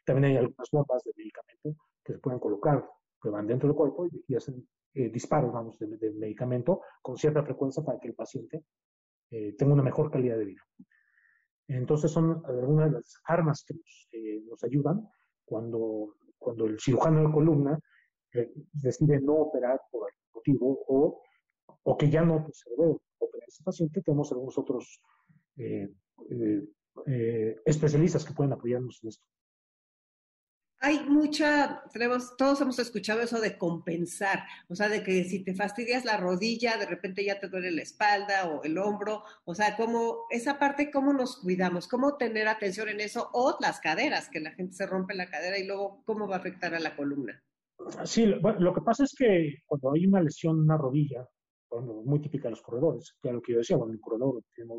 También 0.06 0.32
hay 0.32 0.38
algunas 0.38 0.70
bombas 0.72 1.04
de 1.04 1.12
medicamento 1.16 1.76
que 2.04 2.14
se 2.14 2.20
pueden 2.20 2.40
colocar, 2.40 2.88
que 3.22 3.30
van 3.30 3.48
dentro 3.48 3.68
del 3.68 3.76
cuerpo 3.76 4.08
y, 4.28 4.36
hacen 4.36 4.68
eh, 4.94 5.10
disparos, 5.10 5.52
vamos, 5.52 5.80
de 5.80 6.12
medicamento 6.12 6.82
con 7.02 7.18
cierta 7.18 7.44
frecuencia 7.44 7.84
para 7.84 8.00
que 8.00 8.10
el 8.10 8.14
paciente 8.16 8.66
eh, 9.32 9.56
una 9.66 9.84
mejor 9.84 10.12
calidad 10.12 10.38
de 10.38 10.46
vida. 10.46 10.62
Entonces 11.68 12.12
son 12.12 12.44
algunas 12.46 12.88
de 12.88 12.92
las 12.98 13.20
armas 13.26 13.64
que 13.68 13.74
nos, 13.74 14.08
eh, 14.12 14.42
ayudan 14.68 15.06
cuando, 15.46 16.16
cuando 16.38 16.66
el 16.68 16.80
cirujano 16.80 17.28
de 17.28 17.34
columna 17.34 17.78
eh, 18.34 18.52
decide 18.72 19.20
no 19.22 19.34
operar 19.34 19.80
por 19.92 20.10
algún 20.10 20.30
motivo 20.34 20.80
o, 20.88 21.22
que 21.98 22.10
ya 22.10 22.22
no 22.24 22.44
pues, 22.44 22.60
se 22.60 22.70
debe 22.72 22.98
operar 23.20 23.48
ese 23.48 23.64
paciente. 23.64 24.02
Tenemos 24.02 24.32
algunos 24.32 24.58
otros 24.60 25.02
eh, 25.58 25.90
especialistas 27.66 28.24
que 28.26 28.34
pueden 28.34 28.54
apoyarnos 28.54 29.00
en 29.04 29.10
esto 29.10 29.26
hay 30.86 31.04
mucha, 31.10 31.82
tenemos, 31.92 32.38
todos 32.38 32.62
hemos 32.62 32.78
escuchado 32.78 33.20
eso 33.22 33.42
de 33.42 33.58
compensar, 33.58 34.44
o 34.70 34.76
sea, 34.76 34.88
de 34.88 35.02
que 35.02 35.24
si 35.24 35.44
te 35.44 35.56
fastidias 35.56 36.06
la 36.06 36.18
rodilla, 36.18 36.78
de 36.78 36.86
repente 36.86 37.26
ya 37.26 37.40
te 37.40 37.48
duele 37.48 37.72
la 37.72 37.82
espalda 37.82 38.48
o 38.48 38.62
el 38.62 38.78
hombro, 38.78 39.24
o 39.46 39.56
sea, 39.56 39.76
como 39.78 40.26
esa 40.30 40.60
parte, 40.60 40.92
cómo 40.92 41.12
nos 41.12 41.38
cuidamos, 41.38 41.88
cómo 41.88 42.18
tener 42.18 42.48
atención 42.48 42.88
en 42.90 43.00
eso, 43.02 43.32
o 43.34 43.58
las 43.62 43.80
caderas, 43.80 44.30
que 44.30 44.40
la 44.42 44.52
gente 44.52 44.74
se 44.76 44.86
rompe 44.86 45.16
la 45.16 45.28
cadera 45.28 45.58
y 45.58 45.66
luego 45.66 46.04
cómo 46.06 46.28
va 46.28 46.36
a 46.36 46.40
afectar 46.40 46.76
a 46.76 46.80
la 46.80 46.96
columna. 46.96 47.44
Sí, 48.04 48.28
lo 48.28 48.74
que 48.76 48.82
pasa 48.82 49.06
es 49.06 49.16
que 49.18 49.56
cuando 49.66 49.92
hay 49.94 50.06
una 50.06 50.22
lesión 50.22 50.56
en 50.58 50.64
una 50.66 50.78
rodilla, 50.78 51.28
bueno, 51.68 52.04
muy 52.06 52.22
típica 52.22 52.44
de 52.44 52.52
los 52.52 52.62
corredores, 52.62 53.18
que 53.24 53.32
lo 53.32 53.42
que 53.42 53.54
yo 53.54 53.58
decía, 53.58 53.76
bueno, 53.78 53.92
el 53.94 54.00
corredor 54.00 54.40
tiene 54.54 54.72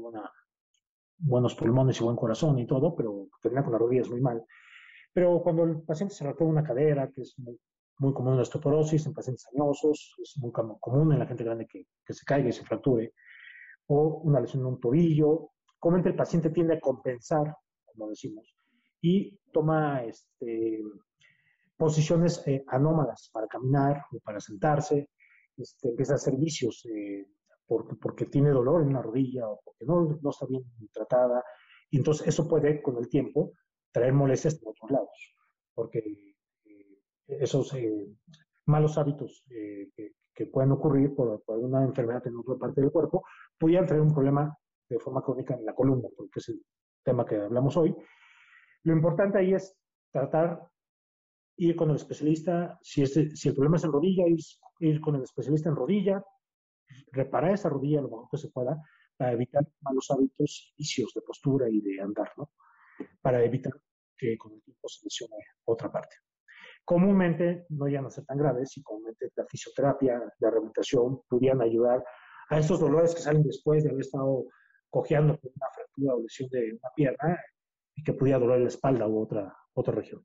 buenos 1.19 1.55
pulmones 1.57 2.01
y 2.01 2.05
buen 2.05 2.17
corazón 2.17 2.61
y 2.61 2.67
todo, 2.69 2.95
pero 2.95 3.27
termina 3.43 3.65
con 3.65 3.73
la 3.73 3.79
rodilla 3.81 4.03
es 4.03 4.09
muy 4.09 4.21
mal. 4.21 4.41
Pero 5.17 5.41
cuando 5.43 5.65
el 5.65 5.81
paciente 5.81 6.15
se 6.15 6.25
fractura 6.25 6.51
una 6.51 6.63
cadera, 6.63 7.11
que 7.11 7.23
es 7.23 7.35
muy, 7.39 8.13
común 8.13 8.33
en 8.33 8.37
la 8.37 8.43
osteoporosis, 8.43 9.07
en 9.07 9.15
pacientes 9.15 9.49
añosos, 9.51 10.15
es 10.23 10.37
muy 10.37 10.53
común 10.53 11.11
en 11.11 11.19
la 11.21 11.25
gente 11.27 11.43
grande 11.43 11.67
que, 11.67 11.87
se 12.13 12.23
caiga 12.27 12.51
y 12.51 12.53
se 12.53 12.67
fracture, 12.67 13.15
o 13.87 14.21
una 14.25 14.41
lesión 14.41 14.61
en 14.65 14.75
un 14.75 14.79
tobillo, 14.79 15.53
comúnmente 15.79 16.11
el 16.11 16.17
paciente 16.17 16.51
tiende 16.51 16.75
a 16.75 16.81
compensar, 16.81 17.57
como 17.87 18.11
decimos, 18.11 18.55
y 19.01 19.35
toma 19.55 20.03
este, 20.05 20.83
posiciones 21.79 22.47
eh, 22.47 22.63
anómalas 22.69 23.31
para 23.33 23.47
caminar 23.47 24.05
o 24.13 24.19
para 24.21 24.39
sentarse, 24.39 25.09
este, 25.57 25.89
empieza 25.89 26.13
a 26.13 26.17
hacer 26.17 26.37
vicios 26.37 26.85
eh, 26.95 27.27
porque, 27.67 27.95
porque, 27.95 28.27
tiene 28.27 28.51
dolor 28.51 28.83
en 28.83 28.89
una 28.89 29.01
rodilla 29.01 29.49
o 29.49 29.63
porque 29.65 29.87
no, 29.87 30.19
no 30.21 30.29
está 30.29 30.45
bien 30.45 30.63
tratada. 30.93 31.43
Y 31.89 31.97
entonces 31.99 32.27
eso 32.29 32.47
puede, 32.47 32.83
con 32.83 32.99
el 32.99 33.09
tiempo, 33.09 33.53
traer 33.97 34.13
molestias 34.13 34.61
de 34.61 34.69
otros 34.69 34.91
lados, 34.91 35.35
porque 35.75 36.01
eh, 36.67 36.99
esos 37.29 37.73
eh, 37.73 38.11
malos 38.67 38.99
hábitos 38.99 39.43
eh, 39.49 39.89
que, 40.35 40.47
pueden 40.53 40.73
ocurrir 40.73 41.15
por, 41.15 41.43
alguna 41.49 41.83
enfermedad 41.83 42.27
en 42.27 42.37
otra 42.37 42.57
parte 42.57 42.83
del 42.83 42.93
cuerpo, 42.93 43.25
podrían 43.59 43.87
traer 43.87 44.03
un 44.03 44.13
problema 44.13 44.55
de 44.91 44.99
forma 44.99 45.23
crónica 45.23 45.55
en 45.55 45.65
la 45.65 45.75
columna, 45.75 46.11
porque 46.15 46.41
es 46.41 46.49
el 46.51 46.63
tema 47.03 47.25
que 47.25 47.37
hablamos 47.37 47.75
hoy. 47.79 47.97
Lo 48.85 48.93
importante 48.93 49.39
ahí 49.39 49.55
es 49.55 49.75
tratar, 50.13 50.61
ir 51.57 51.75
con 51.75 51.89
el 51.89 51.97
especialista, 51.97 52.79
si, 52.83 53.01
es, 53.01 53.15
si 53.15 53.49
el 53.49 53.55
problema 53.55 53.77
es 53.79 53.85
en 53.85 53.93
rodilla, 53.93 54.27
ir, 54.27 54.41
ir 54.81 55.01
con 55.01 55.15
el 55.15 55.23
especialista 55.23 55.71
en 55.71 55.77
rodilla, 55.77 56.23
reparar 57.13 57.53
esa 57.53 57.71
rodilla 57.71 58.03
lo 58.03 58.09
mejor 58.09 58.29
que 58.31 58.37
se 58.37 58.51
pueda, 58.51 58.77
para 59.17 59.33
evitar 59.33 59.67
malos 59.81 60.11
hábitos, 60.11 60.75
vicios 60.77 61.13
de 61.15 61.23
postura 61.23 61.67
y 61.71 61.81
de 61.81 62.03
andar, 62.03 62.31
¿no? 62.37 62.51
Para 63.23 63.43
evitar 63.45 63.73
que 64.17 64.37
con 64.39 64.53
el 64.55 64.63
tiempo 64.63 64.89
se 64.89 65.05
lesione 65.05 65.37
otra 65.65 65.91
parte. 65.91 66.17
Comúnmente 66.85 67.67
no 67.71 67.87
llegan 67.87 68.07
a 68.07 68.11
ser 68.11 68.25
tan 68.25 68.39
graves 68.39 68.77
y 68.77 68.83
comúnmente 68.83 69.31
la 69.37 69.45
fisioterapia, 69.47 70.21
la 70.39 70.51
rehabilitación 70.51 71.21
pudieran 71.29 71.61
ayudar 71.63 72.05
a 72.49 72.59
estos 72.59 72.81
dolores 72.81 73.15
que 73.15 73.21
salen 73.23 73.43
después 73.43 73.83
de 73.83 73.91
haber 73.91 74.03
estado 74.03 74.45
cojeando 74.89 75.37
por 75.37 75.51
una 75.55 75.67
fractura 75.75 76.15
o 76.15 76.23
lesión 76.23 76.49
de 76.51 76.73
una 76.73 76.91
pierna 76.95 77.41
y 77.95 78.05
que 78.05 78.13
pudiera 78.13 78.39
doler 78.39 78.61
la 78.61 78.69
espalda 78.69 79.07
u 79.09 79.21
otra, 79.21 79.53
otra 79.75 79.95
región. 79.95 80.25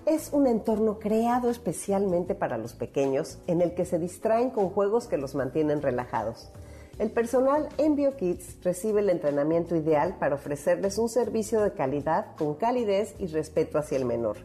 Es 0.04 0.30
un 0.34 0.46
entorno 0.46 0.98
creado 0.98 1.48
especialmente 1.48 2.34
para 2.34 2.58
los 2.58 2.74
pequeños 2.74 3.38
en 3.46 3.62
el 3.62 3.74
que 3.74 3.86
se 3.86 3.98
distraen 3.98 4.50
con 4.50 4.68
juegos 4.68 5.06
que 5.06 5.16
los 5.16 5.34
mantienen 5.34 5.80
relajados. 5.80 6.50
El 6.98 7.12
personal 7.12 7.68
en 7.78 7.94
BioKids 7.94 8.64
recibe 8.64 9.00
el 9.02 9.08
entrenamiento 9.10 9.76
ideal 9.76 10.16
para 10.18 10.34
ofrecerles 10.34 10.98
un 10.98 11.08
servicio 11.08 11.60
de 11.60 11.72
calidad 11.72 12.34
con 12.36 12.56
calidez 12.56 13.14
y 13.20 13.28
respeto 13.28 13.78
hacia 13.78 13.98
el 13.98 14.04
menor. 14.04 14.38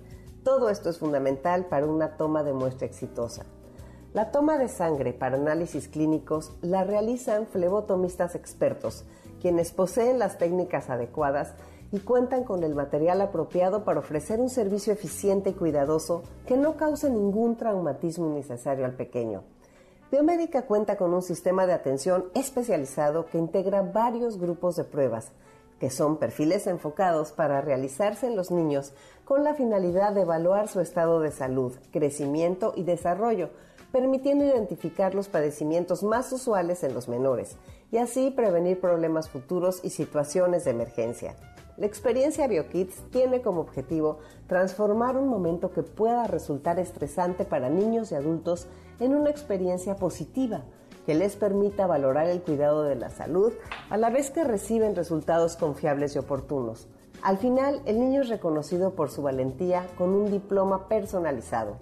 Todo 0.44 0.70
esto 0.70 0.92
es 0.92 1.00
fundamental 1.00 1.66
para 1.66 1.88
una 1.88 2.16
toma 2.16 2.44
de 2.44 2.54
muestra 2.54 2.86
exitosa. 2.86 3.44
La 4.14 4.30
toma 4.30 4.60
de 4.60 4.68
sangre 4.68 5.14
para 5.14 5.38
análisis 5.38 5.88
clínicos 5.88 6.52
la 6.62 6.84
realizan 6.84 7.48
flebotomistas 7.48 8.36
expertos, 8.36 9.04
quienes 9.42 9.72
poseen 9.72 10.20
las 10.20 10.38
técnicas 10.38 10.92
adecuadas 10.92 11.54
y 11.92 12.02
cuentan 12.02 12.44
con 12.44 12.64
el 12.64 12.76
material 12.76 13.20
apropiado 13.22 13.84
para 13.84 14.00
ofrecer 14.02 14.40
un 14.40 14.52
servicio 14.52 14.94
eficiente 14.94 15.50
y 15.50 15.54
cuidadoso 15.54 16.22
que 16.46 16.56
no 16.56 16.78
cause 16.78 17.10
ningún 17.10 17.58
traumatismo 17.58 18.28
innecesario 18.30 18.86
al 18.86 18.94
pequeño. 18.94 19.42
Biomédica 20.14 20.68
cuenta 20.68 20.96
con 20.96 21.12
un 21.12 21.24
sistema 21.24 21.66
de 21.66 21.74
atención 21.74 22.26
especializado 22.36 23.26
que 23.26 23.40
integra 23.40 23.82
varios 23.82 24.38
grupos 24.38 24.76
de 24.76 24.84
pruebas, 24.84 25.32
que 25.80 25.90
son 25.90 26.18
perfiles 26.18 26.68
enfocados 26.68 27.32
para 27.32 27.62
realizarse 27.62 28.28
en 28.28 28.36
los 28.36 28.52
niños 28.52 28.94
con 29.26 29.44
la 29.44 29.56
finalidad 29.56 30.14
de 30.14 30.22
evaluar 30.22 30.68
su 30.68 30.82
estado 30.82 31.20
de 31.20 31.32
salud, 31.32 31.74
crecimiento 31.92 32.74
y 32.76 32.84
desarrollo, 32.84 33.50
permitiendo 33.92 34.46
identificar 34.46 35.16
los 35.16 35.30
padecimientos 35.30 36.04
más 36.04 36.32
usuales 36.32 36.84
en 36.84 36.94
los 36.94 37.08
menores 37.10 37.58
y 37.92 37.98
así 37.98 38.30
prevenir 38.30 38.80
problemas 38.80 39.32
futuros 39.32 39.80
y 39.82 39.90
situaciones 39.90 40.64
de 40.64 40.70
emergencia. 40.72 41.34
La 41.76 41.88
experiencia 41.88 42.48
BioKids 42.48 43.10
tiene 43.10 43.42
como 43.42 43.62
objetivo 43.62 44.20
transformar 44.46 45.18
un 45.18 45.28
momento 45.28 45.72
que 45.72 45.82
pueda 45.82 46.28
resultar 46.28 46.78
estresante 46.80 47.46
para 47.46 47.72
niños 47.72 48.12
y 48.12 48.16
adultos 48.16 48.68
en 49.04 49.14
una 49.16 49.30
experiencia 49.30 49.98
positiva 49.98 50.62
que 51.06 51.14
les 51.14 51.36
permita 51.36 51.86
valorar 51.86 52.28
el 52.30 52.42
cuidado 52.42 52.84
de 52.84 52.96
la 52.96 53.10
salud 53.10 53.52
a 53.90 53.98
la 53.98 54.10
vez 54.10 54.32
que 54.32 54.46
reciben 54.46 54.96
resultados 54.96 55.58
confiables 55.58 56.16
y 56.16 56.20
oportunos. 56.20 56.88
Al 57.22 57.38
final, 57.38 57.82
el 57.86 58.00
niño 58.00 58.22
es 58.22 58.30
reconocido 58.30 58.92
por 58.96 59.10
su 59.10 59.22
valentía 59.22 59.86
con 59.98 60.12
un 60.12 60.32
diploma 60.32 60.88
personalizado. 60.88 61.78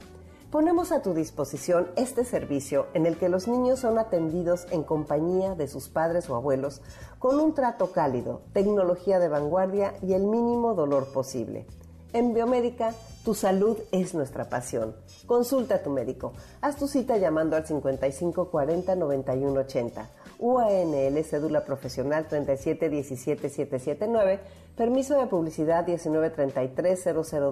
Ponemos 0.51 0.91
a 0.91 1.01
tu 1.01 1.13
disposición 1.13 1.88
este 1.95 2.26
servicio 2.26 2.88
en 2.93 3.05
el 3.05 3.17
que 3.17 3.30
los 3.30 3.47
niños 3.47 3.80
son 3.80 3.99
atendidos 3.99 4.65
en 4.72 4.84
compañía 4.84 5.53
de 5.55 5.67
sus 5.67 5.88
padres 5.89 6.28
o 6.30 6.36
abuelos 6.36 6.82
con 7.19 7.39
un 7.39 7.53
trato 7.53 7.91
cálido, 7.91 8.41
tecnología 8.51 9.19
de 9.19 9.30
vanguardia 9.30 9.93
y 10.01 10.13
el 10.13 10.24
mínimo 10.24 10.74
dolor 10.74 11.11
posible. 11.13 11.67
En 12.13 12.34
Biomédica, 12.34 12.93
tu 13.24 13.36
salud 13.36 13.78
es 13.91 14.15
nuestra 14.15 14.49
pasión. 14.49 14.95
Consulta 15.28 15.76
a 15.76 15.84
tu 15.84 15.91
médico. 15.91 16.34
Haz 16.61 16.78
tu 16.78 16.88
cita 16.88 17.17
llamando 17.19 17.55
al 17.55 17.67
55 17.67 18.49
40 18.49 18.95
91 18.95 19.59
80. 19.59 20.09
UANL 20.39 21.24
Cédula 21.24 21.63
Profesional 21.63 22.28
37 22.28 22.89
17 22.89 23.49
779. 23.49 24.39
Permiso 24.76 25.19
de 25.19 25.28
publicidad 25.28 25.86
19 25.86 26.32
33 26.32 27.03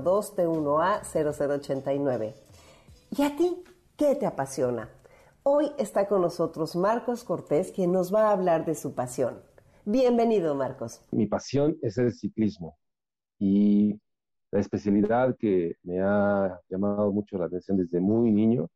002 0.01 0.35
T1A 0.35 1.01
0089. 1.37 2.33
¿Y 3.15 3.21
a 3.21 3.35
ti 3.37 3.63
qué 3.95 4.15
te 4.15 4.25
apasiona? 4.25 4.89
Hoy 5.43 5.67
está 5.77 6.07
con 6.07 6.23
nosotros 6.23 6.75
Marcos 6.75 7.23
Cortés, 7.23 7.71
quien 7.71 7.91
nos 7.91 8.11
va 8.11 8.29
a 8.29 8.31
hablar 8.31 8.65
de 8.65 8.73
su 8.73 8.95
pasión. 8.95 9.39
Bienvenido, 9.85 10.55
Marcos. 10.55 11.01
Mi 11.11 11.27
pasión 11.27 11.77
es 11.83 11.99
el 11.99 12.11
ciclismo 12.13 12.75
y 13.37 14.01
la 14.51 14.59
especialidad 14.61 15.35
que 15.37 15.75
me 15.83 16.01
ha 16.01 16.59
llamado 16.69 17.11
mucho 17.11 17.37
la 17.37 17.45
atención 17.45 17.77
desde 17.77 17.99
muy 17.99 18.31
niño 18.31 18.67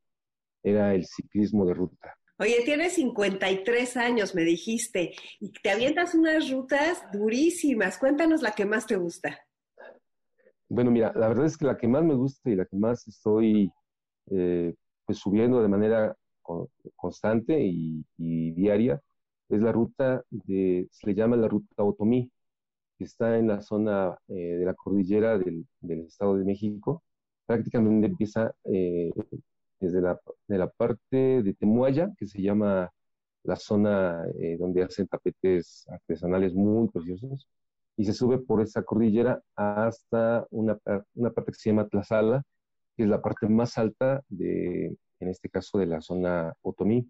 era 0.62 0.94
el 0.94 1.06
ciclismo 1.06 1.66
de 1.66 1.74
ruta. 1.74 2.16
Oye, 2.38 2.62
tienes 2.64 2.94
53 2.94 3.98
años, 3.98 4.36
me 4.36 4.44
dijiste, 4.44 5.14
y 5.40 5.52
te 5.52 5.72
avientas 5.72 6.14
unas 6.14 6.50
rutas 6.52 7.02
durísimas. 7.12 7.98
Cuéntanos 7.98 8.42
la 8.44 8.52
que 8.52 8.66
más 8.66 8.86
te 8.86 8.98
gusta. 8.98 9.40
Bueno, 10.70 10.92
mira, 10.92 11.12
la 11.16 11.28
verdad 11.28 11.46
es 11.46 11.58
que 11.58 11.66
la 11.66 11.78
que 11.78 11.88
más 11.88 12.04
me 12.04 12.14
gusta 12.16 12.50
y 12.50 12.56
la 12.56 12.66
que 12.66 12.76
más 12.78 13.08
estoy 13.08 13.72
eh, 14.30 14.74
pues 15.06 15.18
subiendo 15.20 15.62
de 15.62 15.68
manera 15.68 16.16
constante 16.98 17.58
y, 17.64 18.06
y, 18.18 18.52
diaria 18.52 19.00
es 19.50 19.62
la 19.62 19.72
ruta 19.72 20.24
de, 20.30 20.88
se 20.92 21.08
le 21.08 21.16
llama 21.16 21.36
la 21.36 21.48
ruta 21.48 21.84
Otomí 21.84 22.30
está 23.04 23.38
en 23.38 23.48
la 23.48 23.62
zona 23.62 24.18
eh, 24.28 24.34
de 24.58 24.66
la 24.66 24.74
cordillera 24.74 25.38
del, 25.38 25.68
Estado 26.08 26.36
de 26.38 26.46
México, 26.46 27.04
prácticamente 27.46 28.08
empieza 28.08 28.52
eh, 28.66 29.12
desde 29.80 30.02
la, 30.02 30.18
parte 30.72 31.44
de 31.44 31.54
Temuaya, 31.54 32.10
que 32.18 32.26
se 32.28 32.42
llama 32.42 32.90
la 33.44 33.56
zona 33.58 34.24
eh, 34.40 34.58
donde 34.60 34.84
hacen 34.84 35.08
tapetes 35.08 35.86
artesanales 35.90 36.54
muy 36.54 36.90
preciosos, 36.90 37.48
y 37.98 38.06
se 38.06 38.14
sube 38.14 38.40
por 38.40 38.62
esa 38.62 38.82
cordillera 38.84 39.42
hasta 39.56 40.48
una, 40.52 40.78
una 41.16 41.32
parte 41.32 41.52
que 41.52 41.58
se 41.60 41.70
llama 41.70 41.88
Tlazala, 41.88 42.44
que 42.98 43.04
es 43.04 43.10
la 43.10 43.22
parte 43.22 43.48
más 43.48 43.78
alta 43.78 44.24
de, 44.30 44.96
en 45.20 45.28
este 45.30 45.50
caso, 45.50 45.78
de 45.80 45.86
la 45.88 46.02
zona 46.02 46.54
Otomí. 46.62 47.08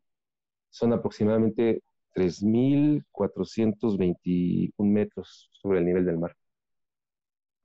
Son 0.69 0.91
aproximadamente 0.93 1.83
3.421 2.18 4.70
metros 4.78 5.49
sobre 5.51 5.80
el 5.80 5.86
nivel 5.86 6.05
del 6.05 6.20
mar. 6.20 6.34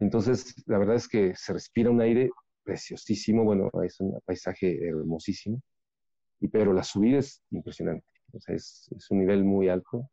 Entonces, 0.00 0.54
la 0.66 0.78
verdad 0.78 0.96
es 0.96 1.06
que 1.08 1.34
se 1.36 1.52
respira 1.52 1.88
un 1.90 2.00
aire 2.00 2.30
preciosísimo, 2.62 3.44
bueno, 3.44 3.70
es 3.84 4.00
un 4.00 4.18
paisaje 4.24 4.82
hermosísimo, 4.88 5.60
y, 6.40 6.48
pero 6.48 6.72
la 6.72 6.84
subida 6.84 7.18
es 7.18 7.42
impresionante, 7.50 8.06
es, 8.46 8.88
un 9.10 9.18
nivel 9.18 9.44
muy 9.44 9.68
alto, 9.68 10.08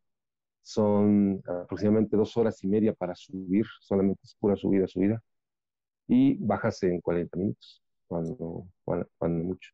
son 0.62 1.40
aproximadamente 1.62 2.16
dos 2.18 2.36
horas 2.36 2.62
y 2.64 2.66
media 2.66 2.92
para 2.92 3.14
subir, 3.14 3.64
solamente 3.80 4.20
es 4.24 4.34
pura 4.40 4.56
subida, 4.56 4.88
subida, 4.88 5.22
y 6.08 6.34
bajas 6.38 6.82
en 6.82 7.00
40 7.00 7.36
minutos, 7.36 7.80
cuando, 8.08 8.66
cuando, 8.84 9.44
mucho. 9.44 9.70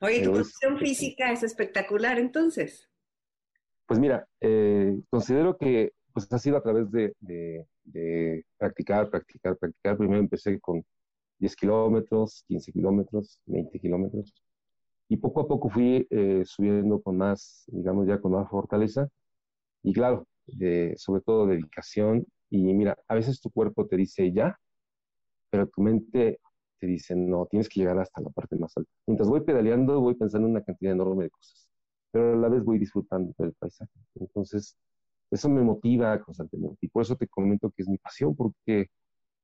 Oye, 0.00 0.22
tu 0.22 0.32
condición 0.32 0.78
física 0.78 1.32
es 1.32 1.42
espectacular 1.42 2.18
entonces. 2.18 2.90
Pues 3.86 4.00
mira, 4.00 4.26
eh, 4.40 4.98
considero 5.10 5.56
que 5.58 5.92
pues 6.12 6.32
ha 6.32 6.38
sido 6.38 6.56
a 6.56 6.62
través 6.62 6.90
de, 6.90 7.14
de, 7.20 8.46
practicar, 8.56 9.10
practicar, 9.10 9.56
practicar. 9.58 9.96
Primero 9.98 10.20
empecé 10.20 10.58
con 10.60 10.82
10 11.38 11.56
kilómetros, 11.56 12.44
15 12.48 12.72
kilómetros, 12.72 13.40
20 13.46 13.78
kilómetros. 13.80 14.32
Y 15.08 15.18
poco 15.18 15.42
a 15.42 15.48
poco 15.48 15.68
fui 15.70 16.06
eh, 16.10 16.42
subiendo 16.46 17.02
con 17.02 17.18
más, 17.18 17.64
digamos 17.68 18.06
ya 18.08 18.18
con 18.20 18.32
más 18.32 18.48
fortaleza. 18.48 19.06
Y 19.82 19.92
claro, 19.94 20.26
sobre 20.96 21.20
todo 21.22 21.46
dedicación. 21.46 22.26
Y 22.50 22.72
mira, 22.74 22.96
a 23.08 23.14
veces 23.16 23.38
tu 23.40 23.50
cuerpo 23.50 23.86
te 23.86 23.96
dice 23.96 24.32
ya, 24.32 24.58
pero 25.50 25.66
tu 25.68 25.82
mente 25.82 26.40
te 26.78 26.86
dice 26.86 27.14
no, 27.16 27.46
tienes 27.46 27.68
que 27.68 27.80
llegar 27.80 27.98
hasta 27.98 28.20
la 28.22 28.30
parte 28.30 28.56
más 28.56 28.74
alta. 28.78 28.90
Mientras 29.06 29.28
voy 29.28 29.42
pedaleando, 29.42 30.00
voy 30.00 30.14
pensando 30.16 30.46
en 30.48 30.52
una 30.54 30.64
cantidad 30.64 30.92
enorme 30.94 31.24
de 31.24 31.30
cosas 31.30 31.68
pero 32.14 32.32
a 32.32 32.36
la 32.36 32.48
vez 32.48 32.62
voy 32.62 32.78
disfrutando 32.78 33.34
del 33.38 33.52
paisaje. 33.54 33.90
Entonces, 34.14 34.76
eso 35.32 35.48
me 35.48 35.62
motiva 35.62 36.16
constantemente 36.20 36.78
y 36.82 36.88
por 36.88 37.02
eso 37.02 37.16
te 37.16 37.26
comento 37.26 37.72
que 37.72 37.82
es 37.82 37.88
mi 37.88 37.98
pasión, 37.98 38.36
porque 38.36 38.88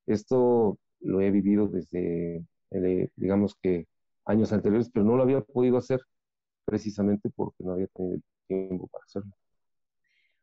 esto 0.07 0.79
lo 1.01 1.21
he 1.21 1.33
vivido 1.33 1.67
desde, 1.67 2.45
eh, 2.71 3.09
digamos 3.17 3.57
que 3.61 3.89
años 4.25 4.53
anteriores, 4.53 4.89
pero 4.95 5.05
no 5.05 5.17
lo 5.17 5.25
había 5.25 5.41
podido 5.41 5.79
hacer 5.79 5.99
precisamente 6.65 7.29
porque 7.35 7.65
no 7.65 7.73
había 7.73 7.89
tenido 7.89 8.15
el 8.15 8.23
tiempo 8.47 8.87
para 8.87 9.03
hacerlo. 9.05 9.33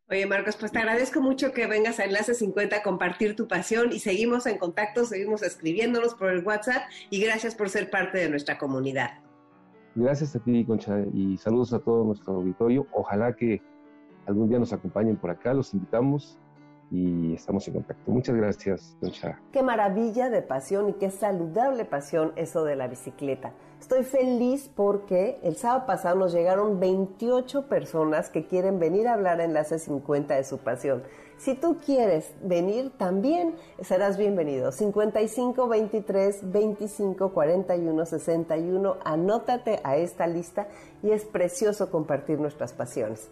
Oye, 0.10 0.26
Marcos, 0.26 0.58
pues 0.58 0.74
te 0.74 0.80
agradezco 0.80 1.22
mucho 1.22 1.54
que 1.54 1.66
vengas 1.66 2.00
a 2.02 2.06
Enlace 2.06 2.34
50 2.34 2.76
a 2.76 2.84
compartir 2.84 3.38
tu 3.38 3.48
pasión 3.48 3.94
y 3.94 4.00
seguimos 4.00 4.48
en 4.48 4.58
contacto, 4.58 5.06
seguimos 5.06 5.44
escribiéndonos 5.44 6.14
por 6.14 6.30
el 6.32 6.44
WhatsApp 6.46 6.90
y 7.10 7.22
gracias 7.24 7.56
por 7.56 7.70
ser 7.70 7.90
parte 7.90 8.18
de 8.18 8.30
nuestra 8.30 8.58
comunidad. 8.58 9.24
Gracias 10.00 10.36
a 10.36 10.40
ti, 10.40 10.64
Concha, 10.64 10.96
y 11.12 11.38
saludos 11.38 11.74
a 11.74 11.80
todo 11.80 12.04
nuestro 12.04 12.36
auditorio. 12.36 12.86
Ojalá 12.94 13.36
que 13.36 13.64
algún 14.28 14.48
día 14.48 14.60
nos 14.60 14.72
acompañen 14.72 15.18
por 15.18 15.32
acá, 15.32 15.56
los 15.56 15.74
invitamos 15.74 16.38
y 16.90 17.34
estamos 17.34 17.68
en 17.68 17.74
contacto. 17.76 18.12
Muchas 18.12 18.36
gracias, 18.36 18.96
Concha. 19.02 19.40
Qué 19.52 19.62
maravilla 19.62 20.30
de 20.30 20.42
pasión 20.42 20.90
y 20.90 20.94
qué 20.94 21.12
saludable 21.12 21.86
pasión 21.86 22.32
eso 22.36 22.64
de 22.64 22.76
la 22.76 22.88
bicicleta. 22.88 23.54
Estoy 23.80 24.04
feliz 24.04 24.72
porque 24.74 25.40
el 25.44 25.56
sábado 25.56 25.86
pasado 25.86 26.16
nos 26.16 26.32
llegaron 26.34 26.80
28 26.80 27.68
personas 27.68 28.30
que 28.30 28.48
quieren 28.48 28.80
venir 28.80 29.08
a 29.08 29.14
hablar 29.14 29.40
en 29.42 29.54
la 29.54 29.64
c 29.66 29.78
50 29.78 30.34
de 30.36 30.44
su 30.44 30.58
pasión. 30.60 31.04
Si 31.38 31.54
tú 31.54 31.78
quieres 31.86 32.34
venir 32.42 32.90
también, 32.98 33.54
serás 33.84 34.18
bienvenido. 34.18 34.72
55 34.72 35.68
23 35.68 36.52
25 36.52 37.32
41 37.34 38.06
61. 38.08 38.98
Anótate 39.06 39.80
a 39.84 39.98
esta 39.98 40.26
lista 40.26 40.68
y 41.04 41.12
es 41.12 41.26
precioso 41.26 41.92
compartir 41.92 42.40
nuestras 42.40 42.74
pasiones 42.74 43.30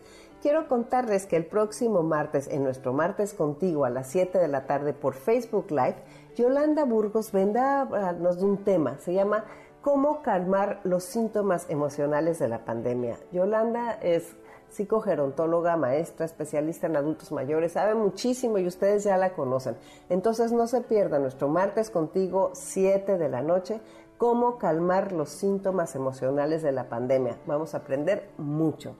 quiero 0.48 0.68
contarles 0.68 1.26
que 1.26 1.38
el 1.38 1.48
próximo 1.48 2.04
martes, 2.04 2.48
en 2.50 2.62
nuestro 2.64 2.94
martes 2.94 3.34
contigo 3.34 3.84
a 3.84 3.90
las 3.90 4.06
7 4.12 4.38
de 4.38 4.48
la 4.48 4.68
tarde 4.68 4.94
por 4.94 5.16
Facebook 5.16 5.72
Live, 5.72 5.96
Yolanda 6.36 6.86
Burgos 6.86 7.32
vendrá 7.32 7.82
a 7.82 8.14
de 8.14 8.46
un 8.46 8.64
tema, 8.64 9.00
se 9.00 9.12
llama 9.16 9.46
¿Cómo 9.82 10.22
calmar 10.22 10.82
los 10.84 11.04
síntomas 11.04 11.66
emocionales 11.72 12.38
de 12.38 12.48
la 12.48 12.64
pandemia? 12.64 13.18
Yolanda 13.32 13.94
es 14.04 14.36
psicogerontóloga, 14.70 15.78
maestra, 15.78 16.28
especialista 16.28 16.86
en 16.86 16.98
adultos 16.98 17.32
mayores, 17.32 17.72
sabe 17.72 17.96
muchísimo 17.96 18.60
y 18.60 18.68
ustedes 18.68 19.04
ya 19.04 19.18
la 19.18 19.34
conocen. 19.34 19.76
Entonces 20.10 20.52
no 20.52 20.68
se 20.68 20.82
pierda 20.82 21.18
nuestro 21.18 21.48
martes 21.48 21.90
contigo 21.90 22.52
7 22.54 23.18
de 23.18 23.30
la 23.30 23.42
noche, 23.42 23.82
cómo 24.20 24.60
calmar 24.60 25.12
los 25.12 25.30
síntomas 25.30 25.96
emocionales 25.96 26.62
de 26.62 26.72
la 26.72 26.88
pandemia. 26.88 27.36
Vamos 27.48 27.74
a 27.74 27.78
aprender 27.80 28.30
mucho. 28.38 28.96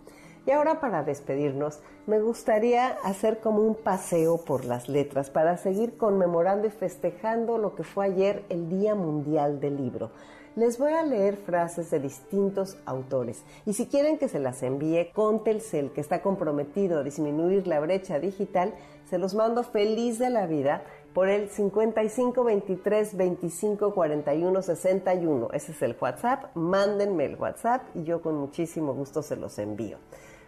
Y 0.48 0.52
ahora 0.52 0.80
para 0.80 1.04
despedirnos, 1.04 1.80
me 2.06 2.20
gustaría 2.20 2.88
hacer 3.04 3.40
como 3.40 3.62
un 3.64 3.74
paseo 3.74 4.38
por 4.38 4.66
las 4.66 4.88
letras 4.88 5.32
para 5.32 5.58
seguir 5.58 5.98
conmemorando 5.98 6.68
y 6.68 6.70
festejando 6.70 7.58
lo 7.58 7.74
que 7.76 7.84
fue 7.84 8.06
ayer 8.06 8.44
el 8.50 8.70
Día 8.70 8.94
Mundial 8.94 9.60
del 9.60 9.78
Libro. 9.78 10.12
Les 10.56 10.78
voy 10.78 10.94
a 10.94 11.04
leer 11.04 11.36
frases 11.38 11.90
de 11.90 12.00
distintos 12.00 12.78
autores 12.86 13.42
y 13.66 13.74
si 13.74 13.88
quieren 13.88 14.18
que 14.20 14.30
se 14.30 14.40
las 14.40 14.62
envíe 14.64 15.12
con 15.14 15.42
el 15.48 15.62
que 15.92 16.00
está 16.00 16.22
comprometido 16.22 17.00
a 17.00 17.04
disminuir 17.04 17.68
la 17.68 17.80
brecha 17.82 18.20
digital, 18.20 18.74
se 19.10 19.18
los 19.18 19.34
mando 19.34 19.64
feliz 19.64 20.18
de 20.20 20.30
la 20.30 20.46
vida 20.46 20.84
por 21.14 21.28
el 21.28 21.50
55 21.50 22.42
23 22.44 23.18
25 23.18 23.94
41 23.94 24.62
61. 24.62 25.48
Ese 25.54 25.72
es 25.72 25.82
el 25.82 25.98
WhatsApp. 26.00 26.56
Mándenme 26.56 27.26
el 27.26 27.36
WhatsApp 27.36 27.84
y 27.96 28.04
yo 28.04 28.22
con 28.22 28.36
muchísimo 28.36 28.94
gusto 28.94 29.24
se 29.24 29.36
los 29.36 29.58
envío. 29.60 29.98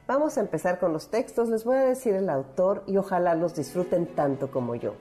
Vamos 0.08 0.38
a 0.38 0.40
empezar 0.40 0.80
con 0.80 0.94
los 0.94 1.10
textos, 1.10 1.50
les 1.50 1.66
voy 1.66 1.76
a 1.76 1.82
decir 1.84 2.14
el 2.14 2.30
autor 2.30 2.82
y 2.88 2.96
ojalá 2.96 3.36
los 3.36 3.54
disfruten 3.54 4.06
tanto 4.16 4.50
como 4.50 4.74
yo. 4.74 4.94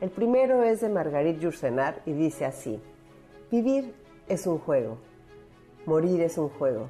El 0.00 0.10
primero 0.10 0.62
es 0.62 0.80
de 0.80 0.88
Margarit 0.88 1.38
Jursenar 1.38 2.00
y 2.06 2.14
dice 2.14 2.46
así, 2.46 2.80
vivir 3.50 3.94
es 4.26 4.46
un 4.46 4.58
juego, 4.58 4.96
morir 5.84 6.22
es 6.22 6.38
un 6.38 6.48
juego. 6.48 6.88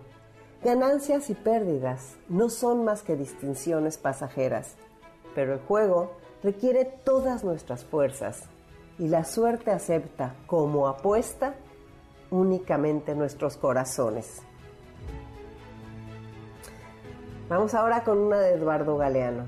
Ganancias 0.64 1.29
y 1.31 1.35
pérdidas 1.35 2.14
no 2.29 2.49
son 2.49 2.85
más 2.85 3.03
que 3.03 3.16
distinciones 3.16 3.99
pasajeras, 3.99 4.77
pero 5.35 5.55
el 5.55 5.59
juego 5.59 6.12
requiere 6.45 6.85
todas 7.03 7.43
nuestras 7.43 7.85
fuerzas 7.85 8.45
y 9.01 9.09
la 9.09 9.25
suerte 9.25 9.72
acepta 9.72 10.37
como 10.47 10.87
apuesta 10.87 11.57
únicamente 12.31 13.16
nuestros 13.16 13.57
corazones. 13.57 14.43
Vamos 17.49 17.74
ahora 17.74 18.05
con 18.05 18.16
una 18.18 18.38
de 18.38 18.55
Eduardo 18.55 18.97
Galeano. 18.97 19.45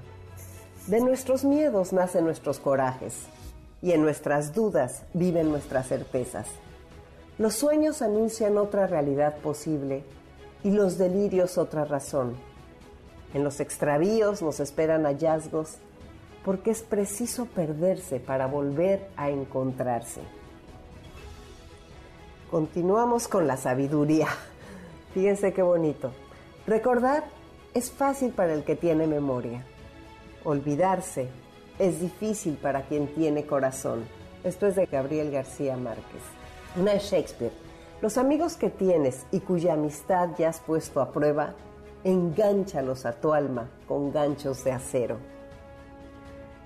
De 0.86 1.00
nuestros 1.00 1.46
miedos 1.46 1.94
nacen 1.94 2.24
nuestros 2.24 2.58
corajes 2.60 3.20
y 3.80 3.92
en 3.92 4.02
nuestras 4.02 4.52
dudas 4.54 5.04
viven 5.14 5.48
nuestras 5.48 5.86
certezas. 5.88 6.46
Los 7.38 7.54
sueños 7.54 8.02
anuncian 8.02 8.58
otra 8.58 8.86
realidad 8.86 9.38
posible 9.38 10.04
y 10.62 10.72
los 10.72 10.98
delirios 10.98 11.56
otra 11.56 11.86
razón. 11.86 12.34
En 13.32 13.42
los 13.44 13.60
extravíos 13.60 14.42
nos 14.42 14.60
esperan 14.60 15.04
hallazgos 15.04 15.76
porque 16.44 16.72
es 16.72 16.82
preciso 16.82 17.46
perderse 17.46 18.20
para 18.20 18.46
volver 18.46 19.08
a 19.16 19.30
encontrarse. 19.30 20.20
Continuamos 22.50 23.26
con 23.26 23.46
la 23.46 23.56
sabiduría. 23.56 24.28
Fíjense 25.14 25.54
qué 25.54 25.62
bonito. 25.62 26.10
Recordar 26.66 27.24
es 27.76 27.90
fácil 27.90 28.30
para 28.32 28.54
el 28.54 28.64
que 28.64 28.74
tiene 28.74 29.06
memoria. 29.06 29.62
Olvidarse 30.44 31.28
es 31.78 32.00
difícil 32.00 32.54
para 32.54 32.80
quien 32.84 33.06
tiene 33.14 33.44
corazón. 33.44 34.04
Esto 34.44 34.66
es 34.66 34.76
de 34.76 34.86
Gabriel 34.86 35.30
García 35.30 35.76
Márquez. 35.76 36.22
Una 36.74 36.92
de 36.92 37.00
Shakespeare. 37.00 37.52
Los 38.00 38.16
amigos 38.16 38.56
que 38.56 38.70
tienes 38.70 39.26
y 39.30 39.40
cuya 39.40 39.74
amistad 39.74 40.30
ya 40.38 40.48
has 40.48 40.60
puesto 40.60 41.02
a 41.02 41.12
prueba, 41.12 41.52
engánchalos 42.02 43.04
a 43.04 43.12
tu 43.12 43.34
alma 43.34 43.68
con 43.86 44.10
ganchos 44.10 44.64
de 44.64 44.72
acero. 44.72 45.18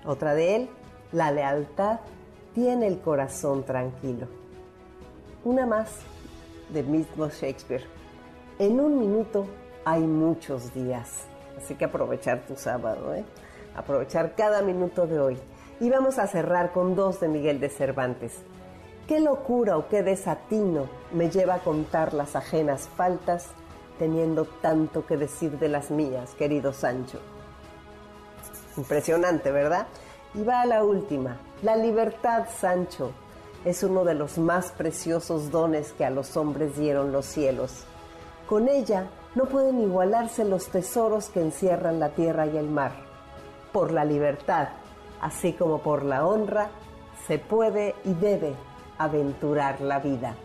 Otra 0.05 0.33
de 0.33 0.55
él, 0.55 0.69
la 1.11 1.29
lealtad 1.33 1.99
tiene 2.55 2.87
el 2.87 3.01
corazón 3.01 3.65
tranquilo. 3.65 4.27
Una 5.43 5.65
más 5.65 5.89
del 6.73 6.85
mismo 6.85 7.27
Shakespeare. 7.27 7.83
En 8.59 8.79
un 8.79 8.97
minuto 8.97 9.45
hay 9.85 10.01
muchos 10.01 10.73
días. 10.73 11.23
Así 11.57 11.75
que 11.75 11.85
aprovechar 11.85 12.41
tu 12.45 12.55
sábado, 12.55 13.13
¿eh? 13.13 13.23
aprovechar 13.75 14.35
cada 14.35 14.61
minuto 14.61 15.07
de 15.07 15.19
hoy. 15.19 15.37
Y 15.79 15.89
vamos 15.89 16.19
a 16.19 16.27
cerrar 16.27 16.71
con 16.71 16.95
dos 16.95 17.19
de 17.19 17.27
Miguel 17.27 17.59
de 17.59 17.69
Cervantes. 17.69 18.33
Qué 19.07 19.19
locura 19.19 19.77
o 19.77 19.89
qué 19.89 20.03
desatino 20.03 20.87
me 21.11 21.29
lleva 21.29 21.55
a 21.55 21.59
contar 21.63 22.13
las 22.13 22.35
ajenas 22.35 22.87
faltas, 22.95 23.47
teniendo 23.97 24.45
tanto 24.45 25.05
que 25.05 25.17
decir 25.17 25.57
de 25.59 25.69
las 25.69 25.89
mías, 25.91 26.33
querido 26.37 26.71
Sancho. 26.71 27.19
Impresionante, 28.77 29.51
¿verdad? 29.51 29.87
Y 30.33 30.43
va 30.43 30.61
a 30.61 30.65
la 30.65 30.83
última. 30.83 31.37
La 31.61 31.75
libertad, 31.75 32.45
Sancho, 32.55 33.11
es 33.65 33.83
uno 33.83 34.05
de 34.05 34.13
los 34.13 34.37
más 34.37 34.71
preciosos 34.71 35.51
dones 35.51 35.93
que 35.93 36.05
a 36.05 36.09
los 36.09 36.37
hombres 36.37 36.77
dieron 36.77 37.11
los 37.11 37.25
cielos. 37.25 37.83
Con 38.47 38.69
ella 38.69 39.07
no 39.35 39.45
pueden 39.45 39.79
igualarse 39.81 40.43
los 40.45 40.67
tesoros 40.67 41.29
que 41.29 41.41
encierran 41.41 41.99
la 41.99 42.09
tierra 42.09 42.45
y 42.47 42.57
el 42.57 42.67
mar. 42.69 42.91
Por 43.71 43.91
la 43.91 44.03
libertad, 44.03 44.69
así 45.21 45.53
como 45.53 45.79
por 45.81 46.03
la 46.03 46.25
honra, 46.25 46.69
se 47.27 47.39
puede 47.39 47.95
y 48.03 48.13
debe 48.13 48.53
aventurar 48.97 49.79
la 49.79 49.99
vida. 49.99 50.35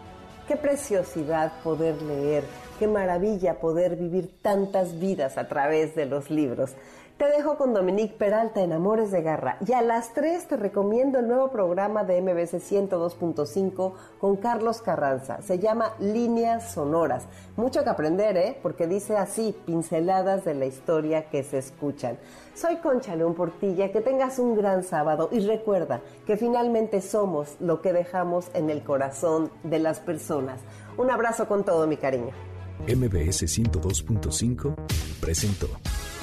Qué 0.46 0.56
preciosidad 0.56 1.54
poder 1.64 2.00
leer, 2.02 2.44
qué 2.78 2.86
maravilla 2.86 3.58
poder 3.58 3.96
vivir 3.96 4.38
tantas 4.40 4.98
vidas 5.00 5.36
a 5.38 5.48
través 5.48 5.96
de 5.96 6.06
los 6.06 6.30
libros. 6.30 6.76
Te 7.18 7.28
dejo 7.28 7.56
con 7.56 7.72
Dominique 7.72 8.14
Peralta 8.18 8.60
en 8.60 8.74
Amores 8.74 9.10
de 9.10 9.22
Garra 9.22 9.56
y 9.66 9.72
a 9.72 9.80
las 9.80 10.12
3 10.12 10.48
te 10.48 10.56
recomiendo 10.58 11.18
el 11.18 11.26
nuevo 11.28 11.50
programa 11.50 12.04
de 12.04 12.20
MBS 12.20 12.56
102.5 12.70 13.94
con 14.20 14.36
Carlos 14.36 14.82
Carranza. 14.82 15.40
Se 15.40 15.58
llama 15.58 15.94
Líneas 15.98 16.72
Sonoras. 16.72 17.24
Mucho 17.56 17.82
que 17.84 17.88
aprender, 17.88 18.36
¿eh? 18.36 18.58
Porque 18.62 18.86
dice 18.86 19.16
así, 19.16 19.54
pinceladas 19.64 20.44
de 20.44 20.52
la 20.52 20.66
historia 20.66 21.30
que 21.30 21.42
se 21.42 21.56
escuchan. 21.56 22.18
Soy 22.54 22.76
Concha 22.76 23.16
León 23.16 23.32
Portilla, 23.32 23.92
que 23.92 24.02
tengas 24.02 24.38
un 24.38 24.54
gran 24.54 24.82
sábado 24.84 25.30
y 25.32 25.40
recuerda 25.40 26.02
que 26.26 26.36
finalmente 26.36 27.00
somos 27.00 27.54
lo 27.60 27.80
que 27.80 27.94
dejamos 27.94 28.48
en 28.52 28.68
el 28.68 28.82
corazón 28.82 29.50
de 29.62 29.78
las 29.78 30.00
personas. 30.00 30.60
Un 30.98 31.10
abrazo 31.10 31.48
con 31.48 31.64
todo 31.64 31.86
mi 31.86 31.96
cariño. 31.96 32.32
MBS 32.80 33.42
102.5 33.46 34.74
presentó. 35.18 35.68